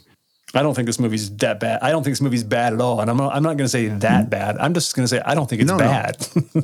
I 0.53 0.63
don't 0.63 0.73
think 0.73 0.85
this 0.85 0.99
movie's 0.99 1.33
that 1.37 1.59
bad. 1.59 1.79
I 1.81 1.91
don't 1.91 2.03
think 2.03 2.11
this 2.13 2.21
movie's 2.21 2.43
bad 2.43 2.73
at 2.73 2.81
all. 2.81 2.99
And 2.99 3.09
I'm 3.09 3.17
not, 3.17 3.33
I'm 3.33 3.43
not 3.43 3.55
going 3.57 3.65
to 3.65 3.69
say 3.69 3.85
mm-hmm. 3.85 3.99
that 3.99 4.29
bad. 4.29 4.57
I'm 4.57 4.73
just 4.73 4.95
going 4.95 5.05
to 5.05 5.07
say 5.07 5.21
I 5.23 5.33
don't 5.33 5.49
think 5.49 5.61
it's 5.61 5.71
No, 5.71 5.77
no. 5.77 6.11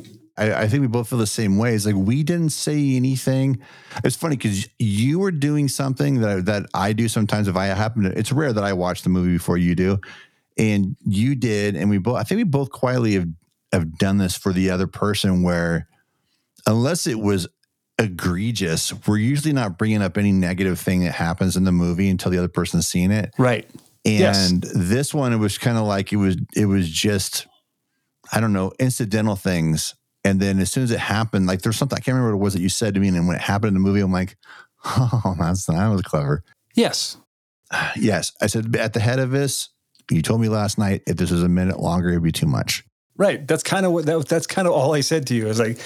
I, 0.38 0.62
I 0.62 0.68
think 0.68 0.80
we 0.82 0.86
both 0.86 1.08
feel 1.08 1.18
the 1.18 1.26
same 1.26 1.58
way. 1.58 1.74
It's 1.74 1.84
like 1.86 1.94
we 1.96 2.22
didn't 2.22 2.50
say 2.50 2.94
anything. 2.96 3.58
It's 4.04 4.16
funny 4.16 4.36
because 4.36 4.68
you 4.78 5.18
were 5.18 5.30
doing 5.32 5.68
something 5.68 6.20
that 6.20 6.46
that 6.46 6.66
I 6.74 6.92
do 6.92 7.08
sometimes. 7.08 7.48
If 7.48 7.56
I 7.56 7.66
happen 7.66 8.04
to, 8.04 8.18
it's 8.18 8.32
rare 8.32 8.52
that 8.52 8.64
I 8.64 8.72
watch 8.72 9.02
the 9.02 9.08
movie 9.10 9.32
before 9.32 9.58
you 9.58 9.74
do, 9.74 10.00
and 10.56 10.96
you 11.04 11.34
did, 11.34 11.76
and 11.76 11.90
we 11.90 11.98
both. 11.98 12.16
I 12.16 12.22
think 12.22 12.38
we 12.38 12.44
both 12.44 12.70
quietly 12.70 13.14
have 13.14 13.28
have 13.72 13.98
done 13.98 14.18
this 14.18 14.36
for 14.36 14.52
the 14.52 14.70
other 14.70 14.86
person, 14.86 15.42
where 15.42 15.88
unless 16.66 17.06
it 17.06 17.18
was 17.18 17.46
egregious, 17.98 18.92
we're 19.06 19.16
usually 19.18 19.52
not 19.52 19.76
bringing 19.78 20.02
up 20.02 20.16
any 20.16 20.32
negative 20.32 20.78
thing 20.78 21.00
that 21.04 21.12
happens 21.14 21.56
in 21.56 21.64
the 21.64 21.72
movie 21.72 22.08
until 22.08 22.30
the 22.30 22.38
other 22.38 22.48
person's 22.48 22.86
seen 22.86 23.10
it. 23.10 23.34
right. 23.38 23.68
And 24.04 24.64
Yes. 24.64 24.72
this 24.74 25.12
one, 25.12 25.32
it 25.32 25.38
was 25.38 25.58
kind 25.58 25.76
of 25.76 25.84
like 25.86 26.12
it 26.12 26.16
was 26.16 26.36
it 26.54 26.66
was 26.66 26.88
just 26.88 27.46
I 28.32 28.40
don't 28.40 28.52
know 28.52 28.72
incidental 28.78 29.36
things. 29.36 29.94
And 30.24 30.40
then 30.40 30.58
as 30.58 30.70
soon 30.70 30.84
as 30.84 30.90
it 30.90 30.98
happened, 30.98 31.46
like 31.46 31.62
there's 31.62 31.76
something 31.76 31.96
I 31.96 32.00
can't 32.00 32.14
remember 32.14 32.36
what 32.36 32.40
it 32.42 32.44
was 32.44 32.52
that 32.54 32.62
you 32.62 32.68
said 32.68 32.94
to 32.94 33.00
me, 33.00 33.08
and 33.08 33.26
when 33.26 33.36
it 33.36 33.42
happened 33.42 33.68
in 33.68 33.74
the 33.74 33.80
movie, 33.80 34.00
I'm 34.00 34.12
like, 34.12 34.36
oh, 34.84 35.34
that's 35.38 35.66
that 35.66 35.88
was 35.88 36.02
clever. 36.02 36.42
Yes. 36.74 37.16
Yes, 37.96 38.32
I 38.40 38.46
said 38.46 38.74
at 38.76 38.94
the 38.94 39.00
head 39.00 39.18
of 39.18 39.30
this. 39.30 39.68
You 40.10 40.22
told 40.22 40.40
me 40.40 40.48
last 40.48 40.78
night 40.78 41.02
if 41.06 41.18
this 41.18 41.30
was 41.30 41.42
a 41.42 41.48
minute 41.50 41.78
longer, 41.78 42.08
it'd 42.08 42.22
be 42.22 42.32
too 42.32 42.46
much. 42.46 42.82
Right. 43.18 43.46
That's 43.46 43.62
kind 43.62 43.84
of 43.84 43.92
what 43.92 44.06
that, 44.06 44.26
that's 44.26 44.46
kind 44.46 44.66
of 44.66 44.72
all 44.72 44.94
I 44.94 45.00
said 45.02 45.26
to 45.26 45.34
you. 45.34 45.44
I 45.44 45.48
was 45.48 45.58
like, 45.58 45.78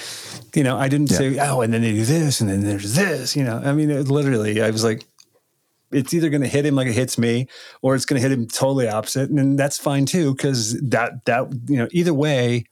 you 0.55 0.63
know, 0.63 0.77
I 0.77 0.87
didn't 0.89 1.11
Yeah. 1.11 1.17
say, 1.17 1.39
oh, 1.41 1.61
and 1.63 1.73
then 1.75 1.83
they 1.83 1.93
do 1.93 2.05
this, 2.05 2.41
and 2.41 2.49
then 2.49 2.61
there's 2.61 2.95
this. 2.95 3.35
You 3.35 3.43
know, 3.43 3.57
I 3.65 3.73
mean, 3.73 3.91
it, 3.91 4.07
literally, 4.09 4.63
I 4.63 4.71
was 4.71 4.85
like, 4.85 5.05
it's 5.91 6.15
either 6.15 6.29
going 6.31 6.43
to 6.43 6.49
hit 6.49 6.65
him 6.65 6.75
like 6.77 6.87
it 6.87 6.93
hits 6.93 7.19
me, 7.19 7.49
or 7.81 7.95
it's 7.97 8.05
going 8.05 8.23
to 8.23 8.29
hit 8.29 8.37
him 8.37 8.47
totally 8.47 8.87
opposite, 8.89 9.31
and 9.31 9.59
that's 9.59 9.77
fine 9.79 10.07
too, 10.07 10.35
because 10.37 10.79
that 10.83 11.25
that 11.25 11.53
you 11.69 11.79
know, 11.79 11.89
either 11.91 12.15
way 12.15 12.65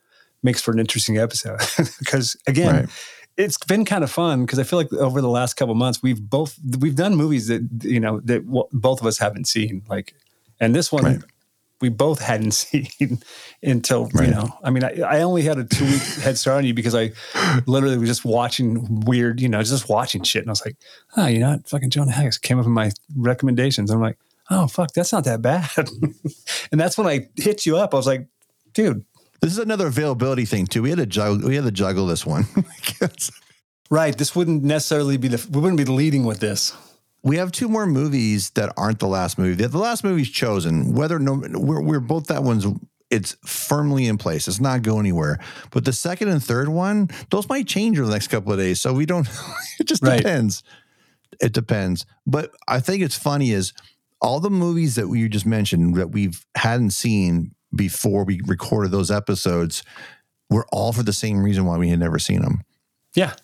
makes 0.42 0.60
for 0.60 0.72
an 0.72 0.78
interesting 0.78 1.18
episode. 1.18 1.60
Because 1.98 2.36
again, 2.46 2.74
Right. 2.74 2.88
it's 3.36 3.58
been 3.66 3.84
kind 3.84 4.04
of 4.04 4.10
fun 4.10 4.44
because 4.44 4.58
I 4.58 4.64
feel 4.64 4.78
like 4.78 4.92
over 4.92 5.20
the 5.20 5.28
last 5.28 5.54
couple 5.54 5.74
months 5.74 6.02
we've 6.02 6.20
both 6.20 6.58
we've 6.78 6.96
done 6.96 7.14
movies 7.14 7.46
that 7.48 7.62
you 7.82 8.00
know 8.00 8.20
that 8.24 8.44
w- 8.46 8.68
both 8.72 9.00
of 9.00 9.06
us 9.06 9.18
haven't 9.18 9.46
seen 9.46 9.82
like 9.88 10.14
and 10.60 10.74
this 10.74 10.90
one 10.92 11.04
Right. 11.04 11.20
we 11.80 11.88
both 11.88 12.20
hadn't 12.20 12.50
seen 12.64 12.88
until 13.62 14.08
Right. 14.12 14.28
you 14.28 14.34
know 14.34 14.48
I 14.64 14.70
mean 14.70 14.84
I, 14.84 15.00
I 15.00 15.20
only 15.22 15.42
had 15.42 15.58
a 15.58 15.64
two 15.64 15.84
week 15.86 16.02
head 16.24 16.36
start 16.38 16.58
on 16.58 16.64
you 16.66 16.74
because 16.74 16.94
I 16.94 17.12
literally 17.66 17.96
was 17.98 18.08
just 18.08 18.24
watching 18.24 19.00
weird 19.06 19.40
you 19.40 19.48
know 19.48 19.62
just 19.62 19.88
watching 19.88 20.22
shit 20.22 20.42
and 20.42 20.50
I 20.50 20.52
was 20.52 20.64
like 20.66 20.76
oh 21.16 21.26
you 21.26 21.38
know 21.38 21.50
what? 21.52 21.68
fucking 21.68 21.90
Jonah 21.90 22.12
Hex 22.12 22.36
came 22.38 22.58
up 22.58 22.66
in 22.66 22.72
my 22.72 22.90
recommendations 23.16 23.90
I'm 23.90 24.00
like 24.00 24.18
oh 24.50 24.66
fuck 24.66 24.92
that's 24.92 25.12
not 25.12 25.24
that 25.24 25.40
bad 25.40 25.70
and 26.72 26.80
that's 26.80 26.98
when 26.98 27.06
I 27.06 27.28
hit 27.36 27.64
you 27.64 27.76
up 27.78 27.94
I 27.94 27.96
was 27.96 28.06
like 28.06 28.26
dude 28.74 29.04
This 29.40 29.52
is 29.52 29.58
another 29.58 29.86
availability 29.86 30.44
thing 30.44 30.66
too. 30.66 30.82
We 30.82 30.90
had 30.90 30.98
to 30.98 31.06
juggle. 31.06 31.48
We 31.48 31.56
had 31.56 31.64
to 31.64 31.70
juggle 31.70 32.06
this 32.06 32.26
one. 32.26 32.46
right 33.92 34.16
this 34.16 34.36
wouldn't 34.36 34.62
necessarily 34.62 35.16
be 35.16 35.26
the 35.26 35.48
we 35.50 35.60
wouldn't 35.60 35.76
be 35.76 35.84
leading 35.84 36.24
with 36.24 36.38
this 36.38 36.76
we 37.22 37.36
have 37.36 37.52
two 37.52 37.68
more 37.68 37.86
movies 37.86 38.50
that 38.50 38.72
aren't 38.76 38.98
the 38.98 39.06
last 39.06 39.38
movie. 39.38 39.66
The, 39.66 39.78
last 39.78 40.04
movie's 40.04 40.30
chosen. 40.30 40.94
Whether 40.94 41.18
no, 41.18 41.42
we're, 41.52 41.82
we're 41.82 42.00
both 42.00 42.26
that 42.26 42.42
one's. 42.42 42.66
It's 43.10 43.36
firmly 43.44 44.06
in 44.06 44.18
place. 44.18 44.46
It's 44.46 44.60
not 44.60 44.82
going 44.82 45.00
anywhere. 45.00 45.40
But 45.70 45.84
the 45.84 45.92
second 45.92 46.28
and 46.28 46.42
third 46.42 46.68
one, 46.68 47.10
those 47.30 47.48
might 47.48 47.66
change 47.66 47.98
over 47.98 48.06
the 48.06 48.12
next 48.12 48.28
couple 48.28 48.52
of 48.52 48.58
days. 48.58 48.80
So 48.80 48.92
we 48.92 49.06
don't. 49.06 49.28
It 49.80 49.86
just 49.86 50.02
Right. 50.02 50.18
depends. 50.18 50.62
It 51.40 51.52
depends. 51.52 52.06
But 52.26 52.52
I 52.68 52.80
think 52.80 53.02
it's 53.02 53.16
funny 53.16 53.50
is 53.50 53.72
all 54.20 54.40
the 54.40 54.50
movies 54.50 54.94
that 54.94 55.08
you 55.08 55.28
just 55.28 55.46
mentioned 55.46 55.96
that 55.96 56.10
we've 56.12 56.44
hadn't 56.54 56.90
seen 56.90 57.54
before 57.74 58.24
we 58.24 58.40
recorded 58.46 58.90
those 58.90 59.10
episodes 59.10 59.82
we 60.50 60.56
were 60.56 60.66
all 60.72 60.92
for 60.92 61.02
the 61.04 61.12
same 61.12 61.42
reason 61.42 61.64
why 61.64 61.78
we 61.78 61.88
had 61.90 61.98
never 62.00 62.18
seen 62.18 62.42
them. 62.42 62.62
yeah 63.14 63.34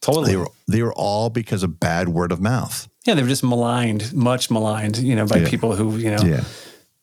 totally 0.00 0.30
They 0.30 0.36
were 0.36 0.48
they 0.68 0.82
were 0.82 0.92
all 0.94 1.30
because 1.30 1.62
of 1.62 1.78
bad 1.80 2.08
word 2.08 2.32
of 2.32 2.40
mouth. 2.40 2.88
Yeah, 3.06 3.14
they 3.14 3.22
were 3.22 3.28
just 3.28 3.42
maligned, 3.44 4.12
much 4.14 4.50
maligned, 4.50 4.98
you 4.98 5.16
know, 5.16 5.26
by 5.26 5.38
Yeah. 5.38 5.48
people 5.48 5.74
who, 5.74 5.96
you 5.96 6.10
know, 6.10 6.22
Yeah. 6.22 6.44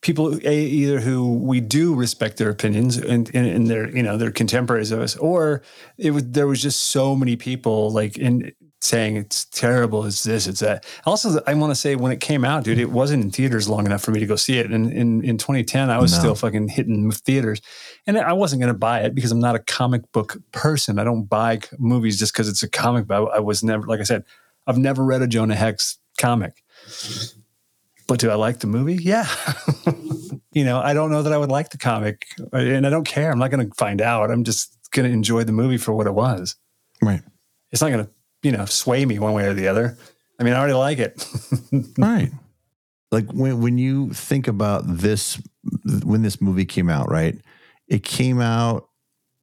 people 0.01 0.35
a, 0.45 0.59
either 0.65 0.99
who 1.01 1.33
we 1.33 1.59
do 1.59 1.93
respect 1.93 2.37
their 2.37 2.49
opinions 2.49 2.95
and, 2.97 3.29
and, 3.33 3.45
and 3.47 3.67
they're, 3.67 3.89
you 3.95 4.01
know, 4.01 4.15
they're 4.17 4.31
contemporaries 4.31 4.91
of 4.91 4.99
us, 5.01 5.17
or 5.17 5.61
it 5.97 6.11
was 6.11 6.23
there 6.25 6.47
was 6.47 6.61
just 6.61 6.79
so 6.85 7.15
many 7.17 7.35
people 7.35 7.91
like 7.91 8.17
in 8.17 8.51
saying 8.81 9.17
it's 9.17 9.43
terrible, 9.45 10.05
it's 10.05 10.23
this, 10.23 10.47
it's 10.47 10.61
that. 10.61 10.85
Also, 11.05 11.41
I 11.45 11.53
want 11.55 11.71
to 11.71 11.75
say 11.75 11.95
when 11.95 12.11
it 12.13 12.21
came 12.21 12.45
out, 12.45 12.63
dude, 12.63 12.77
it 12.79 12.89
wasn't 12.91 13.23
in 13.23 13.29
theaters 13.31 13.67
long 13.67 13.85
enough 13.85 14.01
for 14.01 14.11
me 14.11 14.19
to 14.19 14.25
go 14.25 14.35
see 14.37 14.57
it. 14.57 14.71
And 14.71 14.91
in 14.93 15.23
in 15.23 15.37
2010, 15.37 15.89
I 15.89 15.97
was 15.99 16.13
No. 16.13 16.19
still 16.19 16.35
fucking 16.35 16.69
hitting 16.69 17.11
theaters, 17.11 17.61
and 18.07 18.17
I 18.17 18.33
wasn't 18.33 18.61
going 18.61 18.73
to 18.73 18.77
buy 18.79 19.01
it 19.01 19.13
because 19.15 19.31
I'm 19.31 19.39
not 19.41 19.55
a 19.55 19.59
comic 19.59 20.09
book 20.13 20.37
person. 20.53 20.97
I 20.99 21.03
don't 21.03 21.25
buy 21.25 21.59
movies 21.77 22.17
just 22.17 22.33
because 22.33 22.47
it's 22.47 22.63
a 22.63 22.69
comic. 22.69 23.07
book. 23.07 23.29
I, 23.33 23.37
I 23.37 23.39
was 23.39 23.63
never, 23.63 23.85
like 23.85 23.99
I 23.99 24.03
said, 24.03 24.23
I've 24.65 24.77
never 24.77 25.03
read 25.03 25.21
a 25.21 25.27
Jonah 25.27 25.55
Hex 25.55 25.97
comic. 26.17 26.63
But 28.07 28.19
do 28.19 28.29
I 28.31 28.35
like 28.35 28.59
the 28.59 28.67
movie? 28.67 28.95
Yeah. 28.95 29.27
you 30.51 30.63
know, 30.63 30.79
I 30.79 30.93
don't 30.93 31.11
know 31.11 31.21
that 31.21 31.31
I 31.33 31.37
would 31.37 31.51
like 31.51 31.69
the 31.69 31.77
comic, 31.77 32.25
and 32.53 32.87
I 32.87 32.89
don't 32.89 33.03
care. 33.05 33.31
I'm 33.31 33.37
not 33.39 33.51
going 33.51 33.67
to 33.69 33.75
find 33.75 34.01
out. 34.01 34.31
I'm 34.31 34.43
just 34.43 34.75
going 34.91 35.05
to 35.07 35.13
enjoy 35.13 35.43
the 35.43 35.51
movie 35.51 35.77
for 35.77 35.93
what 35.93 36.07
it 36.07 36.13
was. 36.13 36.55
Right. 37.03 37.21
It's 37.71 37.81
not 37.83 37.91
going 37.91 38.05
to, 38.05 38.11
you 38.43 38.51
know, 38.51 38.65
sway 38.65 39.05
me 39.05 39.19
one 39.19 39.33
way 39.33 39.45
or 39.45 39.53
the 39.53 39.67
other. 39.67 39.97
I 40.39 40.43
mean, 40.43 40.53
I 40.53 40.57
already 40.57 40.73
like 40.73 40.99
it. 40.99 41.25
right 41.97 42.31
like 43.11 43.31
when 43.31 43.61
when 43.61 43.77
you 43.77 44.13
think 44.13 44.47
about 44.47 44.83
this 44.85 45.41
when 46.03 46.21
this 46.21 46.41
movie 46.41 46.65
came 46.65 46.89
out 46.89 47.09
right 47.09 47.39
it 47.87 48.03
came 48.03 48.39
out 48.39 48.89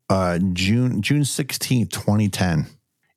uh 0.09 0.39
june 0.53 1.03
june 1.03 1.23
16th 1.23 1.91
2010 1.91 2.67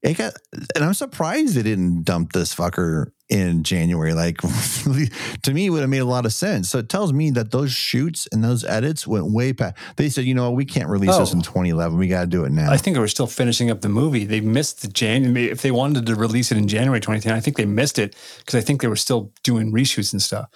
it 0.02 0.18
got 0.18 0.34
and 0.76 0.84
i'm 0.84 0.94
surprised 0.94 1.56
they 1.56 1.64
didn't 1.64 2.04
dump 2.04 2.32
this 2.34 2.56
fucker 2.56 3.08
in 3.30 3.64
january 3.64 4.14
like 4.14 4.38
to 5.44 5.54
me 5.54 5.66
it 5.66 5.70
would 5.70 5.82
have 5.82 5.90
made 5.90 6.00
a 6.00 6.06
lot 6.06 6.26
of 6.26 6.34
sense 6.34 6.70
so 6.70 6.80
it 6.80 6.90
tells 6.90 7.12
me 7.14 7.30
that 7.32 7.52
those 7.52 7.72
shoots 7.72 8.28
and 8.32 8.44
those 8.44 8.64
edits 8.64 9.06
went 9.06 9.32
way 9.32 9.52
past 9.54 9.76
they 9.98 10.10
said 10.10 10.24
you 10.26 10.34
know 10.34 10.52
we 10.52 10.66
can't 10.66 10.90
release 10.90 11.16
this 11.18 11.32
Oh. 11.34 11.38
in 11.38 11.42
2011 11.42 11.98
we 11.98 12.08
got 12.08 12.22
to 12.22 12.28
do 12.28 12.46
it 12.46 12.52
now 12.52 12.72
I 12.72 12.78
think 12.78 12.96
they 12.96 13.00
were 13.02 13.08
still 13.08 13.28
finishing 13.28 13.70
up 13.70 13.82
the 13.82 13.90
movie. 13.90 14.26
They 14.26 14.42
missed 14.42 14.82
the 14.82 14.88
January. 14.88 15.50
If 15.50 15.62
they 15.62 15.72
wanted 15.72 16.06
to 16.06 16.16
release 16.16 16.52
it 16.52 16.58
in 16.58 16.68
January 16.68 17.00
2010, 17.00 17.34
I 17.34 17.40
think 17.40 17.58
they 17.58 17.66
missed 17.66 18.00
it 18.00 18.16
because 18.40 18.56
I 18.56 18.62
think 18.62 18.82
they 18.82 18.88
were 18.88 18.96
still 18.96 19.32
doing 19.44 19.72
reshoots 19.74 20.12
and 20.14 20.22
stuff. 20.22 20.48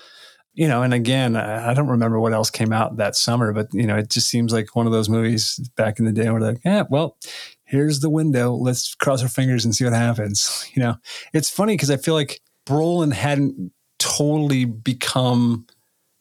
You 0.56 0.68
know, 0.68 0.84
and 0.84 0.94
again, 0.94 1.36
I 1.36 1.72
I 1.72 1.74
don't 1.74 1.88
remember 1.88 2.20
what 2.20 2.32
else 2.34 2.50
came 2.52 2.72
out 2.72 2.98
that 2.98 3.16
summer, 3.16 3.54
but 3.54 3.68
you 3.74 3.88
know, 3.88 3.98
it 3.98 4.10
just 4.10 4.30
seems 4.30 4.54
like 4.54 4.76
one 4.76 4.86
of 4.86 4.92
those 4.94 5.10
movies 5.10 5.60
back 5.76 5.98
in 6.00 6.06
the 6.06 6.12
day 6.12 6.30
where 6.30 6.40
they're 6.40 6.52
like, 6.54 6.62
yeah, 6.66 6.84
well, 6.90 7.18
here's 7.66 8.00
the 8.02 8.10
window. 8.10 8.54
Let's 8.56 8.96
cross 8.96 9.22
our 9.24 9.30
fingers 9.30 9.66
and 9.66 9.76
see 9.76 9.84
what 9.84 9.94
happens. 9.94 10.70
You 10.76 10.82
know, 10.84 10.96
it's 11.34 11.50
funny 11.50 11.74
because 11.74 11.90
I 11.92 11.98
feel 11.98 12.14
like 12.14 12.42
Brolin 12.66 13.14
hadn't 13.14 13.72
totally 14.00 14.66
become 14.66 15.66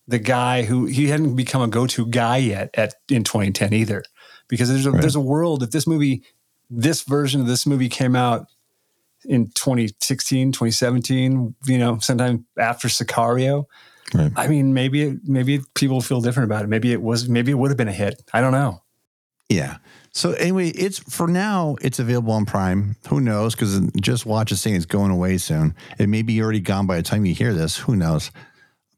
the 0.08 0.18
guy 0.18 0.62
who 0.62 0.86
he 0.86 1.08
hadn't 1.08 1.36
become 1.36 1.62
a 1.62 1.68
go-to 1.68 2.06
guy 2.06 2.36
yet 2.38 2.70
at 2.74 2.94
in 3.08 3.24
2010 3.24 3.72
either 3.72 4.02
because 4.48 4.68
there's 4.68 4.84
a, 4.86 4.90
Right. 4.92 5.00
there's 5.00 5.14
a 5.16 5.20
world 5.20 5.62
if 5.62 5.70
this 5.70 5.86
movie 5.86 6.22
this 6.68 7.02
version 7.02 7.40
of 7.40 7.46
this 7.46 7.66
movie 7.66 7.88
came 7.88 8.14
out 8.16 8.46
in 9.24 9.46
2016 9.54 10.50
2017 10.52 11.54
you 11.66 11.78
know 11.78 11.98
sometime 11.98 12.44
after 12.58 12.88
sicario 12.88 13.64
Right. 14.14 14.32
i 14.36 14.48
mean 14.48 14.74
maybe 14.74 15.02
it, 15.02 15.18
maybe 15.24 15.60
people 15.74 16.00
feel 16.00 16.20
different 16.20 16.50
about 16.50 16.64
it 16.64 16.68
maybe 16.68 16.92
it 16.92 17.00
was 17.00 17.28
maybe 17.28 17.52
it 17.52 17.54
would 17.54 17.70
have 17.70 17.78
been 17.78 17.88
a 17.88 17.92
hit 17.92 18.20
i 18.32 18.40
don't 18.40 18.52
know 18.52 18.82
Yeah. 19.48 19.76
So 20.14 20.32
anyway, 20.32 20.68
it's 20.68 20.98
for 20.98 21.26
now. 21.26 21.76
It's 21.80 21.98
available 21.98 22.32
on 22.32 22.44
Prime. 22.44 22.96
Who 23.08 23.20
knows? 23.20 23.54
Because 23.54 23.80
just 24.00 24.26
watch 24.26 24.52
it 24.52 24.56
saying 24.56 24.76
it's 24.76 24.86
going 24.86 25.10
away 25.10 25.38
soon. 25.38 25.74
It 25.98 26.08
may 26.08 26.22
be 26.22 26.42
already 26.42 26.60
gone 26.60 26.86
by 26.86 26.96
the 26.96 27.02
time 27.02 27.24
you 27.24 27.34
hear 27.34 27.54
this. 27.54 27.78
Who 27.78 27.96
knows? 27.96 28.30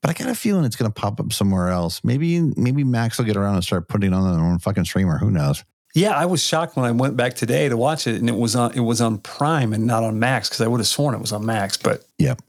But 0.00 0.10
I 0.10 0.12
got 0.12 0.28
a 0.28 0.34
feeling 0.34 0.64
it's 0.64 0.76
going 0.76 0.90
to 0.90 1.00
pop 1.00 1.20
up 1.20 1.32
somewhere 1.32 1.68
else. 1.68 2.02
Maybe 2.04 2.40
maybe 2.56 2.84
Max 2.84 3.18
will 3.18 3.24
get 3.24 3.36
around 3.36 3.54
and 3.54 3.64
start 3.64 3.88
putting 3.88 4.12
it 4.12 4.14
on 4.14 4.30
their 4.36 4.44
own 4.44 4.58
fucking 4.58 4.84
streamer. 4.84 5.18
Who 5.18 5.30
knows? 5.30 5.64
yeah 5.96 6.10
i 6.10 6.26
was 6.26 6.42
shocked 6.42 6.76
when 6.76 6.84
i 6.84 6.90
went 6.90 7.16
back 7.16 7.34
today 7.34 7.68
to 7.68 7.76
watch 7.76 8.08
it 8.08 8.16
and 8.16 8.28
it 8.28 8.34
was 8.34 8.56
on 8.56 8.72
it 8.72 8.80
was 8.80 9.00
on 9.00 9.16
prime 9.18 9.72
and 9.72 9.86
not 9.86 10.02
on 10.02 10.18
max 10.18 10.48
because 10.48 10.60
i 10.60 10.66
would 10.66 10.80
have 10.80 10.88
sworn 10.88 11.14
it 11.14 11.20
was 11.20 11.30
on 11.30 11.46
max 11.46 11.76
but 11.76 12.04
Yep. 12.18 12.42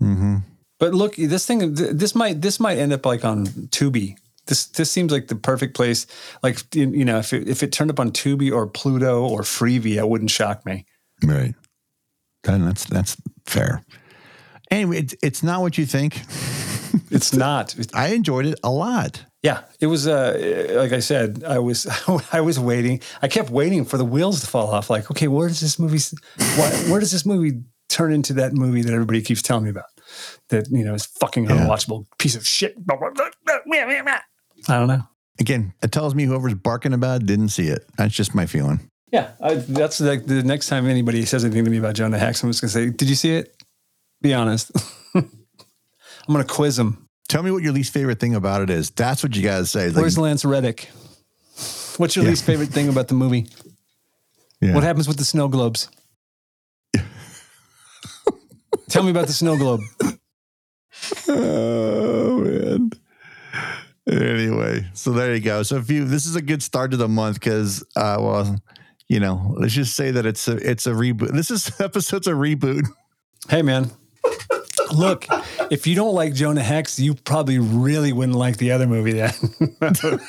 Mm-hmm. 0.00 0.36
But 0.78 0.94
look, 0.94 1.16
this 1.16 1.44
thing, 1.44 1.74
this 1.74 2.14
might, 2.14 2.40
this 2.40 2.60
might 2.60 2.78
end 2.78 2.92
up 2.92 3.04
like 3.04 3.24
on 3.24 3.46
Tubi. 3.46 4.16
This, 4.48 4.66
this 4.66 4.90
seems 4.90 5.12
like 5.12 5.28
the 5.28 5.36
perfect 5.36 5.76
place. 5.76 6.06
Like, 6.42 6.74
you 6.74 7.04
know, 7.04 7.18
if 7.18 7.32
it, 7.32 7.46
if 7.46 7.62
it 7.62 7.70
turned 7.70 7.90
up 7.90 8.00
on 8.00 8.10
Tubi 8.10 8.50
or 8.50 8.66
Pluto 8.66 9.28
or 9.28 9.42
Freevee, 9.42 9.96
it 9.96 10.08
wouldn't 10.08 10.30
shock 10.30 10.64
me. 10.66 10.86
Right. 11.22 11.54
Then 12.44 12.64
that's 12.64 12.84
that's 12.84 13.16
fair. 13.46 13.84
Anyway, 14.70 14.98
it's, 14.98 15.14
it's 15.22 15.42
not 15.42 15.60
what 15.60 15.78
you 15.78 15.86
think. 15.86 16.20
It's 17.10 17.34
not. 17.34 17.74
I 17.94 18.08
enjoyed 18.08 18.46
it 18.46 18.58
a 18.62 18.70
lot. 18.70 19.24
Yeah, 19.42 19.62
it 19.80 19.86
was. 19.86 20.06
Uh, 20.06 20.72
like 20.76 20.92
I 20.92 21.00
said, 21.00 21.44
I 21.44 21.58
was. 21.58 21.86
I 22.32 22.40
was 22.40 22.58
waiting. 22.58 23.00
I 23.22 23.28
kept 23.28 23.50
waiting 23.50 23.84
for 23.84 23.98
the 23.98 24.04
wheels 24.04 24.40
to 24.40 24.46
fall 24.46 24.68
off. 24.68 24.90
Like, 24.90 25.10
okay, 25.10 25.28
where 25.28 25.48
does 25.48 25.60
this 25.60 25.78
movie? 25.78 25.98
Why, 26.56 26.70
where 26.90 27.00
does 27.00 27.12
this 27.12 27.24
movie 27.24 27.62
turn 27.88 28.12
into 28.12 28.32
that 28.34 28.52
movie 28.52 28.82
that 28.82 28.92
everybody 28.92 29.22
keeps 29.22 29.42
telling 29.42 29.64
me 29.64 29.70
about? 29.70 29.86
That 30.48 30.68
you 30.70 30.84
know 30.84 30.94
is 30.94 31.06
fucking 31.06 31.46
unwatchable 31.46 32.06
piece 32.18 32.34
of 32.34 32.46
shit. 32.46 32.74
I 34.68 34.78
don't 34.78 34.88
know. 34.88 35.02
Again, 35.40 35.72
it 35.82 35.92
tells 35.92 36.14
me 36.14 36.24
whoever's 36.24 36.54
barking 36.54 36.92
about 36.92 37.22
it 37.22 37.26
didn't 37.26 37.48
see 37.50 37.68
it. 37.68 37.86
That's 37.96 38.14
just 38.14 38.34
my 38.34 38.46
feeling. 38.46 38.80
Yeah, 39.12 39.30
I, 39.40 39.54
that's 39.54 40.00
like 40.00 40.26
the 40.26 40.42
next 40.42 40.66
time 40.68 40.86
anybody 40.86 41.24
says 41.24 41.44
anything 41.44 41.64
to 41.64 41.70
me 41.70 41.78
about 41.78 41.94
Jonah 41.94 42.18
Hex, 42.18 42.42
I'm 42.42 42.50
just 42.50 42.60
gonna 42.60 42.70
say, 42.70 42.90
"Did 42.90 43.08
you 43.08 43.14
see 43.14 43.30
it?" 43.36 43.54
Be 44.20 44.34
honest. 44.34 44.70
I'm 45.14 45.30
gonna 46.28 46.44
quiz 46.44 46.78
him. 46.78 47.06
Tell 47.28 47.42
me 47.42 47.50
what 47.50 47.62
your 47.62 47.72
least 47.72 47.92
favorite 47.92 48.20
thing 48.20 48.34
about 48.34 48.60
it 48.62 48.68
is. 48.70 48.90
That's 48.90 49.22
what 49.22 49.34
you 49.36 49.42
guys 49.42 49.70
say. 49.70 49.86
It's 49.86 49.94
like- 49.96 50.02
Where's 50.02 50.18
Lance 50.18 50.44
Reddick? 50.44 50.90
What's 51.96 52.16
your 52.16 52.24
Yeah. 52.24 52.30
least 52.30 52.44
favorite 52.44 52.68
thing 52.70 52.88
about 52.88 53.08
the 53.08 53.14
movie? 53.14 53.46
yeah. 54.60 54.74
What 54.74 54.82
happens 54.84 55.08
with 55.08 55.16
the 55.18 55.24
snow 55.24 55.48
globes? 55.48 55.88
Tell 58.88 59.02
me 59.02 59.10
about 59.10 59.26
the 59.26 59.32
snow 59.32 59.56
globe. 59.56 59.80
Oh 61.28 62.38
man. 62.44 62.87
Anyway, 64.10 64.86
so 64.94 65.12
there 65.12 65.34
you 65.34 65.40
go. 65.40 65.62
So 65.62 65.76
if 65.76 65.90
you 65.90 66.04
this 66.04 66.24
is 66.26 66.34
a 66.36 66.42
good 66.42 66.62
start 66.62 66.92
to 66.92 66.96
the 66.96 67.08
month 67.08 67.40
because 67.40 67.82
uh 67.96 68.16
well, 68.20 68.58
you 69.08 69.20
know, 69.20 69.54
let's 69.58 69.74
just 69.74 69.94
say 69.94 70.10
that 70.10 70.24
it's 70.24 70.48
a 70.48 70.56
it's 70.56 70.86
a 70.86 70.92
reboot. 70.92 71.32
This 71.32 71.50
is 71.50 71.78
episode's 71.80 72.26
a 72.26 72.32
reboot. 72.32 72.84
Hey, 73.48 73.62
man. 73.62 73.90
Look, 74.92 75.26
if 75.70 75.86
you 75.86 75.94
don't 75.94 76.14
like 76.14 76.32
Jonah 76.32 76.62
Hex, 76.62 76.98
you 76.98 77.14
probably 77.14 77.58
really 77.58 78.12
wouldn't 78.12 78.38
like 78.38 78.56
the 78.56 78.72
other 78.72 78.86
movie 78.86 79.12
then. 79.12 79.32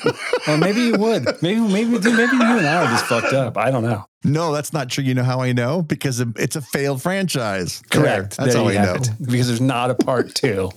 or 0.48 0.58
maybe 0.58 0.82
you 0.82 0.98
would. 0.98 1.26
Maybe, 1.40 1.60
maybe, 1.60 1.98
dude, 1.98 2.14
maybe 2.14 2.36
you 2.36 2.42
and 2.42 2.66
I 2.66 2.84
are 2.84 2.90
just 2.90 3.06
fucked 3.06 3.32
up. 3.32 3.56
I 3.56 3.70
don't 3.70 3.82
know. 3.82 4.04
No, 4.22 4.52
that's 4.52 4.74
not 4.74 4.90
true. 4.90 5.02
You 5.02 5.14
know 5.14 5.22
how 5.22 5.40
I 5.40 5.52
know? 5.52 5.80
Because 5.82 6.20
it's 6.20 6.56
a 6.56 6.60
failed 6.60 7.00
franchise. 7.00 7.82
There. 7.90 8.02
Correct. 8.02 8.36
That's 8.36 8.54
there 8.54 8.62
you 8.70 8.78
I 8.78 8.84
know. 8.84 8.94
it. 8.94 9.10
Because 9.24 9.46
there's 9.46 9.62
not 9.62 9.90
a 9.90 9.94
part 9.94 10.34
two. 10.34 10.70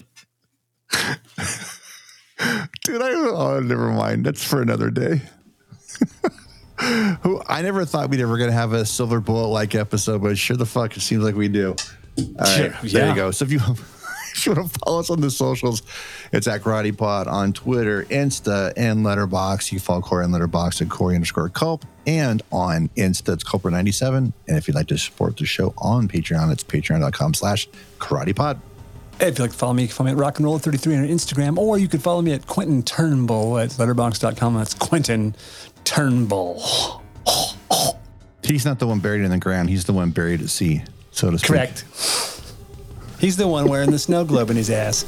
Dude, 2.84 3.02
I 3.02 3.12
oh, 3.14 3.60
never 3.60 3.92
mind. 3.92 4.26
That's 4.26 4.44
for 4.44 4.62
another 4.62 4.90
day. 4.90 5.22
Who 7.22 7.42
I 7.48 7.62
never 7.62 7.86
thought 7.86 8.10
we'd 8.10 8.20
ever 8.20 8.38
gonna 8.38 8.52
have 8.52 8.74
a 8.74 8.86
silver 8.86 9.20
bullet 9.20 9.48
like 9.50 9.76
episode, 9.76 10.22
but 10.22 10.38
sure 10.38 10.58
the 10.58 10.66
fuck 10.66 10.98
it 10.98 11.02
seems 11.02 11.24
like 11.24 11.36
we 11.36 11.48
do. 11.48 11.76
All 12.18 12.26
right, 12.40 12.74
Sure, 12.82 12.90
there 12.90 13.10
you 13.10 13.16
go. 13.16 13.32
So 13.32 13.46
if 13.46 13.52
you 13.52 13.60
if 14.34 14.46
you 14.46 14.54
want 14.54 14.72
to 14.72 14.80
follow 14.80 15.00
us 15.00 15.10
on 15.10 15.22
the 15.22 15.32
socials, 15.32 15.84
it's 16.32 16.48
at 16.48 16.62
Karate 16.62 16.98
Pod 16.98 17.28
on 17.28 17.54
Twitter, 17.54 18.04
Insta, 18.06 18.74
and 18.76 19.06
Letterboxd. 19.06 19.72
You 19.72 19.80
can 19.80 19.86
follow 19.86 20.02
Corey 20.02 20.26
on 20.26 20.32
Letterboxd 20.32 20.82
at 20.82 20.90
Corey 20.90 21.16
underscore 21.16 21.50
Culp, 21.50 21.86
and 22.08 22.42
on 22.52 22.90
Insta 22.98 23.34
it's 23.34 23.44
Culper97. 23.44 24.34
And 24.48 24.58
if 24.58 24.68
you'd 24.68 24.76
like 24.76 24.88
to 24.88 24.98
support 24.98 25.38
the 25.38 25.46
show 25.46 25.74
on 25.78 26.08
Patreon, 26.08 26.52
it's 26.52 26.64
patreon.com 26.64 27.36
slash 27.36 27.70
Karate 28.00 28.36
Pod. 28.36 28.60
If 29.20 29.38
you'd 29.38 29.40
like 29.40 29.52
to 29.52 29.58
follow 29.58 29.74
me, 29.74 29.84
you 29.84 29.88
can 29.88 29.96
follow 29.96 30.08
me 30.08 30.12
at 30.12 30.18
Rock 30.18 30.38
and 30.38 30.46
Roll 30.46 30.60
33 30.60 30.96
on 30.98 31.08
Instagram, 31.08 31.58
or 31.58 31.78
you 31.78 31.88
can 31.88 32.00
follow 32.00 32.22
me 32.22 32.34
at 32.34 32.46
Quentin 32.46 32.84
Turnbull 32.84 33.58
at 33.60 33.70
letterboxd.com. 33.72 34.56
That's 34.56 34.74
Quentin 34.74 35.36
Turnbull. 35.84 37.02
He's 38.44 38.66
not 38.66 38.80
the 38.80 38.88
one 38.88 39.00
buried 39.00 39.24
in 39.24 39.32
the 39.32 39.38
ground. 39.38 39.70
He's 39.70 39.86
the 39.86 39.94
one 39.94 40.12
buried 40.12 40.42
at 40.42 40.50
sea, 40.50 40.84
so 41.12 41.32
to 41.32 41.38
speak. 41.40 41.50
Correct. 41.50 41.86
He's 43.20 43.38
the 43.38 43.48
one 43.48 43.70
wearing 43.70 43.92
the 43.92 44.00
snow 44.00 44.26
globe 44.26 44.50
in 44.50 44.58
his 44.58 44.70
ass. 44.70 45.06